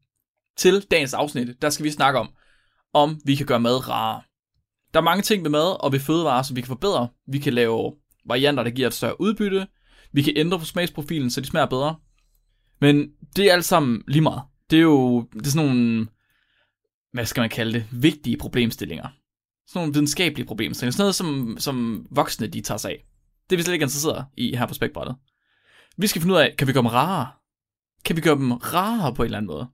Til 0.58 0.82
dagens 0.91 1.14
afsnit, 1.14 1.62
der 1.62 1.70
skal 1.70 1.84
vi 1.84 1.91
snakke 1.91 2.20
om, 2.20 2.30
om 2.93 3.20
vi 3.26 3.36
kan 3.36 3.45
gøre 3.45 3.60
mad 3.60 3.89
rarere. 3.89 4.22
Der 4.93 4.99
er 4.99 5.03
mange 5.03 5.22
ting 5.22 5.43
ved 5.43 5.51
mad 5.51 5.84
og 5.84 5.91
ved 5.91 5.99
fødevarer, 5.99 6.43
som 6.43 6.55
vi 6.55 6.62
kan 6.62 6.68
forbedre. 6.68 7.10
Vi 7.28 7.39
kan 7.39 7.53
lave 7.53 7.93
varianter, 8.26 8.64
der 8.64 8.70
giver 8.70 8.88
et 8.88 8.93
større 8.93 9.22
udbytte. 9.22 9.68
Vi 10.12 10.22
kan 10.22 10.34
ændre 10.36 10.60
på 10.60 10.66
smagsprofilen, 10.66 11.32
så 11.32 11.41
de 11.41 11.47
smager 11.47 11.66
bedre. 11.66 11.95
Men 12.82 13.10
det 13.36 13.49
er 13.49 13.53
alt 13.53 13.66
sammen 13.66 14.03
lige 14.08 14.22
meget. 14.22 14.41
Det 14.70 14.78
er 14.78 14.84
jo 14.84 15.28
det 15.34 15.47
er 15.47 15.49
sådan 15.49 15.68
nogle, 15.68 16.08
hvad 17.14 17.26
skal 17.26 17.41
man 17.41 17.49
kalde 17.49 17.74
det, 17.74 17.86
vigtige 17.91 18.38
problemstillinger. 18.38 19.08
Sådan 19.68 19.80
nogle 19.80 19.93
videnskabelige 19.93 20.47
problemstillinger. 20.47 20.91
Sådan 20.91 21.03
noget, 21.03 21.16
som, 21.16 21.55
som 21.60 22.05
voksne 22.12 22.47
de 22.47 22.62
tager 22.62 22.78
sig 22.78 22.91
af. 22.91 23.05
Det 23.49 23.55
er 23.55 23.58
vi 23.58 23.64
slet 23.64 23.74
ikke 23.74 23.84
interesseret 23.84 24.26
i 24.38 24.55
her 24.55 24.66
på 24.66 24.74
spækbrættet. 24.74 25.16
Vi 25.97 26.08
skal 26.08 26.22
finde 26.22 26.36
ud 26.36 26.39
af, 26.39 26.55
kan 26.58 26.68
vi 26.68 26.74
gøre 26.74 26.82
dem 26.82 26.91
rarere? 26.91 27.28
Kan 28.05 28.16
vi 28.16 28.22
gøre 28.22 28.36
dem 28.36 28.51
rarere 28.51 29.16
på 29.16 29.24
en 29.24 29.26
eller 29.26 29.38
anden 29.38 29.47
måde? 29.47 29.68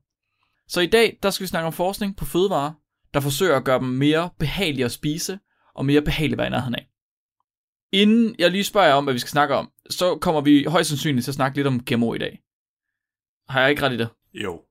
Så 0.68 0.82
i 0.82 0.86
dag, 0.88 1.20
der 1.24 1.30
skal 1.30 1.44
vi 1.44 1.48
snakke 1.48 1.68
om 1.68 1.74
forskning 1.74 2.18
på 2.18 2.26
fødevarer, 2.26 2.72
der 3.14 3.20
forsøger 3.20 3.56
at 3.58 3.64
gøre 3.64 3.80
dem 3.80 3.88
mere 3.88 4.30
behagelige 4.40 4.86
at 4.86 4.92
spise, 4.92 5.40
og 5.76 5.86
mere 5.86 6.02
behagelige 6.02 6.34
at 6.34 6.38
være 6.38 6.48
i 6.48 6.50
nærheden 6.50 6.76
af. 6.76 6.88
Inden 7.92 8.36
jeg 8.40 8.52
lige 8.52 8.64
spørger 8.64 8.88
jer 8.88 8.94
om, 8.94 9.04
hvad 9.04 9.14
vi 9.14 9.20
skal 9.20 9.30
snakke 9.30 9.56
om, 9.56 9.72
så 9.90 10.16
kommer 10.16 10.42
vi 10.42 10.64
højst 10.68 10.90
sandsynligt 10.90 11.24
til 11.24 11.32
at 11.32 11.36
snakke 11.36 11.58
lidt 11.58 11.68
om 11.68 11.84
GMO 11.86 12.14
i 12.14 12.18
dag. 12.18 12.40
Har 13.50 13.62
jeg 13.62 13.70
ikke 13.70 13.82
ret 13.82 13.94
i 13.94 13.98
det? 13.98 14.10
Jo. 14.34 14.62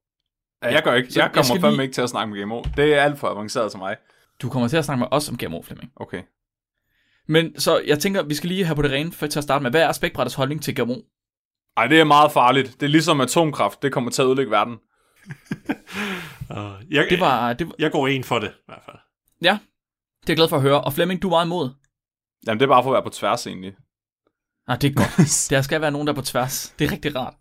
Ja, 0.63 0.69
jeg 0.73 0.83
gør 0.83 0.95
ikke. 0.95 1.13
Så 1.13 1.21
Jeg 1.21 1.25
jeg 1.25 1.33
kommer 1.35 1.43
skal 1.45 1.61
fandme 1.61 1.77
lige- 1.77 1.83
ikke 1.85 1.95
til 1.95 2.03
at 2.03 2.11
snakke 2.11 2.35
med 2.35 2.43
GMO. 2.45 2.63
Det 2.77 2.95
er 2.95 3.03
alt 3.03 3.19
for 3.19 3.29
avanceret 3.29 3.71
til 3.71 3.79
mig. 3.79 3.97
Du 4.43 4.49
kommer 4.51 4.69
til 4.69 4.77
at 4.77 4.85
snakke 4.85 4.99
med 4.99 5.09
os 5.11 5.29
om 5.29 5.39
GMO, 5.39 5.63
Flemming. 5.63 5.93
Okay. 5.97 6.23
Men 7.29 7.61
så 7.61 7.79
jeg 7.87 7.99
tænker, 7.99 8.23
vi 8.23 8.35
skal 8.35 8.49
lige 8.49 8.65
have 8.65 8.77
på 8.77 8.83
det 8.83 8.91
rene 8.91 9.13
for 9.13 9.27
til 9.27 9.39
at 9.39 9.43
starte 9.43 9.63
med. 9.63 9.71
Hvad 9.71 9.83
er 9.83 9.93
spækbrættets 9.93 10.35
holdning 10.35 10.63
til 10.63 10.75
GMO? 10.75 10.97
Ej, 11.77 11.87
det 11.87 12.01
er 12.01 12.05
meget 12.05 12.33
farligt. 12.33 12.81
Det 12.81 12.83
er 12.87 12.91
ligesom 12.91 13.21
atomkraft. 13.21 13.83
Det 13.83 13.93
kommer 13.93 14.11
til 14.11 14.23
at 14.23 14.27
ødelægge 14.27 14.51
verden. 14.51 14.77
Uh, 16.51 16.73
jeg, 16.91 17.07
Det 17.11 17.21
var, 17.21 17.53
det 17.53 17.67
var, 17.67 17.75
jeg 17.79 17.93
går 17.93 18.09
ind 18.09 18.25
for 18.25 18.39
det, 18.39 18.49
i 18.49 18.63
hvert 18.67 18.83
fald. 18.85 18.97
ja, 19.43 19.59
det 20.21 20.29
er 20.29 20.33
jeg 20.33 20.37
glad 20.37 20.49
for 20.49 20.57
at 20.57 20.63
høre. 20.63 20.81
Og 20.85 20.93
Flemming, 20.93 21.23
du 21.23 21.27
er 21.27 21.31
meget 21.31 21.47
imod. 21.47 21.71
Jamen, 22.47 22.61
det 22.61 22.65
er 22.65 22.69
bare 22.69 22.83
for 22.83 22.91
at 22.91 22.95
være 22.95 23.03
på 23.03 23.09
tværs 23.11 23.47
egentlig. 23.47 23.73
Ah, 24.69 24.81
det 24.81 24.91
er 24.91 24.95
godt. 24.95 25.51
Der 25.51 25.63
skal 25.63 25.81
være 25.81 25.91
nogen, 25.91 26.07
der 26.07 26.13
er 26.13 26.17
på 26.17 26.23
tværs. 26.23 26.75
Det 26.79 26.85
er 26.87 26.93
rigtig 26.93 27.17
rart. 27.17 27.35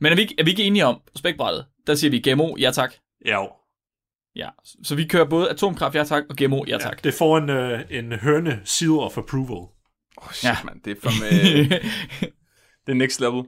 Men 0.00 0.12
er 0.12 0.16
vi, 0.16 0.22
ikke- 0.22 0.34
er 0.38 0.44
vi 0.44 0.50
ikke 0.50 0.62
enige 0.62 0.86
om 0.86 1.00
spækbrættet? 1.16 1.66
Der 1.86 1.94
siger 1.94 2.10
vi 2.10 2.30
GMO, 2.30 2.56
ja 2.58 2.70
tak. 2.70 2.94
Ja. 3.26 3.44
Ja, 4.36 4.48
så 4.82 4.94
vi 4.94 5.06
kører 5.06 5.24
både 5.28 5.50
atomkraft, 5.50 5.94
ja 5.94 6.04
tak, 6.04 6.24
og 6.30 6.36
GMO, 6.36 6.64
ja 6.68 6.78
tak. 6.78 7.04
Det 7.04 7.14
får 7.14 7.38
en, 7.38 7.50
uh, 7.50 7.80
en 7.90 8.12
høne 8.12 8.60
seal 8.64 8.90
of 8.90 9.18
approval. 9.18 9.68
Oh, 10.16 10.32
shit, 10.32 10.44
Ja. 10.44 10.56
ja. 10.58 10.64
mand. 10.64 10.82
Det 10.82 10.96
er 10.96 11.00
fandme... 11.00 11.28
det 12.86 12.92
er 12.92 12.94
next 12.94 13.20
level. 13.20 13.44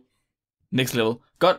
Next 0.73 0.95
level. 0.95 1.15
Godt. 1.39 1.57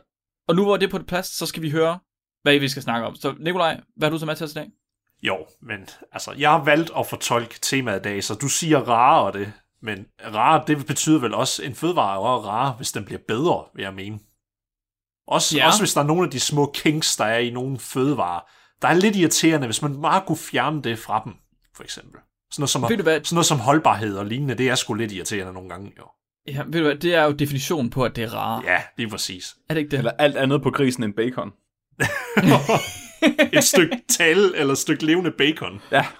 Og 0.51 0.55
nu 0.55 0.63
hvor 0.63 0.77
det 0.77 0.85
er 0.87 0.91
på 0.91 0.97
det 0.97 1.07
plads, 1.07 1.27
så 1.27 1.45
skal 1.45 1.61
vi 1.61 1.69
høre, 1.69 1.99
hvad 2.43 2.59
vi 2.59 2.69
skal 2.69 2.83
snakke 2.83 3.07
om. 3.07 3.15
Så 3.15 3.35
Nikolaj, 3.39 3.81
hvad 3.95 4.07
har 4.07 4.11
du 4.11 4.19
så 4.19 4.25
med 4.25 4.35
til 4.35 4.43
os 4.43 4.51
i 4.51 4.53
dag? 4.53 4.69
Jo, 5.23 5.37
men 5.61 5.87
altså, 6.11 6.31
jeg 6.37 6.51
har 6.51 6.63
valgt 6.63 6.91
at 6.97 7.07
fortolke 7.07 7.59
temaet 7.61 7.99
i 7.99 8.01
dag, 8.01 8.23
så 8.23 8.35
du 8.35 8.47
siger 8.47 8.79
rarere 8.79 9.39
det. 9.39 9.53
Men 9.81 10.05
rare, 10.33 10.63
det 10.67 10.87
betyder 10.87 11.19
vel 11.19 11.33
også, 11.33 11.63
en 11.63 11.75
fødevare 11.75 12.15
er 12.15 12.47
rare, 12.47 12.73
hvis 12.73 12.91
den 12.91 13.05
bliver 13.05 13.21
bedre, 13.27 13.65
vil 13.75 13.83
jeg 13.83 13.93
mene. 13.93 14.19
Også, 15.27 15.57
Ja. 15.57 15.67
også 15.67 15.79
hvis 15.81 15.93
der 15.93 16.01
er 16.01 16.05
nogle 16.05 16.23
af 16.23 16.31
de 16.31 16.39
små 16.39 16.71
kinks, 16.75 17.17
der 17.17 17.25
er 17.25 17.37
i 17.39 17.49
nogle 17.49 17.79
fødevarer, 17.79 18.41
der 18.81 18.87
er 18.87 18.93
lidt 18.93 19.15
irriterende, 19.15 19.67
hvis 19.67 19.81
man 19.81 20.01
bare 20.01 20.23
kunne 20.27 20.37
fjerne 20.37 20.81
det 20.81 20.99
fra 20.99 21.21
dem, 21.25 21.33
for 21.75 21.83
eksempel. 21.83 22.19
Sådan 22.51 22.61
noget 22.61 22.69
som, 22.69 22.81
sådan 22.81 23.35
noget 23.35 23.45
som 23.45 23.59
holdbarhed 23.59 24.17
og 24.17 24.25
lignende, 24.25 24.55
det 24.55 24.69
er 24.69 24.75
sgu 24.75 24.93
lidt 24.93 25.11
irriterende 25.11 25.53
nogle 25.53 25.69
gange, 25.69 25.93
jo. 25.97 26.07
Ja, 26.47 26.63
ved 26.65 26.79
du 26.79 26.83
hvad, 26.83 26.95
det 26.95 27.15
er 27.15 27.23
jo 27.23 27.31
definitionen 27.31 27.89
på, 27.89 28.05
at 28.05 28.15
det 28.15 28.23
er 28.23 28.33
rare. 28.33 28.63
Ja, 28.65 28.81
det 28.97 29.03
er 29.03 29.09
præcis. 29.09 29.55
Er 29.69 29.73
det 29.73 29.81
ikke 29.81 29.91
det? 29.91 29.97
Eller 29.97 30.11
alt 30.11 30.37
andet 30.37 30.61
på 30.61 30.71
grisen 30.71 31.03
end 31.03 31.13
bacon. 31.13 31.51
Et 33.57 33.63
stykke 33.63 34.01
tal 34.09 34.37
eller 34.37 34.71
et 34.71 34.77
stykke 34.77 35.05
levende 35.05 35.31
bacon. 35.31 35.81
Ja. 35.91 36.05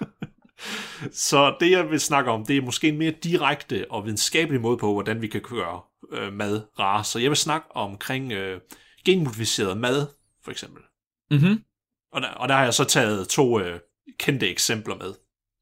Så 1.11 1.55
det, 1.59 1.71
jeg 1.71 1.89
vil 1.89 1.99
snakke 1.99 2.31
om, 2.31 2.45
det 2.45 2.57
er 2.57 2.61
måske 2.61 2.87
en 2.87 2.97
mere 2.97 3.11
direkte 3.11 3.85
og 3.89 4.05
videnskabelig 4.05 4.61
måde 4.61 4.77
på, 4.77 4.93
hvordan 4.93 5.21
vi 5.21 5.27
kan 5.27 5.41
gøre 5.41 5.81
øh, 6.11 6.33
mad 6.33 6.61
rar. 6.79 7.03
Så 7.03 7.19
jeg 7.19 7.29
vil 7.29 7.37
snakke 7.37 7.75
omkring 7.75 8.31
øh, 8.31 8.61
genmodificeret 9.05 9.77
mad, 9.77 10.07
for 10.43 10.51
eksempel. 10.51 10.83
Mhm. 11.31 11.63
Og 12.11 12.21
der, 12.21 12.27
og 12.27 12.49
der 12.49 12.55
har 12.55 12.63
jeg 12.63 12.73
så 12.73 12.83
taget 12.83 13.27
to 13.27 13.59
øh, 13.59 13.79
kendte 14.19 14.49
eksempler 14.49 14.95
med. 14.95 15.13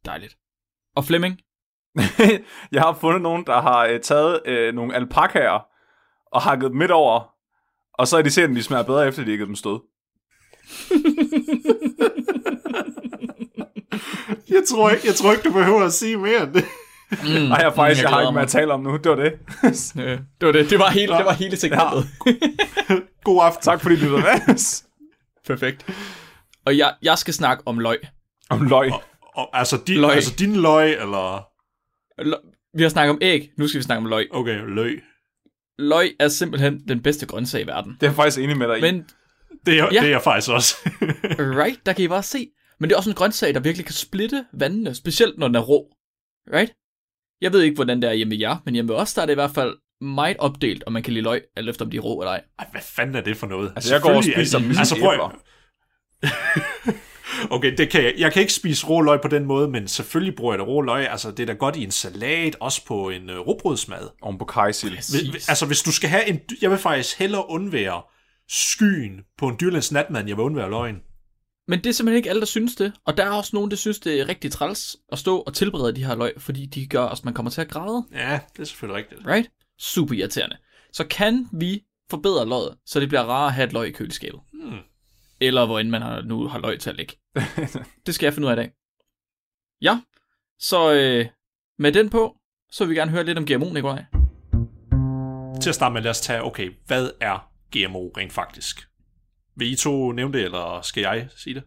Dejligt. 0.05 0.37
Og 0.95 1.05
Flemming? 1.05 1.39
jeg 2.71 2.81
har 2.81 2.97
fundet 3.01 3.21
nogen, 3.21 3.45
der 3.45 3.61
har 3.61 3.85
øh, 3.85 3.99
taget 3.99 4.39
øh, 4.45 4.73
nogle 4.75 4.95
alpakaer 4.95 5.65
og 6.31 6.41
hakket 6.41 6.69
dem 6.69 6.77
midt 6.77 6.91
over, 6.91 7.29
og 7.93 8.07
så 8.07 8.15
har 8.15 8.23
de 8.23 8.31
set, 8.31 8.43
at 8.43 8.49
de 8.49 8.63
smager 8.63 8.83
bedre, 8.83 9.07
efter 9.07 9.23
de 9.23 9.29
har 9.29 9.37
givet 9.37 9.47
dem 9.47 9.55
stød. 9.55 9.79
Jeg 14.49 14.63
tror 14.69 14.89
ikke, 14.89 15.07
jeg 15.07 15.15
tror 15.15 15.31
ikke 15.31 15.43
du 15.43 15.53
behøver 15.53 15.83
at 15.85 15.93
sige 15.93 16.17
mere 16.17 16.43
end 16.43 16.53
det. 16.53 16.65
Mm, 17.11 17.17
Nej, 17.29 17.57
jeg, 17.57 17.73
faktisk, 17.75 18.01
jeg, 18.01 18.09
har 18.09 18.15
glæder 18.17 18.29
ikke 18.29 18.33
med 18.33 18.33
mig. 18.33 18.41
at 18.41 18.49
tale 18.49 18.73
om 18.73 18.79
nu. 18.79 18.97
Det 18.97 19.09
var 19.09 19.15
det. 19.15 19.33
Øh, 20.03 20.19
det 20.41 20.45
var 20.47 20.51
det. 20.51 20.69
Det 20.69 20.79
var 20.79 20.89
hele, 20.89 21.13
det 21.17 21.25
var 21.25 21.33
hele 21.33 21.57
segmentet. 21.57 22.07
God 23.23 23.39
aften. 23.43 23.63
tak 23.63 23.81
fordi 23.81 23.95
du 23.95 24.01
lyttede 24.01 24.21
med. 24.21 24.83
Perfekt. 25.47 25.85
Og 26.65 26.77
jeg, 26.77 26.93
jeg 27.01 27.17
skal 27.17 27.33
snakke 27.33 27.63
om 27.65 27.79
løg. 27.79 27.97
om 28.49 28.61
løg. 28.67 28.91
Og, 29.35 29.49
altså, 29.53 29.77
din, 29.87 30.01
Løg. 30.01 30.11
altså 30.11 30.35
din 30.39 30.55
løg, 30.55 30.91
eller... 30.91 31.48
Vi 32.77 32.81
har 32.83 32.89
snakket 32.89 33.09
om 33.11 33.17
æg, 33.21 33.51
nu 33.57 33.67
skal 33.67 33.77
vi 33.77 33.83
snakke 33.83 33.99
om 33.99 34.05
løg. 34.05 34.27
Okay, 34.31 34.59
løg. 34.67 35.01
Løg 35.79 36.15
er 36.19 36.27
simpelthen 36.27 36.87
den 36.87 37.01
bedste 37.03 37.25
grøntsag 37.25 37.61
i 37.61 37.67
verden. 37.67 37.91
Det 37.93 38.03
er 38.03 38.07
jeg 38.07 38.15
faktisk 38.15 38.39
enig 38.39 38.57
med 38.57 38.67
dig 38.67 38.77
i. 38.77 38.81
Men, 38.81 39.05
Det 39.65 39.79
er, 39.79 39.83
Ja. 39.83 39.89
det 39.89 39.97
er 39.97 40.09
jeg 40.09 40.21
faktisk 40.21 40.49
også. 40.51 40.75
right, 41.61 41.85
der 41.85 41.93
kan 41.93 42.05
I 42.05 42.07
bare 42.07 42.23
se. 42.23 42.47
Men 42.79 42.89
det 42.89 42.93
er 42.93 42.97
også 42.97 43.09
en 43.09 43.15
grøntsag, 43.15 43.53
der 43.53 43.59
virkelig 43.59 43.85
kan 43.85 43.93
splitte 43.93 44.45
vandene, 44.53 44.95
specielt 44.95 45.37
når 45.37 45.47
den 45.47 45.55
er 45.55 45.59
rå. 45.59 45.93
Right? 46.53 46.71
Jeg 47.41 47.53
ved 47.53 47.61
ikke, 47.61 47.75
hvordan 47.75 48.01
det 48.01 48.09
er 48.09 48.13
hjemme 48.13 48.31
ved 48.31 48.37
jer, 48.39 48.57
men 48.65 48.73
hjemme 48.73 48.93
os, 48.95 49.13
der 49.13 49.21
er 49.21 49.25
det 49.25 49.33
i 49.33 49.35
hvert 49.35 49.51
fald 49.51 49.75
meget 50.01 50.37
opdelt, 50.39 50.83
om 50.87 50.93
man 50.93 51.03
kan 51.03 51.13
lide 51.13 51.23
løg, 51.23 51.41
alt 51.55 51.69
efter 51.69 51.85
om 51.85 51.91
de 51.91 51.97
er 51.97 52.01
rå 52.01 52.21
eller 52.21 52.31
ej. 52.31 52.43
Ej, 52.59 52.67
hvad 52.71 52.81
fanden 52.81 53.15
er 53.15 53.21
det 53.21 53.37
for 53.37 53.47
noget? 53.47 53.73
Altså, 53.75 53.93
jeg 53.93 54.01
går 54.01 54.09
og 54.09 54.17
er 54.17 54.21
spiser 54.21 54.57
de- 54.59 54.63
dem 54.63 54.75
altså, 54.79 54.95
prøv. 54.99 55.31
Okay, 57.49 57.77
det 57.77 57.89
kan 57.89 58.03
jeg. 58.03 58.13
jeg 58.17 58.33
kan 58.33 58.41
ikke 58.41 58.53
spise 58.53 58.85
rå 58.85 59.01
løg 59.01 59.21
på 59.21 59.27
den 59.27 59.45
måde, 59.45 59.67
men 59.67 59.87
selvfølgelig 59.87 60.35
bruger 60.35 60.53
jeg 60.53 60.59
det 60.59 60.67
rå 60.67 60.81
løg. 60.81 61.09
Altså, 61.09 61.31
det 61.31 61.39
er 61.39 61.45
da 61.47 61.53
godt 61.53 61.75
i 61.75 61.83
en 61.83 61.91
salat, 61.91 62.55
også 62.59 62.85
på 62.85 63.09
en 63.09 63.29
uh, 63.29 63.35
råbrødsmad. 63.35 64.09
Om 64.21 64.37
på 64.37 64.45
kajsild. 64.45 64.93
Altså, 65.49 65.65
hvis 65.65 65.81
du 65.81 65.91
skal 65.91 66.09
have 66.09 66.27
en... 66.27 66.39
Jeg 66.61 66.69
vil 66.69 66.77
faktisk 66.77 67.19
hellere 67.19 67.49
undvære 67.49 68.01
skyen 68.49 69.21
på 69.37 69.47
en 69.47 69.55
dyrlæns 69.61 69.91
natmad, 69.91 70.19
end 70.19 70.29
jeg 70.29 70.37
vil 70.37 70.43
undvære 70.43 70.69
løgn. 70.69 70.95
Men 71.67 71.79
det 71.79 71.89
er 71.89 71.93
simpelthen 71.93 72.17
ikke 72.17 72.29
alle, 72.29 72.39
der 72.39 72.45
synes 72.45 72.75
det. 72.75 72.93
Og 73.05 73.17
der 73.17 73.25
er 73.25 73.29
også 73.29 73.49
nogen, 73.53 73.71
der 73.71 73.77
synes, 73.77 73.99
det 73.99 74.19
er 74.19 74.27
rigtig 74.27 74.51
træls 74.51 74.97
at 75.11 75.19
stå 75.19 75.37
og 75.37 75.53
tilberede 75.53 75.95
de 75.95 76.05
her 76.05 76.15
løg, 76.15 76.33
fordi 76.37 76.65
de 76.65 76.87
gør 76.87 77.05
at 77.05 77.25
man 77.25 77.33
kommer 77.33 77.49
til 77.49 77.61
at 77.61 77.69
græde. 77.69 78.05
Ja, 78.13 78.39
det 78.53 78.61
er 78.61 78.65
selvfølgelig 78.65 78.97
rigtigt. 78.97 79.21
Right? 79.27 79.49
Super 79.79 80.15
irriterende. 80.15 80.57
Så 80.93 81.07
kan 81.07 81.47
vi 81.53 81.83
forbedre 82.09 82.49
løget, 82.49 82.75
så 82.85 82.99
det 82.99 83.07
bliver 83.09 83.21
rarere 83.21 83.47
at 83.47 83.53
have 83.53 83.67
et 83.67 83.73
løg 83.73 83.87
i 83.87 83.91
køleskabet. 83.91 84.39
Hmm. 84.53 84.79
Eller 85.41 85.65
hvor 85.65 85.79
end 85.79 85.89
man 85.89 86.01
har, 86.01 86.21
nu 86.21 86.47
har 86.47 86.59
løg 86.59 86.79
til 86.79 86.89
at 86.89 86.95
ligge. 86.95 87.13
det 88.05 88.15
skal 88.15 88.25
jeg 88.25 88.33
finde 88.33 88.45
ud 88.45 88.51
af 88.51 88.55
i 88.55 88.59
dag. 88.59 88.71
Ja, 89.81 90.01
så 90.59 90.93
øh, 90.93 91.25
med 91.79 91.91
den 91.91 92.09
på, 92.09 92.35
så 92.71 92.83
vil 92.85 92.89
vi 92.89 92.99
gerne 92.99 93.11
høre 93.11 93.23
lidt 93.23 93.37
om 93.37 93.45
GMO, 93.45 93.73
Nikolaj. 93.73 94.05
Til 95.61 95.69
at 95.69 95.75
starte 95.75 95.93
med, 95.93 96.01
lad 96.01 96.11
os 96.11 96.21
tage, 96.21 96.43
okay, 96.43 96.71
hvad 96.87 97.11
er 97.21 97.51
GMO 97.71 98.07
rent 98.17 98.33
faktisk? 98.33 98.89
Vil 99.55 99.71
I 99.71 99.75
to 99.75 100.11
nævne 100.11 100.33
det, 100.33 100.45
eller 100.45 100.81
skal 100.81 101.01
jeg 101.01 101.27
sige 101.35 101.53
det? 101.53 101.63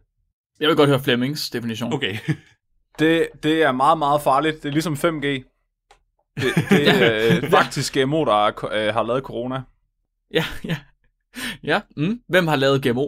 Jeg 0.60 0.68
vil 0.68 0.76
godt 0.76 0.88
høre 0.88 1.00
Flemings 1.00 1.50
definition. 1.50 1.92
Okay. 1.92 2.16
Det, 2.98 3.28
det 3.42 3.62
er 3.62 3.72
meget, 3.72 3.98
meget 3.98 4.22
farligt. 4.22 4.62
Det 4.62 4.68
er 4.68 4.72
ligesom 4.72 4.94
5G. 4.94 5.26
Det, 6.36 6.54
det 6.70 6.88
er 6.88 7.36
øh, 7.36 7.50
faktisk 7.50 7.94
GMO, 7.94 8.24
der 8.24 8.46
er, 8.46 8.64
øh, 8.72 8.94
har 8.94 9.02
lavet 9.02 9.22
corona. 9.22 9.62
Ja, 10.34 10.44
ja. 10.64 10.76
Ja, 11.62 11.80
mm. 11.96 12.20
hvem 12.28 12.46
har 12.46 12.56
lavet 12.56 12.82
GMO? 12.82 13.06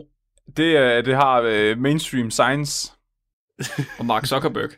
Det, 0.57 0.79
øh, 0.79 1.05
det 1.05 1.15
har 1.15 1.41
øh, 1.41 1.79
mainstream 1.79 2.31
science. 2.31 2.93
Og 3.99 4.07
Mark 4.07 4.27
Zuckerberg. 4.27 4.71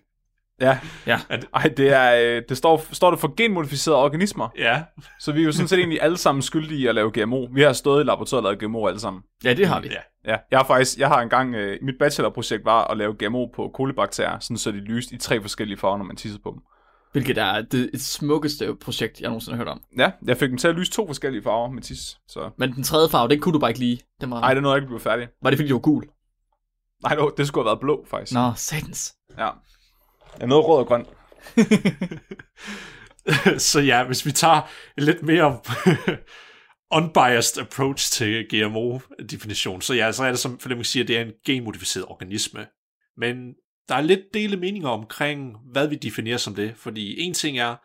Ja. 0.61 0.79
Ja. 1.07 1.19
Ej, 1.55 1.62
det, 1.77 1.93
er, 1.93 2.37
øh, 2.37 2.43
det 2.49 2.57
står, 2.57 2.87
står 2.93 3.11
det 3.11 3.21
for 3.21 3.35
genmodificerede 3.37 3.99
organismer. 3.99 4.49
Ja. 4.59 4.83
Så 5.21 5.33
vi 5.33 5.41
er 5.41 5.45
jo 5.45 5.53
sådan 5.53 5.69
set 5.69 5.79
egentlig 5.79 6.03
alle 6.03 6.17
sammen 6.17 6.43
skyldige 6.43 6.81
i 6.81 6.87
at 6.87 6.95
lave 6.95 7.11
GMO. 7.11 7.47
Vi 7.53 7.62
har 7.62 7.73
stået 7.73 8.05
i 8.05 8.07
laboratoriet 8.07 8.47
og 8.47 8.53
lavet 8.53 8.59
GMO 8.59 8.87
alle 8.87 9.01
sammen. 9.01 9.23
Ja, 9.45 9.55
det 9.55 9.67
har 9.69 9.81
vi. 9.81 9.89
Ja. 9.89 10.01
Ja, 10.33 10.37
jeg 10.51 10.59
har 10.59 10.67
faktisk, 10.67 10.99
jeg 10.99 11.09
har 11.09 11.21
engang, 11.21 11.55
øh, 11.55 11.79
mit 11.83 11.95
bachelorprojekt 11.99 12.64
var 12.64 12.85
at 12.85 12.97
lave 12.97 13.14
GMO 13.19 13.47
på 13.47 13.71
kolibakterier, 13.75 14.39
sådan 14.39 14.57
så 14.57 14.71
de 14.71 14.77
lyste 14.77 15.14
i 15.14 15.19
tre 15.19 15.41
forskellige 15.41 15.79
farver, 15.79 15.99
når 15.99 16.05
man 16.05 16.17
tissede 16.17 16.43
på 16.43 16.51
dem. 16.51 16.62
Hvilket 17.17 17.39
er 17.39 17.62
det 17.62 17.91
et 17.95 18.01
smukkeste 18.01 18.75
projekt, 18.75 19.21
jeg 19.21 19.29
nogensinde 19.29 19.57
har 19.57 19.64
hørt 19.64 19.73
om. 19.73 19.81
Ja, 19.99 20.11
jeg 20.27 20.37
fik 20.37 20.49
dem 20.51 20.59
til 20.59 20.69
at 20.69 20.75
lyse 20.75 20.93
to 20.93 21.07
forskellige 21.07 21.43
farver 21.43 21.71
med 21.71 21.83
tis. 21.83 22.17
Så... 22.29 22.51
Men 22.59 22.73
den 22.73 22.83
tredje 22.83 23.09
farve, 23.11 23.29
den 23.29 23.41
kunne 23.41 23.53
du 23.53 23.59
bare 23.59 23.71
ikke 23.71 23.81
lide. 23.81 23.99
Den 24.21 24.31
var, 24.31 24.41
Ej, 24.41 24.55
det 24.55 24.62
nåede 24.62 24.75
jeg 24.75 24.83
ikke 24.83 24.87
blive 24.89 25.01
færdig. 25.01 25.29
var 25.43 25.51
det 25.51 25.59
fordi, 25.59 25.69
du 25.69 25.75
var 25.75 25.81
gul? 25.81 26.05
Nej, 27.03 27.14
det, 27.14 27.23
var- 27.23 27.29
det 27.31 27.47
skulle 27.47 27.64
have 27.64 27.71
været 27.71 27.81
blå, 27.81 28.07
faktisk. 28.11 28.33
Nå, 28.33 28.53
satans. 28.57 29.14
Ja. 29.39 29.51
Jeg 30.39 30.47
nåede 30.49 30.62
rød 30.62 30.79
og 30.79 30.87
grøn. 30.87 31.07
så 33.59 33.81
ja, 33.81 34.05
hvis 34.05 34.27
vi 34.27 34.33
tager 34.33 34.61
en 34.99 35.03
lidt 35.05 35.23
mere 35.23 35.59
unbiased 36.99 37.62
approach 37.62 38.12
til 38.12 38.47
GMO-definition, 38.55 39.83
så 39.83 39.95
ja, 39.95 40.12
så 40.12 40.25
er 40.25 40.29
det 40.29 40.39
som 40.39 40.59
Flemming 40.59 40.87
siger, 40.87 41.05
det 41.05 41.17
er 41.19 41.23
en 41.23 41.33
genmodificeret 41.47 42.07
organisme. 42.09 42.67
Men 43.17 43.55
der 43.89 43.95
er 43.95 44.01
lidt 44.01 44.34
dele 44.34 44.57
meninger 44.57 44.89
omkring, 44.89 45.57
hvad 45.72 45.89
vi 45.89 45.97
definerer 45.97 46.37
som 46.37 46.55
det, 46.55 46.74
fordi 46.76 47.20
en 47.20 47.34
ting 47.34 47.59
er, 47.59 47.76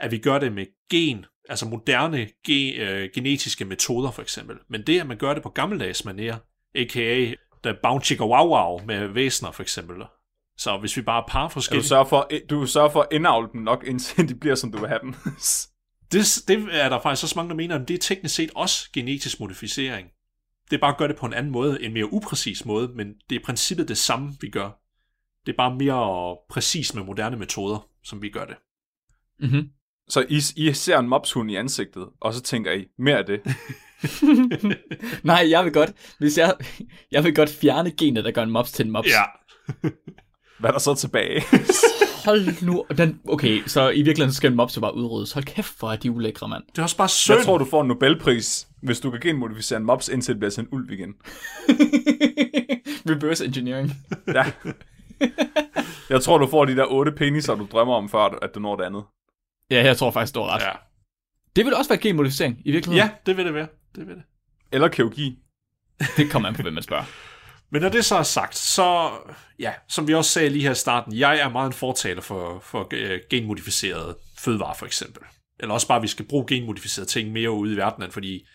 at 0.00 0.10
vi 0.10 0.18
gør 0.18 0.38
det 0.38 0.52
med 0.52 0.66
gen, 0.90 1.26
altså 1.48 1.66
moderne 1.66 2.28
ge, 2.44 2.74
øh, 2.74 3.10
genetiske 3.14 3.64
metoder 3.64 4.10
for 4.10 4.22
eksempel, 4.22 4.56
men 4.70 4.82
det, 4.82 5.00
at 5.00 5.06
man 5.06 5.16
gør 5.16 5.34
det 5.34 5.42
på 5.42 5.48
gammeldags 5.48 6.00
manér, 6.00 6.34
a.k.a. 6.74 7.34
the 7.64 7.76
bouncy 7.82 8.12
wow 8.20 8.48
wow 8.48 8.86
med 8.86 9.06
væsener 9.06 9.50
for 9.50 9.62
eksempel, 9.62 9.96
så 10.58 10.78
hvis 10.78 10.96
vi 10.96 11.02
bare 11.02 11.24
par 11.28 11.40
Ja, 11.40 11.44
du, 11.44 11.48
forskellige... 11.48 11.86
sørger 11.86 12.04
for, 12.04 12.30
du 12.50 12.66
sørger 12.66 12.90
for 12.90 13.00
at 13.00 13.08
indavle 13.12 13.48
dem 13.52 13.60
nok, 13.60 13.84
indtil 13.86 14.28
de 14.28 14.34
bliver, 14.34 14.54
som 14.54 14.72
du 14.72 14.78
vil 14.78 14.88
have 14.88 15.00
dem. 15.02 15.14
Det, 16.12 16.38
det 16.48 16.68
er 16.70 16.88
der 16.88 17.00
faktisk 17.00 17.24
også 17.24 17.38
mange, 17.38 17.48
der 17.48 17.56
mener, 17.56 17.80
at 17.80 17.88
det 17.88 17.94
er 17.94 17.98
teknisk 17.98 18.34
set 18.34 18.50
også 18.54 18.90
genetisk 18.92 19.40
modificering. 19.40 20.08
Det 20.70 20.76
er 20.76 20.80
bare 20.80 20.90
at 20.90 20.98
gøre 20.98 21.08
det 21.08 21.16
på 21.16 21.26
en 21.26 21.34
anden 21.34 21.52
måde, 21.52 21.82
en 21.82 21.92
mere 21.92 22.12
upræcis 22.12 22.64
måde, 22.64 22.88
men 22.88 23.06
det 23.08 23.36
er 23.36 23.40
i 23.40 23.44
princippet 23.44 23.88
det 23.88 23.98
samme, 23.98 24.32
vi 24.40 24.50
gør. 24.50 24.70
Det 25.46 25.52
er 25.52 25.56
bare 25.56 25.74
mere 25.74 26.36
præcis 26.50 26.94
med 26.94 27.04
moderne 27.04 27.36
metoder, 27.36 27.88
som 28.04 28.22
vi 28.22 28.28
gør 28.30 28.44
det. 28.44 28.56
Mm-hmm. 29.40 29.68
så 30.08 30.24
I, 30.28 30.40
I 30.56 30.72
ser 30.72 30.98
en 30.98 31.08
mopshund 31.08 31.50
i 31.50 31.54
ansigtet, 31.54 32.08
og 32.20 32.34
så 32.34 32.42
tænker 32.42 32.72
I, 32.72 32.84
mere 32.98 33.18
af 33.18 33.24
det. 33.24 33.40
Nej, 35.24 35.46
jeg 35.50 35.64
vil 35.64 35.72
godt, 35.72 35.92
hvis 36.18 36.38
jeg, 36.38 36.54
jeg 37.10 37.24
vil 37.24 37.34
godt 37.34 37.50
fjerne 37.50 37.90
genet, 37.90 38.24
der 38.24 38.30
gør 38.30 38.42
en 38.42 38.50
mops 38.50 38.72
til 38.72 38.86
en 38.86 38.92
mops. 38.92 39.08
Ja. 39.08 39.22
Hvad 40.60 40.70
er 40.70 40.72
der 40.72 40.78
så 40.78 40.94
tilbage? 40.94 41.42
Hold 42.26 42.66
nu, 42.66 42.84
den, 42.98 43.20
okay, 43.28 43.62
så 43.66 43.90
i 43.90 44.02
virkeligheden 44.02 44.34
skal 44.34 44.50
en 44.50 44.56
mops 44.56 44.76
jo 44.76 44.80
bare 44.80 44.94
udryddes. 44.94 45.32
Hold 45.32 45.44
kæft, 45.44 45.78
hvor 45.78 45.92
er 45.92 45.96
de 45.96 46.10
ulækre, 46.10 46.48
mand. 46.48 46.62
Det 46.70 46.78
er 46.78 46.82
også 46.82 46.96
bare 46.96 47.08
synd. 47.08 47.36
Jeg 47.36 47.44
tror, 47.44 47.58
du 47.58 47.64
får 47.64 47.82
en 47.82 47.88
Nobelpris, 47.88 48.68
hvis 48.82 49.00
du 49.00 49.10
kan 49.10 49.20
genmodificere 49.20 49.78
en 49.78 49.84
mops, 49.84 50.08
indtil 50.08 50.34
det 50.34 50.38
bliver 50.40 50.50
til 50.50 50.60
en 50.60 50.68
ulv 50.72 50.90
igen. 50.90 51.14
Reverse 53.10 53.44
engineering. 53.44 53.92
Ja. 54.26 54.44
Jeg 56.10 56.22
tror, 56.22 56.38
du 56.38 56.46
får 56.46 56.64
de 56.64 56.76
der 56.76 56.84
otte 56.84 57.12
peniser, 57.12 57.54
du 57.54 57.68
drømmer 57.72 57.94
om, 57.94 58.08
før 58.08 58.38
at 58.42 58.54
du 58.54 58.60
når 58.60 58.76
det 58.76 58.84
andet. 58.84 59.04
Ja, 59.70 59.84
jeg 59.84 59.96
tror 59.96 60.10
faktisk, 60.10 60.34
du 60.34 60.40
har 60.40 60.54
ret. 60.54 60.62
Ja. 60.62 60.72
Det 61.56 61.64
vil 61.64 61.74
også 61.74 61.88
være 61.88 61.98
genmodificering, 61.98 62.62
i 62.64 62.70
virkeligheden. 62.70 63.08
ja, 63.08 63.16
det 63.26 63.36
vil 63.36 63.44
det 63.44 63.54
være. 63.54 63.68
Det 63.96 64.06
vil 64.06 64.14
det. 64.14 64.22
Eller 64.72 64.88
kirurgi. 64.88 65.38
Det 66.16 66.30
kommer 66.30 66.48
an 66.48 66.54
på, 66.54 66.62
hvem 66.62 66.74
man 66.74 66.82
spørger. 66.82 67.04
Men 67.70 67.82
når 67.82 67.88
det 67.88 68.04
så 68.04 68.16
er 68.16 68.22
sagt, 68.22 68.56
så, 68.56 69.10
ja, 69.58 69.72
som 69.88 70.08
vi 70.08 70.14
også 70.14 70.30
sagde 70.30 70.48
lige 70.48 70.62
her 70.62 70.70
i 70.70 70.74
starten, 70.74 71.18
jeg 71.18 71.38
er 71.38 71.48
meget 71.48 71.66
en 71.66 71.72
fortaler 71.72 72.22
for, 72.22 72.60
for 72.60 72.88
øh, 72.92 73.20
genmodificerede 73.30 74.16
fødevarer 74.38 74.74
for 74.74 74.86
eksempel. 74.86 75.22
Eller 75.60 75.74
også 75.74 75.88
bare, 75.88 75.96
at 75.96 76.02
vi 76.02 76.08
skal 76.08 76.24
bruge 76.24 76.44
genmodificerede 76.48 77.10
ting 77.10 77.32
mere 77.32 77.50
ude 77.50 77.72
i 77.72 77.76
verdenen, 77.76 78.10
fordi 78.10 78.46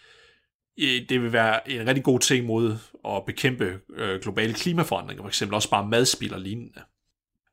øh, 0.80 1.10
det 1.10 1.22
vil 1.22 1.34
være 1.34 1.72
en 1.72 1.88
rigtig 1.88 2.04
god 2.04 2.20
ting 2.20 2.46
mod 2.46 2.78
at 3.06 3.26
bekæmpe 3.26 3.80
øh, 3.94 4.22
globale 4.22 4.54
klimaforandringer, 4.54 5.24
for 5.24 5.28
eksempel 5.28 5.56
også 5.56 5.70
bare 5.70 5.88
madspil 5.88 6.34
og 6.34 6.40
lignende. 6.40 6.82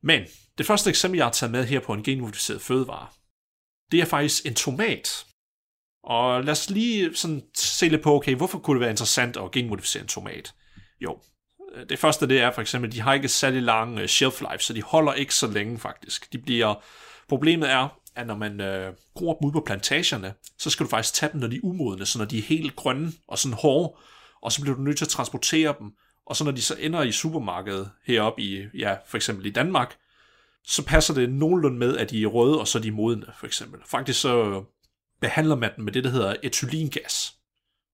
Men 0.03 0.23
det 0.59 0.67
første 0.67 0.91
eksempel, 0.91 1.17
jeg 1.17 1.27
har 1.27 1.33
taget 1.33 1.53
med 1.53 1.65
her 1.65 1.81
på 1.81 1.93
en 1.93 2.03
genmodificeret 2.03 2.61
fødevare, 2.61 3.07
det 3.93 4.01
er 4.01 4.05
faktisk 4.05 4.47
en 4.47 4.55
tomat. 4.55 5.25
Og 6.05 6.45
lad 6.45 6.53
os 6.53 6.71
lige 6.71 7.17
sådan 7.17 7.43
se 7.57 7.89
lidt 7.89 8.03
på, 8.03 8.15
okay, 8.15 8.35
hvorfor 8.35 8.59
kunne 8.59 8.75
det 8.75 8.81
være 8.81 8.91
interessant 8.91 9.37
at 9.37 9.51
genmodificere 9.51 10.03
en 10.03 10.09
tomat? 10.09 10.55
Jo, 11.01 11.19
øh, 11.75 11.89
det 11.89 11.99
første 11.99 12.29
det 12.29 12.41
er 12.41 12.53
for 12.53 12.61
eksempel, 12.61 12.93
de 12.93 13.01
har 13.01 13.15
ikke 13.15 13.29
særlig 13.29 13.63
lang 13.63 13.99
øh, 13.99 14.07
shelf 14.07 14.41
life, 14.41 14.65
så 14.65 14.73
de 14.73 14.83
holder 14.83 15.13
ikke 15.13 15.35
så 15.35 15.47
længe 15.47 15.79
faktisk. 15.79 16.33
De 16.33 16.39
bliver, 16.39 16.75
problemet 17.29 17.71
er, 17.71 17.89
at 18.17 18.27
når 18.27 18.37
man 18.37 18.61
øh, 18.61 18.95
gror 19.15 19.39
dem 19.39 19.47
ud 19.49 19.53
på 19.53 19.63
plantagerne, 19.67 20.35
så 20.59 20.71
skal 20.71 20.85
du 20.85 20.91
faktisk 20.91 21.15
tage 21.15 21.33
dem, 21.33 21.41
når 21.41 21.49
de 21.49 21.57
er 21.57 21.61
umodne, 21.63 22.07
så 22.07 22.19
når 22.19 22.25
de 22.25 22.39
er 22.39 22.43
helt 22.43 22.77
grønne 22.77 23.13
og 23.29 23.39
sådan 23.39 23.59
hårde, 23.63 23.99
og 24.43 24.53
så 24.53 24.61
bliver 24.61 24.77
du 24.77 24.83
nødt 24.83 24.99
til 24.99 25.05
at 25.05 25.09
transportere 25.09 25.75
dem, 25.79 25.93
og 26.27 26.37
så 26.37 26.45
når 26.45 26.51
de 26.51 26.63
så 26.63 26.77
ender 26.79 27.03
i 27.03 27.13
supermarkedet 27.13 27.91
heroppe 28.07 28.43
i, 28.43 28.67
ja, 28.75 28.97
for 29.07 29.17
eksempel 29.17 29.47
i 29.47 29.51
Danmark, 29.51 29.97
så 30.65 30.85
passer 30.85 31.15
det 31.15 31.31
nogenlunde 31.31 31.79
med, 31.79 31.97
at 31.97 32.11
de 32.11 32.23
er 32.23 32.27
røde, 32.27 32.61
og 32.61 32.69
så 32.69 32.79
er 32.79 32.83
de 32.83 32.91
modne, 32.91 33.27
for 33.39 33.47
eksempel. 33.47 33.81
Faktisk 33.87 34.21
så 34.21 34.45
øh, 34.45 34.63
behandler 35.21 35.55
man 35.55 35.71
dem 35.77 35.85
med 35.85 35.93
det, 35.93 36.05
der 36.05 36.11
hedder 36.11 36.37
etylengas. 36.43 37.35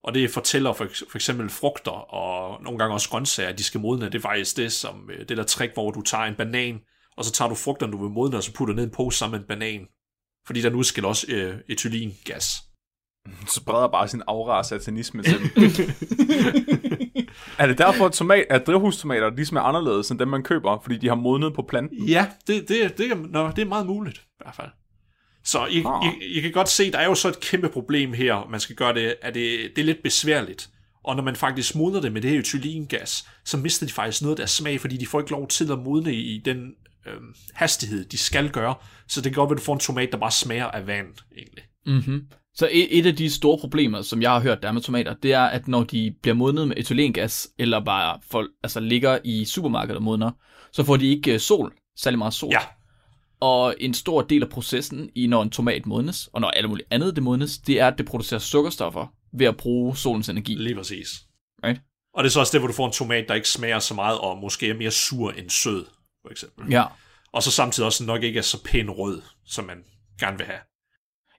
Og 0.05 0.15
det 0.15 0.31
fortæller 0.31 0.73
for, 0.73 0.89
for 1.11 1.19
eksempel 1.19 1.51
frugter 1.51 2.15
og 2.15 2.63
nogle 2.63 2.79
gange 2.79 2.95
også 2.95 3.11
grøntsager, 3.11 3.49
at 3.49 3.59
de 3.59 3.65
skal 3.65 3.81
modne. 3.81 4.07
Det 4.07 4.15
er 4.15 4.21
faktisk 4.21 4.57
det, 4.57 4.73
som, 4.73 5.11
øh, 5.11 5.29
det 5.29 5.37
der 5.37 5.45
trick, 5.45 5.75
hvor 5.75 5.91
du 5.91 6.03
tager 6.03 6.25
en 6.25 6.35
banan, 6.35 6.81
og 7.17 7.25
så 7.25 7.33
tager 7.33 7.49
du 7.49 7.55
frugterne, 7.55 7.93
du 7.93 8.03
vil 8.03 8.11
modne, 8.11 8.37
og 8.37 8.43
så 8.43 8.53
putter 8.53 8.75
ned 8.75 8.83
i 8.83 8.87
en 8.87 8.93
pose 8.93 9.19
sammen 9.19 9.33
med 9.33 9.41
en 9.41 9.49
banan. 9.49 9.87
Fordi 10.47 10.63
der 10.63 10.71
nu 10.71 10.83
skal 10.83 11.05
også 11.05 11.27
øh, 11.29 11.59
etylengas. 11.69 12.63
Så 13.49 13.55
spreder 13.61 13.89
bare 13.89 14.09
sin 14.09 14.22
aura 14.27 14.59
af 14.59 14.64
satanisme 14.64 15.22
til 15.22 15.39
dem. 15.39 15.51
er 17.59 17.66
det 17.66 17.79
derfor, 17.79 18.07
at, 18.07 18.12
tomat, 18.12 18.47
at 18.51 18.66
drivhustomater 18.66 19.31
ligesom 19.31 19.57
er 19.57 19.61
anderledes 19.61 20.11
end 20.11 20.18
dem, 20.18 20.29
man 20.29 20.43
køber, 20.43 20.81
fordi 20.83 20.99
de 20.99 21.09
har 21.09 21.14
modnet 21.14 21.55
på 21.55 21.62
planten? 21.62 22.09
Ja, 22.09 22.27
det, 22.47 22.68
det, 22.68 22.99
det, 22.99 23.31
nå, 23.31 23.51
det 23.51 23.59
er 23.59 23.64
meget 23.66 23.87
muligt 23.87 24.18
i 24.18 24.43
hvert 24.43 24.55
fald. 24.55 24.68
Så 25.45 25.66
I, 25.66 25.83
Ah. 25.87 26.12
I, 26.22 26.25
I 26.25 26.41
kan 26.41 26.53
godt 26.53 26.68
se, 26.68 26.93
der 26.93 26.99
er 26.99 27.07
jo 27.07 27.14
så 27.14 27.29
et 27.29 27.41
kæmpe 27.41 27.68
problem 27.68 28.12
her. 28.12 28.49
Man 28.51 28.61
skal 28.61 28.77
gøre 28.77 28.95
det, 28.95 29.14
at 29.22 29.35
det, 29.35 29.70
det 29.77 29.83
er 29.83 29.87
lidt 29.87 30.03
besværligt. 30.03 30.68
Og 31.05 31.16
når 31.16 31.22
man 31.22 31.37
faktisk 31.37 31.75
modner 31.75 32.01
det 32.01 32.12
med 32.12 32.22
det 32.22 32.31
her 32.31 32.39
etylengas, 32.39 33.29
så 33.45 33.57
mister 33.57 33.87
de 33.87 33.93
faktisk 33.93 34.22
noget 34.22 34.33
af 34.33 34.37
deres 34.37 34.51
smag, 34.51 34.81
fordi 34.81 34.97
de 34.97 35.07
får 35.07 35.20
ikke 35.20 35.31
lov 35.33 35.49
til 35.49 35.72
at 35.72 35.79
modne 35.79 36.14
i 36.14 36.39
den 36.45 36.72
øhm, 37.07 37.35
hastighed, 37.55 38.05
de 38.05 38.18
skal 38.18 38.51
gøre. 38.51 38.75
Så 39.09 39.20
det 39.20 39.33
kan 39.33 39.41
godt 39.41 39.51
være, 39.51 39.55
at 39.55 39.61
du 39.61 39.64
får 39.64 39.72
en 39.72 39.81
tomat, 39.81 40.09
der 40.12 40.18
bare 40.18 40.31
smager 40.31 40.66
af 40.66 40.87
vand, 40.87 41.09
egentlig. 41.37 41.64
Mm-hmm. 41.87 42.27
Så 42.55 42.69
et, 42.73 42.99
et 42.99 43.07
af 43.07 43.17
de 43.17 43.31
store 43.31 43.59
problemer, 43.59 44.03
som 44.03 44.23
jeg 44.23 44.31
har 44.31 44.41
hørt, 44.41 44.63
der 44.63 44.69
er 44.69 44.73
med 44.73 44.83
tomater, 44.83 45.15
det 45.15 45.33
er, 45.33 45.43
at 45.43 45.69
når 45.69 45.85
de 45.85 46.15
bliver 46.23 46.35
modnet 46.35 46.69
med 46.69 46.77
etylengas, 46.77 47.49
eller 47.59 47.85
bare 47.85 48.19
folk, 48.31 48.51
altså 48.63 48.81
ligger 48.81 49.19
i 49.25 49.45
supermarkedet 49.45 49.97
og 49.97 50.03
modner, 50.03 50.31
så 50.73 50.85
får 50.85 50.97
de 50.97 51.07
ikke 51.07 51.33
øh, 51.33 51.41
sol, 51.41 51.73
særlig 51.97 52.19
meget 52.19 52.35
sol. 52.35 52.51
Ja, 52.53 52.59
Og 53.41 53.75
en 53.81 53.95
stor 53.95 54.23
del 54.23 54.43
af 54.43 54.49
processen 54.49 55.11
i, 55.15 55.27
når 55.27 55.43
en 55.43 55.51
tomat 55.51 55.87
modnes, 55.87 56.29
og 56.33 56.41
når 56.41 56.49
alt 56.51 56.69
muligt 56.69 56.89
andet 56.91 57.15
det 57.17 57.23
modnes, 57.23 57.59
det 57.59 57.81
er, 57.81 57.87
at 57.87 57.99
det 57.99 58.07
producerer 58.07 58.41
sukkerstoffer 58.41 59.07
ved 59.33 59.47
at 59.47 59.57
bruge 59.57 59.97
solens 59.97 60.29
energi. 60.29 60.55
lige 60.55 60.75
præcis. 60.75 61.09
Right? 61.65 61.81
Og 62.15 62.25
det 62.25 62.29
er 62.29 62.33
så 62.33 62.41
også 62.41 62.53
det, 62.53 62.61
hvor 62.61 62.69
du 62.69 62.75
får 62.75 62.87
en 62.87 62.93
tomat, 62.93 63.25
der 63.29 63.35
ikke 63.35 63.49
smager 63.49 63.79
så 63.79 63.95
meget, 63.95 64.19
og 64.19 64.39
måske 64.39 64.69
er 64.69 64.75
mere 64.75 64.91
sur 64.91 65.31
end 65.31 65.51
sød, 65.51 65.87
for 66.23 66.31
eksempel. 66.31 66.71
Ja. 66.71 66.85
Og 67.33 67.43
så 67.43 67.51
samtidig 67.51 67.87
også 67.87 68.05
nok 68.05 68.23
ikke 68.23 68.39
er 68.39 68.43
så 68.43 68.63
pæn 68.63 68.91
rød, 68.91 69.23
som 69.47 69.65
man 69.65 69.85
gerne 70.21 70.37
vil 70.37 70.47
have. 70.47 70.59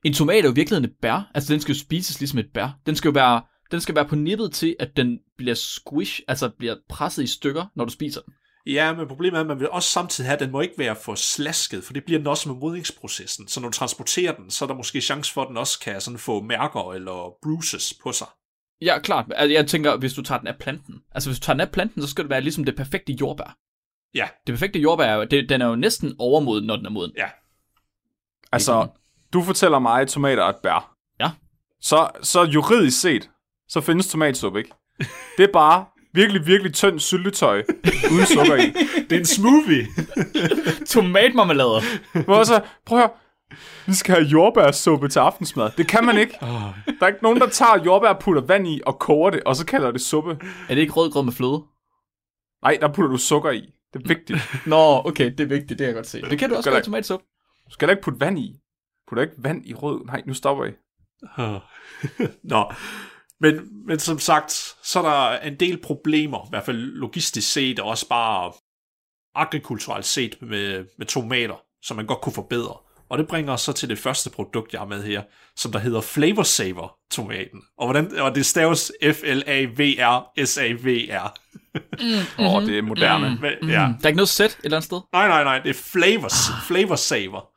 En 0.05 0.13
tomat 0.13 0.37
er 0.39 0.43
jo 0.43 0.51
i 0.51 0.55
virkeligheden 0.55 0.89
et 0.89 0.95
bær. 1.01 1.31
Altså, 1.33 1.53
den 1.53 1.61
skal 1.61 1.73
jo 1.73 1.79
spises 1.79 2.19
ligesom 2.19 2.39
et 2.39 2.47
bær. 2.53 2.79
Den 2.85 2.95
skal 2.95 3.09
jo 3.09 3.13
være, 3.13 3.41
den 3.71 3.81
skal 3.81 3.95
være 3.95 4.05
på 4.05 4.15
nippet 4.15 4.53
til, 4.53 4.75
at 4.79 4.97
den 4.97 5.19
bliver 5.37 5.55
squish, 5.55 6.19
altså 6.27 6.49
bliver 6.49 6.75
presset 6.89 7.23
i 7.23 7.27
stykker, 7.27 7.65
når 7.75 7.85
du 7.85 7.91
spiser 7.91 8.21
den. 8.21 8.33
Ja, 8.67 8.93
men 8.93 9.07
problemet 9.07 9.37
er, 9.37 9.41
at 9.41 9.47
man 9.47 9.59
vil 9.59 9.69
også 9.69 9.89
samtidig 9.89 10.27
have, 10.27 10.33
at 10.33 10.39
den 10.39 10.51
må 10.51 10.61
ikke 10.61 10.73
være 10.77 10.95
for 10.95 11.15
slasket, 11.15 11.83
for 11.83 11.93
det 11.93 12.03
bliver 12.05 12.17
den 12.19 12.27
også 12.27 12.49
med 12.49 12.57
modningsprocessen. 12.59 13.47
Så 13.47 13.59
når 13.59 13.67
du 13.67 13.73
transporterer 13.73 14.35
den, 14.35 14.51
så 14.51 14.65
er 14.65 14.67
der 14.67 14.75
måske 14.75 15.01
chance 15.01 15.33
for, 15.33 15.41
at 15.41 15.47
den 15.47 15.57
også 15.57 15.79
kan 15.79 16.01
sådan 16.01 16.17
få 16.17 16.41
mærker 16.41 16.93
eller 16.93 17.33
bruises 17.43 17.93
på 18.03 18.11
sig. 18.11 18.27
Ja, 18.81 18.99
klart. 18.99 19.25
Altså, 19.35 19.53
jeg 19.53 19.67
tænker, 19.67 19.97
hvis 19.97 20.13
du 20.13 20.21
tager 20.21 20.39
den 20.39 20.47
af 20.47 20.55
planten. 20.59 20.95
Altså, 21.11 21.29
hvis 21.29 21.39
du 21.39 21.43
tager 21.45 21.53
den 21.55 21.61
af 21.61 21.71
planten, 21.71 22.01
så 22.01 22.07
skal 22.07 22.23
det 22.23 22.29
være 22.29 22.41
ligesom 22.41 22.63
det 22.63 22.75
perfekte 22.75 23.13
jordbær. 23.13 23.57
Ja, 24.15 24.27
Det 24.47 24.53
perfekte 24.53 24.79
jordbær, 24.79 25.05
er 25.05 25.15
jo- 25.15 25.23
det, 25.31 25.49
den 25.49 25.61
er 25.61 25.65
jo 25.67 25.75
næsten 25.75 26.15
overmoden, 26.19 26.65
når 26.65 26.75
den 26.75 26.85
er 26.85 26.89
moden. 26.89 27.11
ja. 27.17 27.27
Altså, 28.51 28.87
du 29.35 29.43
fortæller 29.43 29.79
mig, 29.79 30.01
at 30.01 30.07
tomater 30.07 30.43
er 30.43 30.49
et 30.49 30.55
bær. 30.63 30.95
Ja. 31.19 31.31
Så, 31.81 32.09
så 32.21 32.43
juridisk 32.43 33.01
set, 33.01 33.29
så 33.69 33.81
findes 33.81 34.07
tomatsuppe 34.07 34.59
ikke. 34.59 34.71
Det 35.37 35.43
er 35.43 35.53
bare 35.53 35.85
virkelig, 36.13 36.47
virkelig 36.47 36.73
tynd 36.73 36.99
syltetøj, 36.99 37.63
uden 38.11 38.25
sukker 38.25 38.55
i. 38.55 38.73
Det 39.09 39.15
er 39.15 39.19
en 39.19 39.25
smoothie. 39.25 39.87
Tomatmarmelade. 40.93 41.81
Hvor 42.25 42.43
så, 42.43 42.61
prøv 42.85 42.99
at 42.99 43.03
høre, 43.03 43.11
vi 43.85 43.93
skal 43.93 44.15
have 44.15 44.27
jordbærsuppe 44.27 45.07
til 45.07 45.19
aftensmad. 45.19 45.71
Det 45.77 45.87
kan 45.87 46.05
man 46.05 46.17
ikke. 46.17 46.37
Der 46.41 46.93
er 47.01 47.07
ikke 47.07 47.23
nogen, 47.23 47.39
der 47.39 47.49
tager 47.49 47.83
jordbær, 47.85 48.13
putter 48.13 48.41
vand 48.41 48.67
i 48.67 48.81
og 48.85 48.99
koger 48.99 49.29
det, 49.29 49.43
og 49.43 49.55
så 49.55 49.65
kalder 49.65 49.91
det 49.91 50.01
suppe. 50.01 50.37
Er 50.69 50.75
det 50.75 50.81
ikke 50.81 50.93
rødgrød 50.93 51.23
med 51.23 51.33
fløde? 51.33 51.63
Nej, 52.63 52.77
der 52.81 52.87
putter 52.93 53.11
du 53.11 53.17
sukker 53.17 53.51
i. 53.51 53.61
Det 53.93 54.03
er 54.03 54.07
vigtigt. 54.07 54.39
Nå, 54.65 55.01
okay, 55.05 55.31
det 55.31 55.39
er 55.39 55.45
vigtigt, 55.45 55.69
det 55.69 55.77
kan 55.77 55.85
jeg 55.87 55.95
godt 55.95 56.07
se. 56.07 56.21
Det 56.21 56.39
kan 56.39 56.49
du 56.49 56.55
også 56.55 56.69
gøre 56.69 56.79
i 56.79 56.83
tomatsuppe. 56.83 57.25
Du 57.67 57.71
skal 57.71 57.87
da 57.87 57.91
ikke 57.91 58.03
putte 58.03 58.19
vand 58.19 58.39
i. 58.39 58.59
Putter 59.07 59.23
ikke 59.23 59.35
vand 59.37 59.65
i 59.65 59.73
rød. 59.73 60.05
Nej, 60.05 60.23
nu 60.25 60.33
stopper 60.33 60.65
I. 60.65 60.71
Nå, 62.43 62.71
men, 63.39 63.85
men 63.87 63.99
som 63.99 64.19
sagt, 64.19 64.75
så 64.83 64.99
er 64.99 65.03
der 65.03 65.39
en 65.39 65.55
del 65.55 65.81
problemer, 65.81 66.45
i 66.45 66.49
hvert 66.49 66.65
fald 66.65 66.77
logistisk 66.77 67.53
set, 67.53 67.79
og 67.79 67.89
også 67.89 68.09
bare 68.09 68.53
agrikulturelt 69.35 70.05
set 70.05 70.41
med, 70.41 70.85
med 70.97 71.05
tomater, 71.05 71.55
som 71.83 71.97
man 71.97 72.05
godt 72.05 72.21
kunne 72.21 72.33
forbedre. 72.33 72.77
Og 73.09 73.17
det 73.17 73.27
bringer 73.27 73.53
os 73.53 73.61
så 73.61 73.73
til 73.73 73.89
det 73.89 73.99
første 73.99 74.29
produkt, 74.29 74.73
jeg 74.73 74.81
har 74.81 74.85
med 74.87 75.03
her, 75.03 75.21
som 75.55 75.71
der 75.71 75.79
hedder 75.79 76.01
Flavor 76.01 76.43
Saver 76.43 76.97
tomaten. 77.11 77.61
Og, 77.77 77.87
hvordan, 77.87 78.19
og 78.19 78.35
det 78.35 78.45
staves 78.45 78.91
F-L-A-V-R-S-A-V-R. 79.03 80.13
Åh, 82.39 82.55
oh, 82.55 82.65
det 82.65 82.77
er 82.77 82.81
moderne. 82.81 83.37
Men, 83.41 83.69
ja. 83.69 83.75
Der 83.75 84.03
er 84.03 84.07
ikke 84.07 84.15
noget 84.15 84.29
sæt 84.29 84.49
et 84.49 84.57
eller 84.63 84.77
andet 84.77 84.85
sted? 84.85 85.01
Nej, 85.13 85.27
nej, 85.27 85.43
nej, 85.43 85.59
det 85.59 85.69
er 85.69 85.73
Flavor, 85.73 86.29
flavor 86.67 86.95
Saver. 86.95 87.54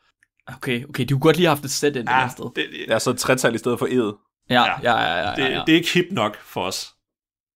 Okay, 0.57 0.89
okay, 0.89 1.05
du 1.05 1.15
kunne 1.15 1.21
godt 1.21 1.37
lige 1.37 1.47
have 1.47 1.57
haft 1.57 1.65
et 1.65 1.71
sæt 1.71 1.89
ind 1.89 1.97
et 1.97 2.01
eller 2.01 2.13
andet 2.13 2.33
sted. 2.33 2.45
det, 2.45 2.57
det, 2.57 2.89
Det 2.89 2.95
er 2.95 2.99
så 2.99 3.11
et 3.11 3.19
tretal 3.19 3.55
i 3.55 3.59
stedet 3.59 3.79
for 3.79 3.87
ed. 3.87 4.13
Ja, 4.51 4.65
Ja. 4.65 4.81
ja, 4.83 5.01
ja, 5.01 5.29
ja, 5.29 5.35
det, 5.35 5.43
ja, 5.43 5.49
ja. 5.49 5.63
det 5.67 5.73
er 5.73 5.77
ikke 5.77 5.93
hip 5.95 6.07
nok 6.11 6.37
for 6.43 6.63
os. 6.63 6.95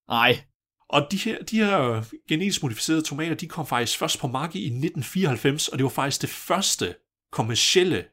Nej, 0.09 0.40
Og 0.88 1.07
de 1.11 1.16
her, 1.16 1.43
de 1.43 1.57
her 1.57 2.05
genetisk 2.28 2.62
modificerede 2.62 3.03
tomater, 3.03 3.34
de 3.34 3.49
kom 3.49 3.66
faktisk 3.66 3.99
først 3.99 4.20
på 4.20 4.26
markedet 4.26 4.61
i 4.61 4.66
1994, 4.66 5.68
og 5.68 5.78
det 5.78 5.84
var 5.84 5.90
faktisk 5.90 6.22
det 6.22 6.30
første 6.30 6.95
kommercielle 7.32 8.05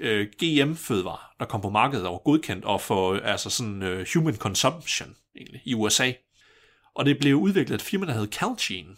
øh, 0.00 0.26
GM-fødevare, 0.42 1.18
der 1.40 1.44
kom 1.46 1.60
på 1.60 1.70
markedet 1.70 2.06
og 2.06 2.12
var 2.12 2.18
godkendt 2.18 2.64
og 2.64 2.80
for 2.80 3.12
øh, 3.12 3.20
altså 3.24 3.50
sådan 3.50 3.82
øh, 3.82 4.06
human 4.14 4.36
consumption 4.36 5.16
egentlig, 5.36 5.60
i 5.64 5.74
USA. 5.74 6.12
Og 6.94 7.04
det 7.04 7.18
blev 7.18 7.36
udviklet 7.36 7.74
af 7.74 7.78
et 7.78 7.82
firma, 7.82 8.06
der 8.06 8.12
hed 8.12 8.28
Calgene. 8.28 8.96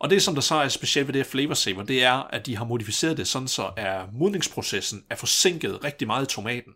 Og 0.00 0.10
det, 0.10 0.22
som 0.22 0.34
der 0.34 0.40
så 0.40 0.54
er 0.54 0.68
specielt 0.68 1.08
ved 1.08 1.12
det 1.12 1.22
her 1.22 1.30
Flavor 1.30 1.54
Saver, 1.54 1.82
det 1.82 2.04
er, 2.04 2.12
at 2.12 2.46
de 2.46 2.56
har 2.56 2.64
modificeret 2.64 3.16
det 3.16 3.28
sådan, 3.28 3.48
så 3.48 3.72
er 3.76 4.06
modningsprocessen 4.12 5.04
er 5.10 5.16
forsinket 5.16 5.84
rigtig 5.84 6.06
meget 6.06 6.32
i 6.32 6.34
tomaten. 6.34 6.72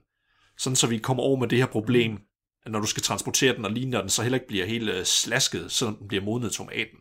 Sådan 0.59 0.77
så 0.77 0.87
vi 0.87 0.99
kommer 0.99 1.23
over 1.23 1.37
med 1.37 1.49
det 1.49 1.59
her 1.59 1.67
problem, 1.67 2.19
at 2.67 2.73
når 2.73 2.81
du 2.81 2.87
skal 2.87 3.03
transportere 3.03 3.57
den 3.57 3.65
og 3.65 3.71
ligne 3.71 3.99
den, 3.99 4.09
så 4.09 4.23
heller 4.23 4.37
ikke 4.37 4.49
bliver 4.49 4.67
helt 4.67 4.91
øh, 4.91 5.05
slasket, 5.05 5.73
selvom 5.73 5.97
den 5.97 6.09
bliver 6.09 6.25
modnet 6.25 6.53
tomaten. 6.53 6.99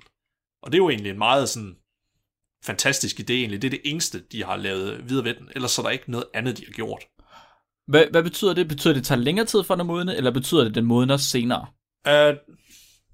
Og 0.64 0.72
det 0.72 0.78
er 0.78 0.84
jo 0.84 0.90
egentlig 0.90 1.10
en 1.10 1.18
meget 1.18 1.50
sådan 1.50 1.76
fantastisk 2.66 3.20
idé 3.20 3.32
egentlig. 3.32 3.62
Det 3.62 3.68
er 3.68 3.78
det 3.78 3.82
eneste, 3.86 4.24
de 4.32 4.44
har 4.44 4.58
lavet 4.58 5.10
videre 5.10 5.26
ved 5.26 5.34
den. 5.34 5.50
Ellers 5.56 5.72
så 5.72 5.82
er 5.82 5.84
der 5.84 5.92
ikke 5.92 6.12
noget 6.12 6.26
andet, 6.34 6.58
de 6.58 6.66
har 6.66 6.72
gjort. 6.72 7.04
hvad, 7.88 8.06
hvad 8.12 8.24
betyder 8.24 8.54
det? 8.54 8.68
Betyder 8.68 8.94
det, 8.94 9.00
at 9.00 9.04
det 9.04 9.08
tager 9.08 9.22
længere 9.22 9.46
tid 9.46 9.64
for 9.64 9.76
den 9.76 9.82
at 9.82 9.86
modne, 9.86 10.16
eller 10.16 10.32
betyder 10.32 10.62
det, 10.62 10.70
at 10.70 10.76
den 10.76 10.86
modner 10.86 11.18
senere? 11.18 11.68
Uh, 12.08 12.38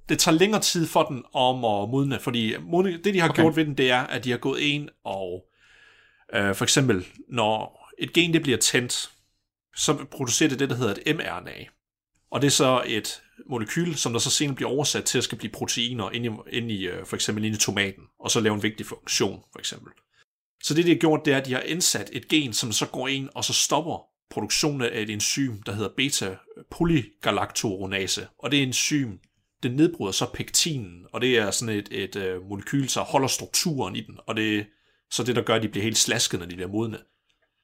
det 0.09 0.19
tager 0.19 0.37
længere 0.37 0.61
tid 0.61 0.87
for 0.87 1.03
den 1.03 1.23
om 1.33 1.55
at 1.55 1.89
modne, 1.89 2.19
fordi 2.19 2.53
det, 3.03 3.13
de 3.13 3.19
har 3.19 3.29
okay. 3.29 3.41
Gjort 3.41 3.55
ved 3.55 3.65
den, 3.65 3.77
det 3.77 3.91
er, 3.91 4.01
at 4.01 4.23
de 4.23 4.31
har 4.31 4.37
gået 4.37 4.59
ind 4.59 4.89
og 5.03 5.45
uh, 6.37 6.55
for 6.55 6.63
eksempel, 6.63 7.05
når 7.29 7.85
et 7.97 8.13
gen 8.13 8.33
det 8.33 8.41
bliver 8.41 8.57
tændt, 8.57 9.11
så 9.75 10.05
producerer 10.11 10.49
det 10.49 10.59
det, 10.59 10.69
der 10.69 10.75
hedder 10.75 10.95
et 11.05 11.15
mRNA. 11.15 11.65
Og 12.31 12.41
det 12.41 12.47
er 12.47 12.51
så 12.51 12.83
et 12.85 13.21
molekyl, 13.49 13.95
som 13.95 14.11
der 14.11 14.19
så 14.19 14.29
senere 14.29 14.55
bliver 14.55 14.71
oversat 14.71 15.03
til 15.03 15.17
at 15.17 15.23
skal 15.23 15.37
blive 15.37 15.51
proteiner 15.51 16.11
inde 16.11 16.27
i, 16.27 16.31
inde 16.57 16.73
i 16.73 16.89
uh, 16.89 17.05
for 17.05 17.15
eksempel 17.15 17.45
inde 17.45 17.55
i 17.55 17.59
tomaten, 17.59 18.03
og 18.19 18.31
så 18.31 18.39
lave 18.39 18.55
en 18.55 18.63
vigtig 18.63 18.85
funktion, 18.85 19.43
for 19.51 19.59
eksempel. 19.59 19.91
Så 20.63 20.73
det, 20.73 20.85
de 20.85 20.89
har 20.89 20.97
gjort, 20.97 21.25
det 21.25 21.33
er, 21.33 21.37
at 21.37 21.45
de 21.45 21.53
har 21.53 21.61
indsat 21.61 22.09
et 22.13 22.27
gen, 22.27 22.53
som 22.53 22.71
så 22.71 22.85
går 22.85 23.07
ind 23.07 23.29
og 23.35 23.43
så 23.43 23.53
stopper 23.53 24.15
produktionen 24.29 24.81
af 24.81 25.01
et 25.01 25.09
enzym, 25.09 25.61
der 25.65 25.71
hedder 25.71 25.89
beta-polygalactoronase. 25.97 28.27
Og 28.39 28.51
det 28.51 28.63
enzym, 28.63 29.19
det 29.65 29.75
nedbryder 29.77 30.11
så 30.11 30.25
pektinen, 30.33 31.05
og 31.13 31.21
det 31.21 31.37
er 31.37 31.51
sådan 31.51 31.75
et, 31.75 31.87
et 31.91 32.15
øh, 32.15 32.49
molekyl, 32.49 32.87
så 32.87 33.01
holder 33.01 33.27
strukturen 33.27 33.95
i 33.95 34.01
den, 34.01 34.17
og 34.27 34.35
det 34.35 34.57
er 34.59 34.63
så 35.11 35.23
det, 35.23 35.35
der 35.35 35.41
gør, 35.41 35.55
at 35.55 35.63
de 35.63 35.69
bliver 35.69 35.83
helt 35.83 35.97
slasket, 35.97 36.39
når 36.39 36.47
de 36.47 36.55
bliver 36.55 36.69
modne. 36.71 36.97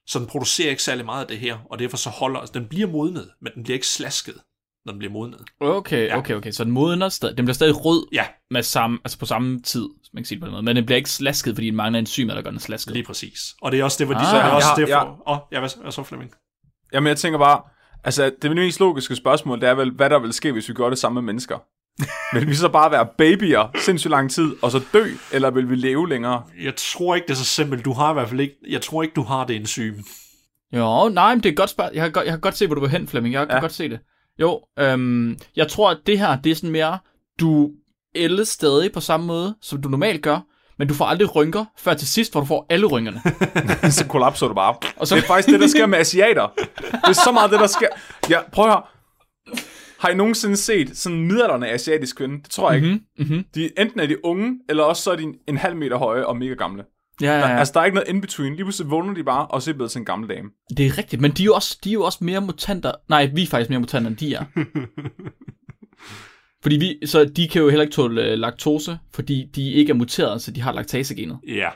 Så 0.06 0.18
den 0.18 0.26
producerer 0.26 0.70
ikke 0.70 0.82
særlig 0.82 1.04
meget 1.04 1.20
af 1.22 1.28
det 1.28 1.38
her, 1.38 1.58
og 1.70 1.78
derfor 1.78 1.96
så 1.96 2.10
holder, 2.10 2.40
altså, 2.40 2.52
den 2.52 2.66
bliver 2.68 2.88
modnet, 2.88 3.30
men 3.42 3.52
den 3.54 3.62
bliver 3.62 3.74
ikke 3.74 3.86
slasket, 3.86 4.34
når 4.84 4.92
den 4.92 4.98
bliver 4.98 5.12
modnet. 5.12 5.40
Okay, 5.60 6.06
Ja. 6.06 6.18
okay, 6.18 6.34
okay. 6.34 6.50
Så 6.50 6.64
den 6.64 6.72
modner 6.72 7.08
stadig. 7.08 7.36
Den 7.36 7.44
bliver 7.44 7.54
stadig 7.54 7.84
rød 7.84 8.06
Ja, 8.12 8.26
med 8.50 8.62
samme, 8.62 8.98
altså 9.04 9.18
på 9.18 9.26
samme 9.26 9.60
tid, 9.60 9.88
man 10.12 10.22
kan 10.22 10.24
sige 10.24 10.36
det 10.36 10.40
på 10.40 10.46
den 10.46 10.52
måde. 10.52 10.62
Men 10.62 10.76
den 10.76 10.86
bliver 10.86 10.96
ikke 10.96 11.10
slasket, 11.10 11.54
fordi 11.54 11.66
den 11.66 11.76
mangler 11.76 11.98
enzymer, 11.98 12.34
der 12.34 12.42
gør 12.42 12.50
den 12.50 12.60
slasket. 12.60 12.92
lige 12.94 13.04
præcis. 13.04 13.38
Og 13.62 13.72
det 13.72 13.80
er 13.80 13.84
også 13.84 13.98
det, 13.98 14.06
hvor 14.06 14.14
de 14.14 14.20
Ah. 14.20 14.26
så 14.30 14.36
er 14.36 14.42
også 14.50 14.66
Jeg 14.66 14.66
har- 14.66 14.76
derfor... 14.76 14.92
jeg- 14.92 15.08
Åh, 15.26 15.36
oh, 15.36 15.38
ja, 15.52 15.58
hvad, 15.60 15.70
hvad 15.82 15.92
så, 15.92 16.02
Flemming? 16.02 16.30
Jamen, 16.92 17.08
jeg 17.08 17.16
tænker 17.16 17.38
bare, 17.38 17.60
altså, 18.04 18.32
det 18.42 18.50
mest 18.56 18.80
logiske 18.80 19.16
spørgsmål, 19.16 19.60
det 19.60 19.68
er 19.68 19.74
vel, 19.74 19.90
hvad 19.90 20.10
der 20.10 20.18
vil 20.18 20.32
ske, 20.32 20.52
hvis 20.52 20.68
vi 20.68 20.74
gør 20.74 20.88
det 20.88 20.98
samme 20.98 21.14
med 21.14 21.22
mennesker. 21.32 21.58
Vil 22.32 22.48
vi 22.48 22.54
så 22.54 22.68
bare 22.68 22.90
være 22.90 23.06
babyer 23.18 23.70
sindssygt 23.80 24.10
lang 24.10 24.30
tid, 24.30 24.52
og 24.62 24.70
så 24.70 24.80
dø, 24.92 25.06
eller 25.32 25.50
vil 25.50 25.70
vi 25.70 25.74
leve 25.76 26.08
længere? 26.08 26.42
Jeg 26.62 26.72
tror 26.76 27.14
ikke, 27.14 27.26
det 27.26 27.32
er 27.32 27.36
så 27.36 27.44
simpelt. 27.44 27.84
Du 27.84 27.92
har 27.92 28.10
i 28.10 28.12
hvert 28.12 28.28
fald 28.28 28.40
ikke... 28.40 28.54
Jeg 28.70 28.80
tror 28.82 29.02
ikke, 29.02 29.14
du 29.14 29.22
har 29.22 29.44
det 29.46 29.56
enzym. 29.56 29.94
Jo, 30.72 31.08
nej, 31.08 31.34
men 31.34 31.42
det 31.42 31.48
er 31.48 31.52
et 31.52 31.56
godt 31.56 31.70
spørgsmål. 31.70 31.94
Jeg 31.96 32.04
kan 32.04 32.12
godt, 32.12 32.24
jeg 32.26 32.32
kan 32.32 32.40
godt 32.40 32.56
se, 32.56 32.66
hvor 32.66 32.74
du 32.74 32.80
vil 32.80 32.90
hen, 32.90 33.08
Flemming. 33.08 33.34
Jeg 33.34 33.46
kan 33.46 33.56
Ja. 33.56 33.60
godt 33.60 33.72
se 33.72 33.88
det. 33.88 33.98
Jo, 34.40 34.60
øhm, 34.78 35.36
jeg 35.56 35.68
tror, 35.68 35.90
at 35.90 35.98
det 36.06 36.18
her, 36.18 36.40
det 36.40 36.50
er 36.52 36.54
sådan 36.54 36.70
mere, 36.70 36.98
du 37.40 37.70
ældes 38.14 38.48
stadig 38.48 38.92
på 38.92 39.00
samme 39.00 39.26
måde, 39.26 39.54
som 39.62 39.82
du 39.82 39.88
normalt 39.88 40.22
gør, 40.22 40.40
men 40.78 40.88
du 40.88 40.94
får 40.94 41.04
aldrig 41.04 41.36
rynker, 41.36 41.64
før 41.78 41.94
til 41.94 42.08
sidst, 42.08 42.32
hvor 42.32 42.40
du 42.40 42.46
får 42.46 42.66
alle 42.70 42.86
rynkerne. 42.86 43.22
så 43.92 44.06
kollapser 44.06 44.48
du 44.48 44.54
bare. 44.54 44.74
Og 44.96 45.06
så- 45.06 45.14
Det 45.16 45.22
er 45.22 45.26
faktisk 45.26 45.48
det, 45.48 45.60
der 45.60 45.66
sker 45.68 45.86
med 45.86 45.98
asiater. 45.98 46.48
Det 46.80 47.08
er 47.08 47.12
så 47.12 47.30
meget 47.32 47.50
det, 47.50 47.60
der 47.60 47.66
sker. 47.66 47.88
Ja, 48.30 48.38
prøv 48.52 48.64
at 48.64 48.70
høre. 48.70 48.82
Har 50.02 50.08
I 50.08 50.14
nogensinde 50.14 50.56
set 50.56 50.96
sådan 50.96 51.18
en 51.18 51.26
midaldrende 51.26 51.68
asiatisk 51.68 52.16
kvinde? 52.16 52.42
Det 52.42 52.50
tror 52.50 52.72
jeg 52.72 52.82
ikke. 52.84 53.00
Mhm, 53.18 53.26
mhm. 53.28 53.44
De, 53.54 53.70
enten 53.80 54.00
er 54.00 54.06
de 54.06 54.24
unge, 54.24 54.58
eller 54.68 54.82
også 54.82 55.02
så 55.02 55.10
er 55.12 55.16
de 55.16 55.22
en, 55.22 55.34
en 55.48 55.56
halv 55.56 55.76
meter 55.76 55.96
høje 55.96 56.26
og 56.26 56.36
mega 56.36 56.54
gamle. 56.54 56.84
Ja, 57.20 57.26
Der, 57.26 57.32
ja, 57.32 57.48
ja. 57.48 57.58
Altså, 57.58 57.72
der 57.74 57.80
er 57.80 57.84
ikke 57.84 57.94
noget 57.94 58.08
in-between. 58.08 58.54
Lige 58.54 58.64
pludselig 58.64 58.90
vågner 58.90 59.14
de 59.14 59.24
bare, 59.24 59.46
og 59.46 59.62
så 59.62 59.70
er 59.70 59.74
blevet 59.74 59.90
til 59.90 59.98
en 59.98 60.04
gammel 60.04 60.28
dame. 60.28 60.48
Det 60.76 60.86
er 60.86 60.98
rigtigt, 60.98 61.22
men 61.22 61.30
de 61.30 61.42
er, 61.42 61.44
jo 61.44 61.54
også, 61.54 61.78
de 61.84 61.88
er 61.88 61.92
jo 61.92 62.02
også 62.02 62.18
mere 62.24 62.40
mutanter. 62.40 62.92
Nej, 63.08 63.30
vi 63.34 63.42
er 63.42 63.46
faktisk 63.46 63.70
mere 63.70 63.80
mutanter, 63.80 64.08
end 64.10 64.16
de 64.16 64.34
er. 64.34 64.44
fordi 66.62 66.76
vi, 66.76 67.06
så 67.06 67.24
de 67.24 67.48
kan 67.48 67.62
jo 67.62 67.68
heller 67.68 67.82
ikke 67.82 67.94
tåle 67.94 68.24
øh, 68.24 68.38
laktose, 68.38 68.98
fordi 69.14 69.50
de 69.54 69.70
ikke 69.72 69.90
er 69.90 69.94
muteret, 69.94 70.42
så 70.42 70.50
de 70.50 70.60
har 70.60 70.72
laktasegenet. 70.72 71.38
Ja. 71.48 71.70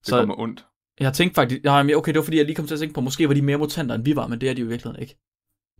Det 0.00 0.08
Så- 0.08 0.18
kommer 0.18 0.40
ondt. 0.40 0.64
Jeg 1.00 1.12
tænkte 1.12 1.34
faktisk, 1.34 1.64
nej, 1.64 1.94
okay, 1.94 2.12
det 2.12 2.18
var 2.18 2.24
fordi, 2.24 2.36
jeg 2.36 2.44
lige 2.46 2.54
kom 2.56 2.66
til 2.66 2.74
at 2.74 2.80
tænke 2.80 2.94
på, 2.94 3.00
måske 3.00 3.28
var 3.28 3.34
de 3.34 3.42
mere 3.42 3.56
mutanter, 3.58 3.94
end 3.94 4.04
vi 4.04 4.16
var, 4.16 4.26
men 4.26 4.40
det 4.40 4.48
er 4.50 4.54
de 4.54 4.60
jo 4.60 4.66
i 4.66 4.68
virkeligheden 4.68 5.02
ikke. 5.02 5.16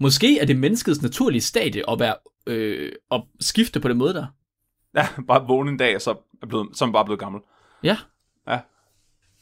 Måske 0.01 0.39
er 0.39 0.45
det 0.45 0.57
menneskets 0.57 1.03
naturlige 1.03 1.41
stadie 1.41 1.91
at, 1.91 1.99
være, 1.99 2.17
øh, 2.47 2.93
at 3.11 3.23
skifte 3.41 3.81
på 3.81 3.89
den 3.89 3.97
måde 3.97 4.15
der. 4.15 4.27
Ja, 4.95 5.09
bare 5.27 5.47
vågne 5.47 5.71
en 5.71 5.77
dag, 5.77 5.95
og 5.95 6.03
så 6.03 6.11
er, 6.43 6.47
blevet, 6.47 6.77
så 6.77 6.85
er 6.85 6.91
bare 6.91 7.05
blevet 7.05 7.21
gammel. 7.21 7.41
Ja, 7.83 7.97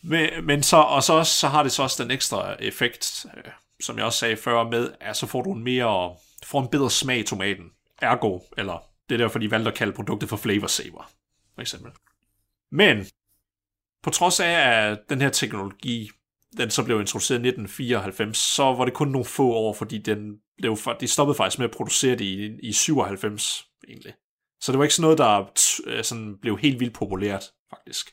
Men, 0.03 0.47
men 0.47 0.63
så, 0.63 0.77
og 0.77 1.03
så, 1.03 1.25
så 1.25 1.49
har 1.49 1.63
det 1.63 1.73
så 1.73 1.83
også 1.83 2.03
den 2.03 2.11
ekstra 2.11 2.57
effekt, 2.61 3.27
øh, 3.37 3.53
som 3.81 3.97
jeg 3.97 4.05
også 4.05 4.19
sagde 4.19 4.37
før 4.37 4.69
med, 4.69 4.91
at 5.01 5.17
så 5.17 5.27
får 5.27 5.43
du 5.43 5.53
en 5.53 5.65
mere, 5.65 6.17
får 6.45 6.61
en 6.63 6.69
bedre 6.69 6.91
smag 6.91 7.19
i 7.19 7.23
tomaten. 7.23 7.65
Ergo, 8.03 8.41
eller 8.59 8.83
det 9.09 9.15
er 9.15 9.19
derfor, 9.19 9.39
de 9.39 9.51
valgte 9.51 9.71
at 9.71 9.77
kalde 9.77 9.93
produktet 9.93 10.29
for 10.29 10.37
Flavor 10.37 10.67
Saver, 10.67 11.11
for 11.55 11.61
eksempel. 11.61 11.93
Men, 12.71 13.07
på 14.03 14.11
trods 14.11 14.41
af, 14.41 14.51
at 14.51 14.99
den 15.09 15.21
her 15.21 15.31
teknologi, 15.31 16.11
den 16.57 16.71
så 16.71 16.85
blev 16.85 17.01
introduceret 17.01 17.39
i 17.39 17.49
1994, 17.49 18.39
så 18.39 18.63
var 18.63 18.85
det 18.85 18.95
kun 18.95 19.09
nogle 19.09 19.25
få 19.25 19.53
år, 19.53 19.73
fordi 19.73 19.99
den 19.99 20.41
blev, 20.59 20.73
fa- 20.73 20.99
de 21.01 21.09
stoppede 21.09 21.37
faktisk 21.37 21.59
med 21.59 21.69
at 21.69 21.75
producere 21.77 22.13
det 22.13 22.25
i, 22.25 22.59
i 22.63 22.73
97, 22.73 23.67
egentlig. 23.89 24.13
Så 24.61 24.73
det 24.73 24.79
var 24.79 24.85
ikke 24.85 24.95
sådan 24.95 25.03
noget, 25.03 25.19
der 25.19 25.51
øh, 25.87 26.05
sådan 26.05 26.37
blev 26.43 26.59
helt 26.59 26.81
vildt 26.81 26.95
populært, 26.95 27.45
faktisk. 27.71 28.11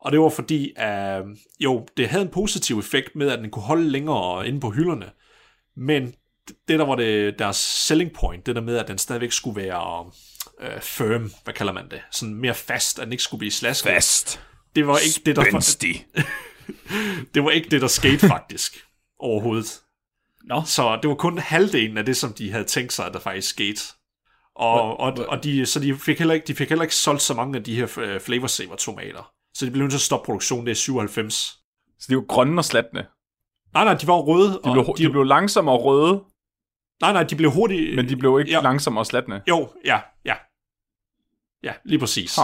Og 0.00 0.12
det 0.12 0.20
var 0.20 0.28
fordi, 0.28 0.72
at 0.76 1.22
jo, 1.60 1.86
det 1.96 2.08
havde 2.08 2.24
en 2.24 2.30
positiv 2.30 2.78
effekt 2.78 3.16
med, 3.16 3.30
at 3.30 3.38
den 3.38 3.50
kunne 3.50 3.62
holde 3.62 3.90
længere 3.90 4.48
inde 4.48 4.60
på 4.60 4.70
hylderne. 4.70 5.10
Men 5.76 6.14
det 6.68 6.78
der 6.78 6.84
var 6.84 6.94
det, 6.94 7.38
deres 7.38 7.56
selling 7.56 8.12
point, 8.12 8.46
det 8.46 8.56
der 8.56 8.62
med, 8.62 8.76
at 8.76 8.88
den 8.88 8.98
stadigvæk 8.98 9.32
skulle 9.32 9.62
være 9.62 10.10
øh, 10.60 10.80
firm, 10.80 11.32
hvad 11.44 11.54
kalder 11.54 11.72
man 11.72 11.90
det? 11.90 12.00
Sådan 12.10 12.34
mere 12.34 12.54
fast, 12.54 12.98
at 12.98 13.04
den 13.04 13.12
ikke 13.12 13.24
skulle 13.24 13.38
blive 13.38 13.50
slasket. 13.50 13.90
Fast. 13.90 14.40
Det 14.76 14.86
var 14.86 14.98
ikke 14.98 15.20
det, 15.26 15.36
der, 15.36 15.42
Spændstig. 15.42 16.06
det 17.34 17.44
var 17.44 17.50
ikke 17.50 17.68
det, 17.70 17.80
der 17.80 17.86
skete 17.86 18.28
faktisk 18.28 18.86
overhovedet. 19.18 19.80
Nå. 20.48 20.62
Så 20.64 20.98
det 21.02 21.08
var 21.08 21.14
kun 21.14 21.38
halvdelen 21.38 21.98
af 21.98 22.04
det, 22.04 22.16
som 22.16 22.32
de 22.32 22.50
havde 22.52 22.64
tænkt 22.64 22.92
sig, 22.92 23.06
at 23.06 23.12
der 23.14 23.20
faktisk 23.20 23.48
skete. 23.48 23.80
Og, 24.54 25.00
og, 25.00 25.12
og 25.28 25.44
de, 25.44 25.66
så 25.66 25.80
de 25.80 25.94
fik, 25.98 26.18
heller 26.18 26.34
ikke, 26.34 26.46
de 26.46 26.54
fik 26.54 26.68
heller 26.68 26.82
ikke 26.82 26.94
solgt 26.94 27.22
så 27.22 27.34
mange 27.34 27.58
af 27.58 27.64
de 27.64 27.74
her 27.76 27.98
øh, 27.98 28.20
flavor 28.20 28.46
saver 28.46 28.76
tomater. 28.76 29.32
Så 29.54 29.66
de 29.66 29.70
blev 29.70 29.82
nødt 29.82 29.90
til 29.92 29.98
at 29.98 30.02
stoppe 30.02 30.26
produktionen, 30.26 30.66
det 30.66 30.70
er 30.70 30.76
97. 30.76 31.34
Så 32.00 32.06
de 32.10 32.16
var 32.16 32.22
grønne 32.22 32.60
og 32.60 32.64
slatne. 32.64 33.06
Nej, 33.74 33.84
nej, 33.84 33.94
de 33.94 34.06
var 34.06 34.14
røde. 34.14 34.50
De 34.52 34.58
og 34.58 34.72
blev, 34.72 34.84
de, 34.96 35.04
de 35.04 35.10
blev 35.10 35.24
langsomme 35.24 35.70
og 35.70 35.84
røde, 35.84 36.24
Nej, 37.00 37.12
nej, 37.12 37.22
de 37.22 37.36
blev 37.36 37.50
hurtigt... 37.50 37.96
men 37.96 38.08
de 38.08 38.16
blev 38.16 38.38
ikke 38.40 38.50
Ja. 38.50 38.56
ja. 38.56 38.62
langsomme 38.62 39.00
og 39.00 39.06
slatne. 39.06 39.42
Jo, 39.48 39.68
ja, 39.84 40.00
ja. 40.24 40.34
Ja, 41.62 41.72
lige 41.84 41.98
præcis. 41.98 42.36
Ha. 42.36 42.42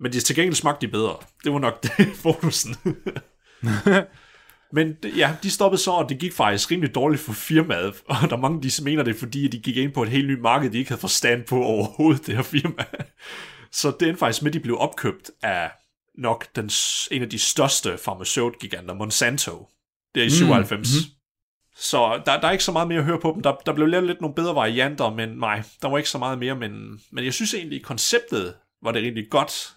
Men 0.00 0.12
de 0.12 0.20
til 0.20 0.36
gengæld 0.36 0.54
smagte 0.54 0.86
de 0.86 0.90
bedre. 0.92 1.16
Det 1.44 1.52
var 1.52 1.58
nok 1.58 1.82
det, 1.82 2.08
bonusen. 2.22 2.76
Men 4.72 4.96
ja, 5.16 5.36
de 5.42 5.50
stoppede 5.50 5.82
så, 5.82 5.90
og 5.90 6.08
det 6.08 6.18
gik 6.18 6.32
faktisk 6.32 6.70
rimelig 6.70 6.94
dårligt 6.94 7.22
for 7.22 7.32
firmaet. 7.32 7.94
Og 8.08 8.16
der 8.30 8.36
er 8.36 8.40
mange, 8.40 8.62
de 8.62 8.84
mener 8.84 9.02
det, 9.02 9.16
fordi 9.16 9.46
at 9.46 9.52
de 9.52 9.58
gik 9.58 9.76
ind 9.76 9.92
på 9.92 10.02
et 10.02 10.08
helt 10.08 10.28
nyt 10.28 10.40
marked, 10.40 10.70
de 10.70 10.78
ikke 10.78 10.90
havde 10.90 11.00
forstand 11.00 11.44
på 11.44 11.62
overhovedet, 11.62 12.26
det 12.26 12.36
her 12.36 12.42
firma. 12.42 12.84
Så 13.72 13.96
det 14.00 14.08
endte 14.08 14.18
faktisk 14.18 14.42
med, 14.42 14.50
at 14.50 14.54
de 14.54 14.60
blev 14.60 14.78
opkøbt 14.78 15.30
af 15.42 15.70
nok 16.18 16.46
den, 16.56 16.70
en 17.10 17.22
af 17.22 17.30
de 17.30 17.38
største 17.38 17.98
farmaceutgiganter, 17.98 18.94
Monsanto. 18.94 19.68
Det 20.14 20.22
er 20.22 20.26
i 20.26 20.30
97. 20.30 20.88
Mm-hmm. 20.88 21.18
Så 21.76 22.22
der, 22.26 22.40
der 22.40 22.48
er 22.48 22.52
ikke 22.52 22.64
så 22.64 22.72
meget 22.72 22.88
mere 22.88 22.98
at 22.98 23.04
høre 23.04 23.20
på 23.20 23.32
dem. 23.34 23.42
Der, 23.42 23.54
der 23.66 23.72
blev 23.72 23.86
lavet 23.86 24.06
lidt 24.06 24.20
nogle 24.20 24.34
bedre 24.34 24.54
varianter, 24.54 25.10
men 25.10 25.28
nej, 25.28 25.62
der 25.82 25.88
var 25.88 25.98
ikke 25.98 26.10
så 26.10 26.18
meget 26.18 26.38
mere. 26.38 26.54
Men, 26.56 27.00
men 27.10 27.24
jeg 27.24 27.34
synes 27.34 27.54
egentlig, 27.54 27.82
konceptet 27.82 28.54
var 28.82 28.92
det 28.92 29.02
rigtig 29.02 29.30
godt. 29.30 29.74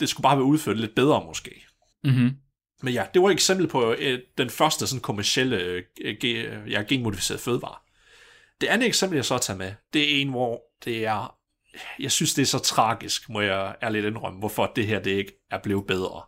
Det 0.00 0.08
skulle 0.08 0.22
bare 0.22 0.36
være 0.36 0.44
udført 0.44 0.78
lidt 0.78 0.94
bedre 0.94 1.24
måske. 1.26 1.66
Mm-hmm. 2.04 2.30
Men 2.82 2.94
ja, 2.94 3.06
det 3.14 3.22
var 3.22 3.28
et 3.28 3.32
eksempel 3.32 3.68
på 3.68 3.92
øh, 3.98 4.18
den 4.38 4.50
første 4.50 4.86
sådan 4.86 5.00
kommercielle 5.00 5.56
øh, 5.56 5.82
ge- 6.24 6.68
ja, 6.70 6.82
genmodificerede 6.82 7.42
fødevare. 7.42 7.76
Det 8.60 8.66
andet 8.66 8.86
eksempel, 8.86 9.16
jeg 9.16 9.24
så 9.24 9.38
tager 9.38 9.58
med, 9.58 9.72
det 9.92 10.16
er 10.16 10.20
en, 10.20 10.28
hvor 10.28 10.62
det 10.84 11.06
er, 11.06 11.36
jeg 11.98 12.12
synes, 12.12 12.34
det 12.34 12.42
er 12.42 12.46
så 12.46 12.58
tragisk, 12.58 13.28
må 13.28 13.40
jeg 13.40 13.74
ærligt 13.82 14.06
indrømme, 14.06 14.38
hvorfor 14.38 14.72
det 14.76 14.86
her 14.86 15.00
det 15.00 15.10
ikke 15.10 15.32
er 15.50 15.58
blevet 15.58 15.86
bedre. 15.86 16.22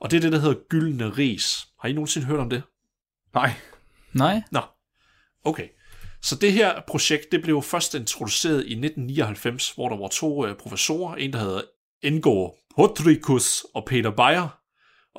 Og 0.00 0.10
det 0.10 0.16
er 0.16 0.20
det, 0.20 0.32
der 0.32 0.38
hedder 0.38 0.60
gyldne 0.68 1.08
ris. 1.10 1.66
Har 1.80 1.88
I 1.88 1.92
nogensinde 1.92 2.26
hørt 2.26 2.40
om 2.40 2.50
det? 2.50 2.62
Nej. 3.34 3.50
Nej. 4.12 4.42
Nå, 4.50 4.60
okay. 5.44 5.68
Så 6.22 6.36
det 6.36 6.52
her 6.52 6.80
projekt, 6.88 7.32
det 7.32 7.42
blev 7.42 7.62
først 7.62 7.94
introduceret 7.94 8.56
i 8.56 8.72
1999, 8.72 9.70
hvor 9.70 9.88
der 9.88 9.96
var 9.96 10.08
to 10.08 10.46
øh, 10.46 10.56
professorer, 10.56 11.14
en 11.16 11.32
der 11.32 11.38
hedder 11.38 11.62
Ingo 12.02 12.50
Hodrikus 12.76 13.64
og 13.74 13.84
Peter 13.86 14.10
Beyer, 14.10 14.59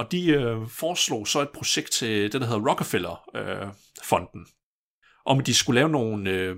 og 0.01 0.11
de 0.11 0.27
øh, 0.27 0.67
foreslog 0.67 1.27
så 1.27 1.41
et 1.41 1.49
projekt 1.49 1.91
til 1.91 2.31
det, 2.31 2.41
der 2.41 2.47
hedder 2.47 2.69
Rockefeller-fonden, 2.69 4.45
om 5.25 5.39
at 5.39 5.45
de 5.45 5.53
skulle 5.53 5.79
lave 5.79 5.89
nogle, 5.89 6.29
øh, 6.29 6.55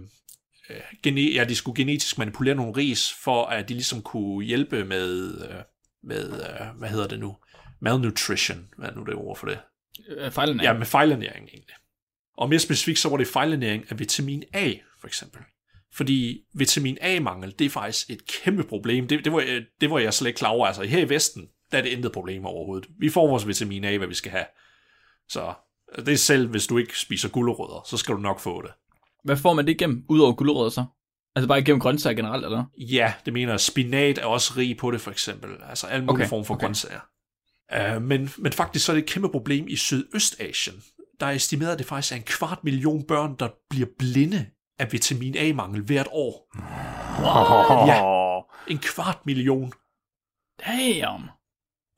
øh, 0.69 0.81
gene, 1.03 1.21
ja, 1.21 1.43
de 1.43 1.55
skulle 1.55 1.75
genetisk 1.75 2.17
manipulere 2.17 2.55
nogle 2.55 2.73
ris, 2.77 3.13
for 3.23 3.45
at 3.45 3.69
de 3.69 3.73
ligesom 3.73 4.01
kunne 4.01 4.45
hjælpe 4.45 4.85
med, 4.85 5.37
øh, 5.49 5.55
med 6.03 6.33
øh, 6.33 6.79
hvad 6.79 6.89
hedder 6.89 7.07
det 7.07 7.19
nu, 7.19 7.37
malnutrition, 7.81 8.69
hvad 8.77 8.89
er 8.89 8.95
nu 8.95 9.03
det 9.03 9.15
ord 9.15 9.37
for 9.37 9.47
det? 9.47 9.59
Øh, 10.07 10.31
fejlen 10.31 10.59
er. 10.59 10.63
Ja, 10.63 10.73
med 10.73 10.85
fejlernæring 10.85 11.47
egentlig. 11.47 11.75
Og 12.37 12.49
mere 12.49 12.59
specifikt, 12.59 12.99
så 12.99 13.09
var 13.09 13.17
det 13.17 13.27
fejlernæring 13.27 13.85
af 13.89 13.99
vitamin 13.99 14.43
A, 14.53 14.73
for 14.99 15.07
eksempel. 15.07 15.41
Fordi 15.93 16.41
vitamin 16.53 16.97
A-mangel, 17.01 17.55
det 17.59 17.65
er 17.65 17.69
faktisk 17.69 18.09
et 18.09 18.27
kæmpe 18.27 18.63
problem. 18.63 19.07
Det, 19.07 19.25
det, 19.25 19.33
var, 19.33 19.43
øh, 19.47 19.61
det 19.81 19.89
var 19.89 19.99
jeg 19.99 20.13
slet 20.13 20.27
ikke 20.27 20.37
klar 20.37 20.49
over. 20.49 20.67
Altså 20.67 20.83
her 20.83 20.99
i 20.99 21.09
Vesten, 21.09 21.47
der 21.73 21.79
er 21.79 21.83
det 21.83 21.89
intet 21.89 22.11
problem 22.11 22.45
overhovedet. 22.45 22.89
Vi 22.99 23.09
får 23.09 23.27
vores 23.27 23.47
vitamin 23.47 23.83
A, 23.83 23.97
hvad 23.97 24.07
vi 24.07 24.13
skal 24.13 24.31
have. 24.31 24.45
Så 25.29 25.53
det 25.97 26.13
er 26.13 26.17
selv, 26.17 26.47
hvis 26.47 26.67
du 26.67 26.77
ikke 26.77 26.99
spiser 26.99 27.29
gulerødder, 27.29 27.81
så 27.89 27.97
skal 27.97 28.15
du 28.15 28.19
nok 28.19 28.39
få 28.39 28.61
det. 28.61 28.71
Hvad 29.23 29.37
får 29.37 29.53
man 29.53 29.65
det 29.65 29.71
igennem, 29.71 30.05
udover 30.09 30.33
gulerødder 30.33 30.69
så? 30.69 30.85
Altså 31.35 31.47
bare 31.47 31.59
igennem 31.59 31.79
grøntsager 31.79 32.15
generelt, 32.15 32.45
eller? 32.45 32.63
Ja, 32.77 33.13
det 33.25 33.33
mener 33.33 33.51
jeg. 33.53 33.59
Spinat 33.59 34.17
er 34.17 34.25
også 34.25 34.53
rig 34.57 34.77
på 34.77 34.91
det, 34.91 35.01
for 35.01 35.11
eksempel. 35.11 35.49
Altså 35.69 35.87
alle 35.87 36.05
mulige 36.05 36.21
okay, 36.21 36.29
former 36.29 36.43
for 36.43 36.53
okay. 36.53 36.65
grøntsager. 36.65 36.99
Uh, 37.75 38.01
men, 38.01 38.29
men 38.37 38.51
faktisk 38.51 38.85
så 38.85 38.91
er 38.91 38.95
det 38.95 39.03
et 39.03 39.09
kæmpe 39.09 39.29
problem 39.29 39.67
i 39.67 39.75
Sydøstasien. 39.75 40.83
Der 41.19 41.25
er 41.25 41.31
estimeret, 41.31 41.71
at 41.71 41.79
det 41.79 41.87
faktisk 41.87 42.13
er 42.13 42.17
en 42.17 42.23
kvart 42.23 42.63
million 42.63 43.03
børn, 43.07 43.35
der 43.39 43.49
bliver 43.69 43.87
blinde 43.99 44.45
af 44.79 44.91
vitamin 44.91 45.37
A-mangel 45.37 45.81
hvert 45.81 46.07
år. 46.11 46.47
Ja. 47.87 48.39
En 48.67 48.77
kvart 48.77 49.25
million. 49.25 49.73
Damn. 50.65 51.29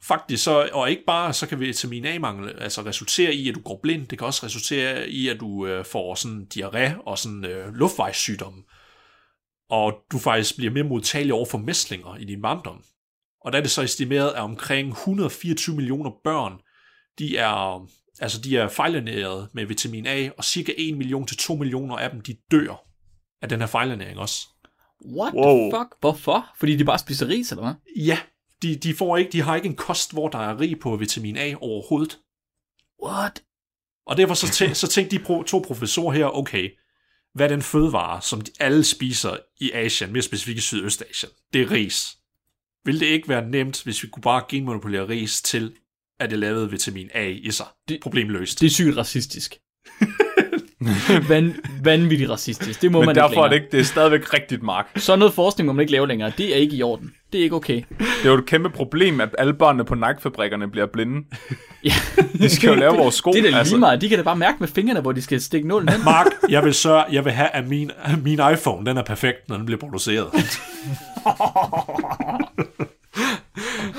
Faktisk 0.07 0.43
så, 0.43 0.69
og 0.73 0.89
ikke 0.89 1.03
bare, 1.07 1.33
så 1.33 1.47
kan 1.47 1.59
vitamin 1.59 2.05
A-mangel 2.05 2.59
altså 2.59 2.81
resultere 2.81 3.33
i, 3.33 3.49
at 3.49 3.55
du 3.55 3.61
går 3.61 3.79
blind. 3.83 4.07
Det 4.07 4.17
kan 4.17 4.27
også 4.27 4.45
resultere 4.45 5.09
i, 5.09 5.27
at 5.27 5.39
du 5.39 5.67
øh, 5.67 5.85
får 5.85 6.15
sådan 6.15 6.47
diarré 6.55 7.01
og 7.05 7.17
sådan 7.17 7.45
øh, 7.45 7.73
luftvejssygdomme. 7.73 8.63
Og 9.69 9.93
du 10.11 10.19
faktisk 10.19 10.57
bliver 10.57 10.71
mere 10.73 10.83
modtagelig 10.83 11.33
over 11.33 11.45
for 11.45 11.57
mæslinger 11.57 12.15
i 12.15 12.25
din 12.25 12.41
barndom. 12.41 12.83
Og 13.41 13.51
der 13.51 13.57
er 13.57 13.61
det 13.61 13.71
så 13.71 13.81
estimeret, 13.81 14.29
at 14.29 14.41
omkring 14.41 14.89
124 14.89 15.75
millioner 15.75 16.11
børn, 16.23 16.53
de 17.19 17.37
er, 17.37 17.87
altså 18.19 18.41
de 18.41 18.57
er 18.57 18.67
fejlernæret 18.67 19.49
med 19.53 19.65
vitamin 19.65 20.07
A, 20.07 20.29
og 20.37 20.43
cirka 20.43 20.71
1 20.77 20.97
million 20.97 21.27
til 21.27 21.37
2 21.37 21.55
millioner 21.55 21.95
af 21.95 22.09
dem, 22.11 22.21
de 22.21 22.35
dør 22.51 22.85
af 23.41 23.49
den 23.49 23.59
her 23.59 23.67
fejlernæring 23.67 24.19
også. 24.19 24.47
What 25.17 25.33
Wow. 25.33 25.71
the 25.71 25.79
fuck? 25.79 25.99
Hvorfor? 25.99 26.45
Fordi 26.59 26.75
de 26.75 26.85
bare 26.85 26.99
spiser 26.99 27.27
ris, 27.27 27.51
eller 27.51 27.63
hvad? 27.63 27.73
Ja, 28.05 28.17
de, 28.67 28.75
de, 28.75 28.93
får 28.93 29.17
ikke, 29.17 29.31
de 29.31 29.41
har 29.41 29.55
ikke 29.55 29.67
en 29.67 29.75
kost, 29.75 30.11
hvor 30.11 30.27
der 30.29 30.39
er 30.39 30.59
rig 30.59 30.79
på 30.79 30.95
vitamin 30.95 31.37
A 31.37 31.53
overhovedet. 31.61 32.19
What? 33.03 33.43
Og 34.07 34.17
derfor 34.17 34.33
så, 34.33 34.45
tæ- 34.65 34.73
så 34.73 34.87
tænkte 34.87 35.17
de 35.17 35.23
to 35.47 35.63
professorer 35.67 36.13
her, 36.13 36.25
okay, 36.37 36.69
hvad 37.33 37.45
er 37.45 37.49
den 37.49 37.61
fødevare, 37.61 38.21
som 38.21 38.41
de 38.41 38.51
alle 38.59 38.83
spiser 38.83 39.37
i 39.59 39.71
Asien, 39.71 40.13
mere 40.13 40.21
specifikt 40.21 40.57
i 40.57 40.61
Sydøstasien? 40.61 41.31
Det 41.53 41.61
er 41.61 41.71
ris. 41.71 42.17
Vil 42.85 42.99
det 42.99 43.05
ikke 43.05 43.29
være 43.29 43.49
nemt, 43.49 43.83
hvis 43.83 44.03
vi 44.03 44.07
kunne 44.07 44.21
bare 44.21 44.43
genmanipulere 44.49 45.07
ris 45.07 45.41
til, 45.41 45.73
at 46.19 46.29
det 46.31 46.39
lavede 46.39 46.71
vitamin 46.71 47.09
A 47.13 47.27
i 47.27 47.51
sig? 47.51 47.65
Det, 47.89 47.99
Problemløst. 48.01 48.59
Det 48.59 48.65
er 48.65 48.69
sygt 48.69 48.97
racistisk. 48.97 49.55
Van, 51.29 51.55
vanvittigt 51.83 52.29
racistisk. 52.29 52.81
Det 52.81 52.91
må 52.91 52.99
Men 52.99 53.05
man 53.05 53.15
derfor 53.15 53.29
ikke 53.29 53.39
er 53.39 53.41
længere. 53.43 53.49
det 53.59 53.63
ikke, 53.65 53.71
det 53.71 53.79
er 53.79 53.83
stadigvæk 53.83 54.33
rigtigt, 54.33 54.63
Mark. 54.63 54.91
Sådan 54.95 55.19
noget 55.19 55.33
forskning 55.33 55.67
må 55.67 55.73
man 55.73 55.81
ikke 55.83 55.91
lave 55.91 56.07
længere. 56.07 56.31
Det 56.37 56.51
er 56.53 56.55
ikke 56.55 56.75
i 56.75 56.81
orden. 56.81 57.13
Det 57.35 57.39
er 57.39 57.43
ikke 57.43 57.55
okay. 57.55 57.81
Det 57.99 58.25
er 58.25 58.29
jo 58.29 58.37
et 58.37 58.45
kæmpe 58.45 58.69
problem, 58.69 59.21
at 59.21 59.29
alle 59.37 59.53
børnene 59.53 59.85
på 59.85 59.95
Nike-fabrikkerne 59.95 60.67
bliver 60.67 60.85
blinde. 60.85 61.27
Ja. 61.83 61.93
De 62.33 62.49
skal 62.49 62.67
jo 62.67 62.75
lave 62.75 62.97
vores 63.03 63.15
sko. 63.15 63.31
Det 63.31 63.37
er 63.37 63.41
da 63.41 63.47
lige 63.47 63.59
altså. 63.59 63.77
meget. 63.77 64.01
De 64.01 64.09
kan 64.09 64.17
da 64.17 64.23
bare 64.23 64.35
mærke 64.35 64.57
med 64.59 64.67
fingrene, 64.67 65.01
hvor 65.01 65.11
de 65.11 65.21
skal 65.21 65.41
stikke 65.41 65.67
nålen 65.67 65.89
hen. 65.89 66.03
Mark, 66.03 66.25
jeg 66.49 66.63
vil 66.63 66.73
sørge, 66.73 67.05
jeg 67.11 67.25
vil 67.25 67.33
have, 67.33 67.49
at 67.49 67.67
min, 67.67 67.91
min 68.23 68.39
iPhone, 68.53 68.85
den 68.85 68.97
er 68.97 69.03
perfekt, 69.03 69.49
når 69.49 69.57
den 69.57 69.65
bliver 69.65 69.79
produceret. 69.79 70.27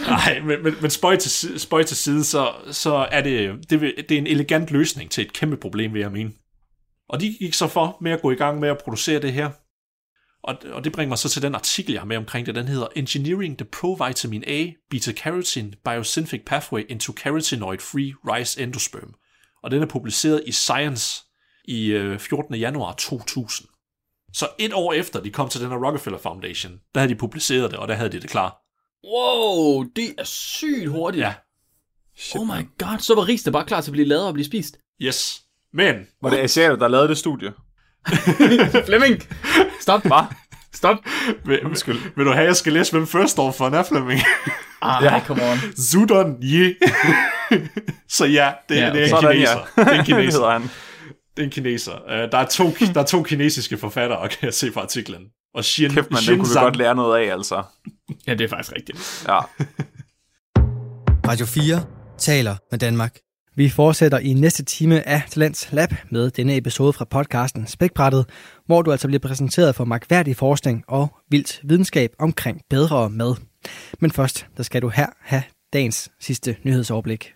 Nej, 0.09 0.41
men, 0.45 0.62
men, 0.62 0.74
men 0.80 0.91
spøj, 0.91 1.16
til, 1.16 1.61
spøj 1.61 1.82
til 1.82 1.97
side, 1.97 2.24
så, 2.24 2.49
så 2.70 3.07
er 3.11 3.22
det, 3.22 3.70
det, 3.70 3.80
det 3.80 4.12
er 4.12 4.18
en 4.18 4.26
elegant 4.26 4.70
løsning 4.70 5.11
til 5.11 5.24
et 5.24 5.32
kæmpe 5.32 5.57
problem, 5.57 5.95
vil 5.95 6.01
jeg 6.01 6.12
mene. 6.12 6.30
Og 7.09 7.20
de 7.20 7.37
gik 7.41 7.55
så 7.55 7.68
for 7.68 7.97
med 8.01 8.12
at 8.12 8.22
gå 8.22 8.30
i 8.30 8.34
gang 8.34 8.61
med 8.61 8.68
at 8.68 8.78
producere 8.84 9.20
det 9.22 9.32
her. 9.32 9.51
Og, 10.47 10.57
og 10.72 10.84
det 10.84 10.92
bringer 10.92 11.09
mig 11.09 11.18
så 11.18 11.28
til 11.28 11.42
den 11.42 11.55
artikel, 11.55 11.92
jeg 11.92 12.01
har 12.01 12.07
med 12.07 12.16
omkring 12.16 12.47
det. 12.47 12.55
Den 12.55 12.68
hedder 12.68 12.86
Engineering 12.97 13.59
the 13.59 13.64
Provitamin 13.64 14.44
A 14.47 14.66
Beta-Carotene 14.94 15.70
Biosynthetic 15.84 16.44
Pathway 16.47 16.82
into 16.88 17.12
Carotenoid-Free 17.12 18.32
Rice 18.32 18.62
Endosperm. 18.62 19.14
Og 19.62 19.70
den 19.70 19.82
er 19.82 19.86
publiceret 19.86 20.42
i 20.47 20.53
Science 20.53 21.22
i 21.64 21.86
øh, 21.86 22.18
14. 22.18 22.55
januar 22.55 22.94
2000. 22.99 23.68
Så 24.32 24.49
et 24.59 24.72
år 24.72 24.92
efter 24.92 25.20
de 25.20 25.30
kom 25.30 25.49
til 25.49 25.61
den 25.61 25.70
her 25.70 25.86
Rockefeller 25.86 26.18
Foundation, 26.18 26.72
der 26.94 27.01
havde 27.01 27.14
de 27.14 27.18
publiceret 27.18 27.70
det, 27.70 27.78
og 27.78 27.88
der 27.88 27.94
havde 27.94 28.12
de 28.12 28.20
det 28.20 28.30
klar. 28.30 28.57
Wow, 29.05 29.82
det 29.82 30.14
er 30.18 30.24
sygt 30.24 30.88
hurtigt. 30.88 31.22
Ja. 31.22 31.34
Oh 32.34 32.47
my 32.47 32.68
god, 32.78 32.99
så 32.99 33.14
var 33.14 33.28
risene 33.28 33.53
bare 33.53 33.66
klar 33.66 33.80
til 33.80 33.90
at 33.90 33.92
blive 33.92 34.07
lavet 34.09 34.26
og 34.26 34.32
blive 34.32 34.47
spist. 34.47 34.78
Yes. 35.03 35.42
Men, 35.72 36.07
Var 36.22 36.30
det 36.30 36.38
asiater, 36.38 36.76
der 36.76 36.88
lavede 36.88 37.09
det 37.09 37.18
studie? 37.18 37.53
Flemming! 38.86 39.22
Stop. 39.80 40.02
Hvad? 40.02 40.24
Stop. 40.74 40.96
vil, 41.44 41.61
vil, 41.86 41.96
vil 42.16 42.24
du 42.26 42.30
have, 42.32 42.42
at 42.42 42.46
jeg 42.46 42.57
skal 42.57 42.72
læse, 42.72 42.92
hvem 42.92 43.07
først 43.07 43.32
står 43.32 43.50
for 43.52 43.66
er, 43.70 43.82
Flemming? 43.82 44.20
Ah, 44.82 45.04
ja. 45.04 45.20
come 45.26 45.42
on. 45.42 45.59
Zudon 45.76 46.36
Ye. 46.42 46.74
så 48.09 48.24
ja, 48.24 48.52
det, 48.68 48.76
Ja, 48.76 48.90
det 48.92 49.00
er 49.00 49.04
en 49.04 49.11
Sådan, 49.11 49.32
kineser. 49.32 49.59
ja. 49.76 49.82
Det 49.84 49.88
er 49.88 49.92
en 49.92 49.98
Det 49.98 50.07
kineser. 50.16 50.50
han. 50.50 50.62
Det 51.36 51.42
er 51.42 51.44
en 51.44 51.50
kineser. 51.50 51.92
Uh, 51.92 52.12
der, 52.12 52.38
er 52.38 52.46
to, 52.46 52.70
der 52.94 53.00
er 53.00 53.04
to 53.04 53.22
kinesiske 53.22 53.78
forfattere, 53.78 54.28
kan 54.28 54.38
jeg 54.42 54.54
se 54.54 54.72
fra 54.72 54.80
artiklen. 54.80 55.22
Og 55.54 55.64
Shin, 55.64 55.90
Kæft, 55.90 56.11
man, 56.11 56.20
det 56.20 56.28
kunne 56.38 56.48
vi 56.48 56.54
godt 56.61 56.76
lære 56.76 56.94
noget 56.94 57.26
af, 57.26 57.32
altså. 57.32 57.62
Ja, 58.26 58.34
det 58.34 58.44
er 58.44 58.48
faktisk 58.48 58.72
rigtigt. 58.76 59.24
Ja. 59.28 59.40
Radio 61.28 61.46
4 61.46 61.84
taler 62.18 62.57
med 62.70 62.78
Danmark. 62.78 63.16
Vi 63.57 63.68
fortsætter 63.68 64.18
i 64.18 64.32
næste 64.32 64.64
time 64.64 65.09
af 65.09 65.22
Talents 65.30 65.72
Lab 65.72 65.88
med 66.11 66.30
denne 66.30 66.57
episode 66.57 66.92
fra 66.92 67.04
podcasten 67.04 67.66
Spækbrættet, 67.66 68.26
hvor 68.66 68.82
du 68.82 68.90
altså 68.90 69.07
bliver 69.07 69.20
præsenteret 69.20 69.74
for 69.74 69.84
magværdig 69.84 70.36
forskning 70.36 70.84
og 70.88 71.09
vildt 71.30 71.61
videnskab 71.64 72.11
omkring 72.18 72.61
bedre 72.70 73.11
mad. 73.11 73.34
Men 74.00 74.11
først, 74.11 74.46
der 74.57 74.62
skal 74.62 74.82
du 74.82 74.88
her 74.88 75.07
have 75.20 75.42
dagens 75.72 76.11
sidste 76.20 76.57
nyhedsoverblik. 76.64 77.36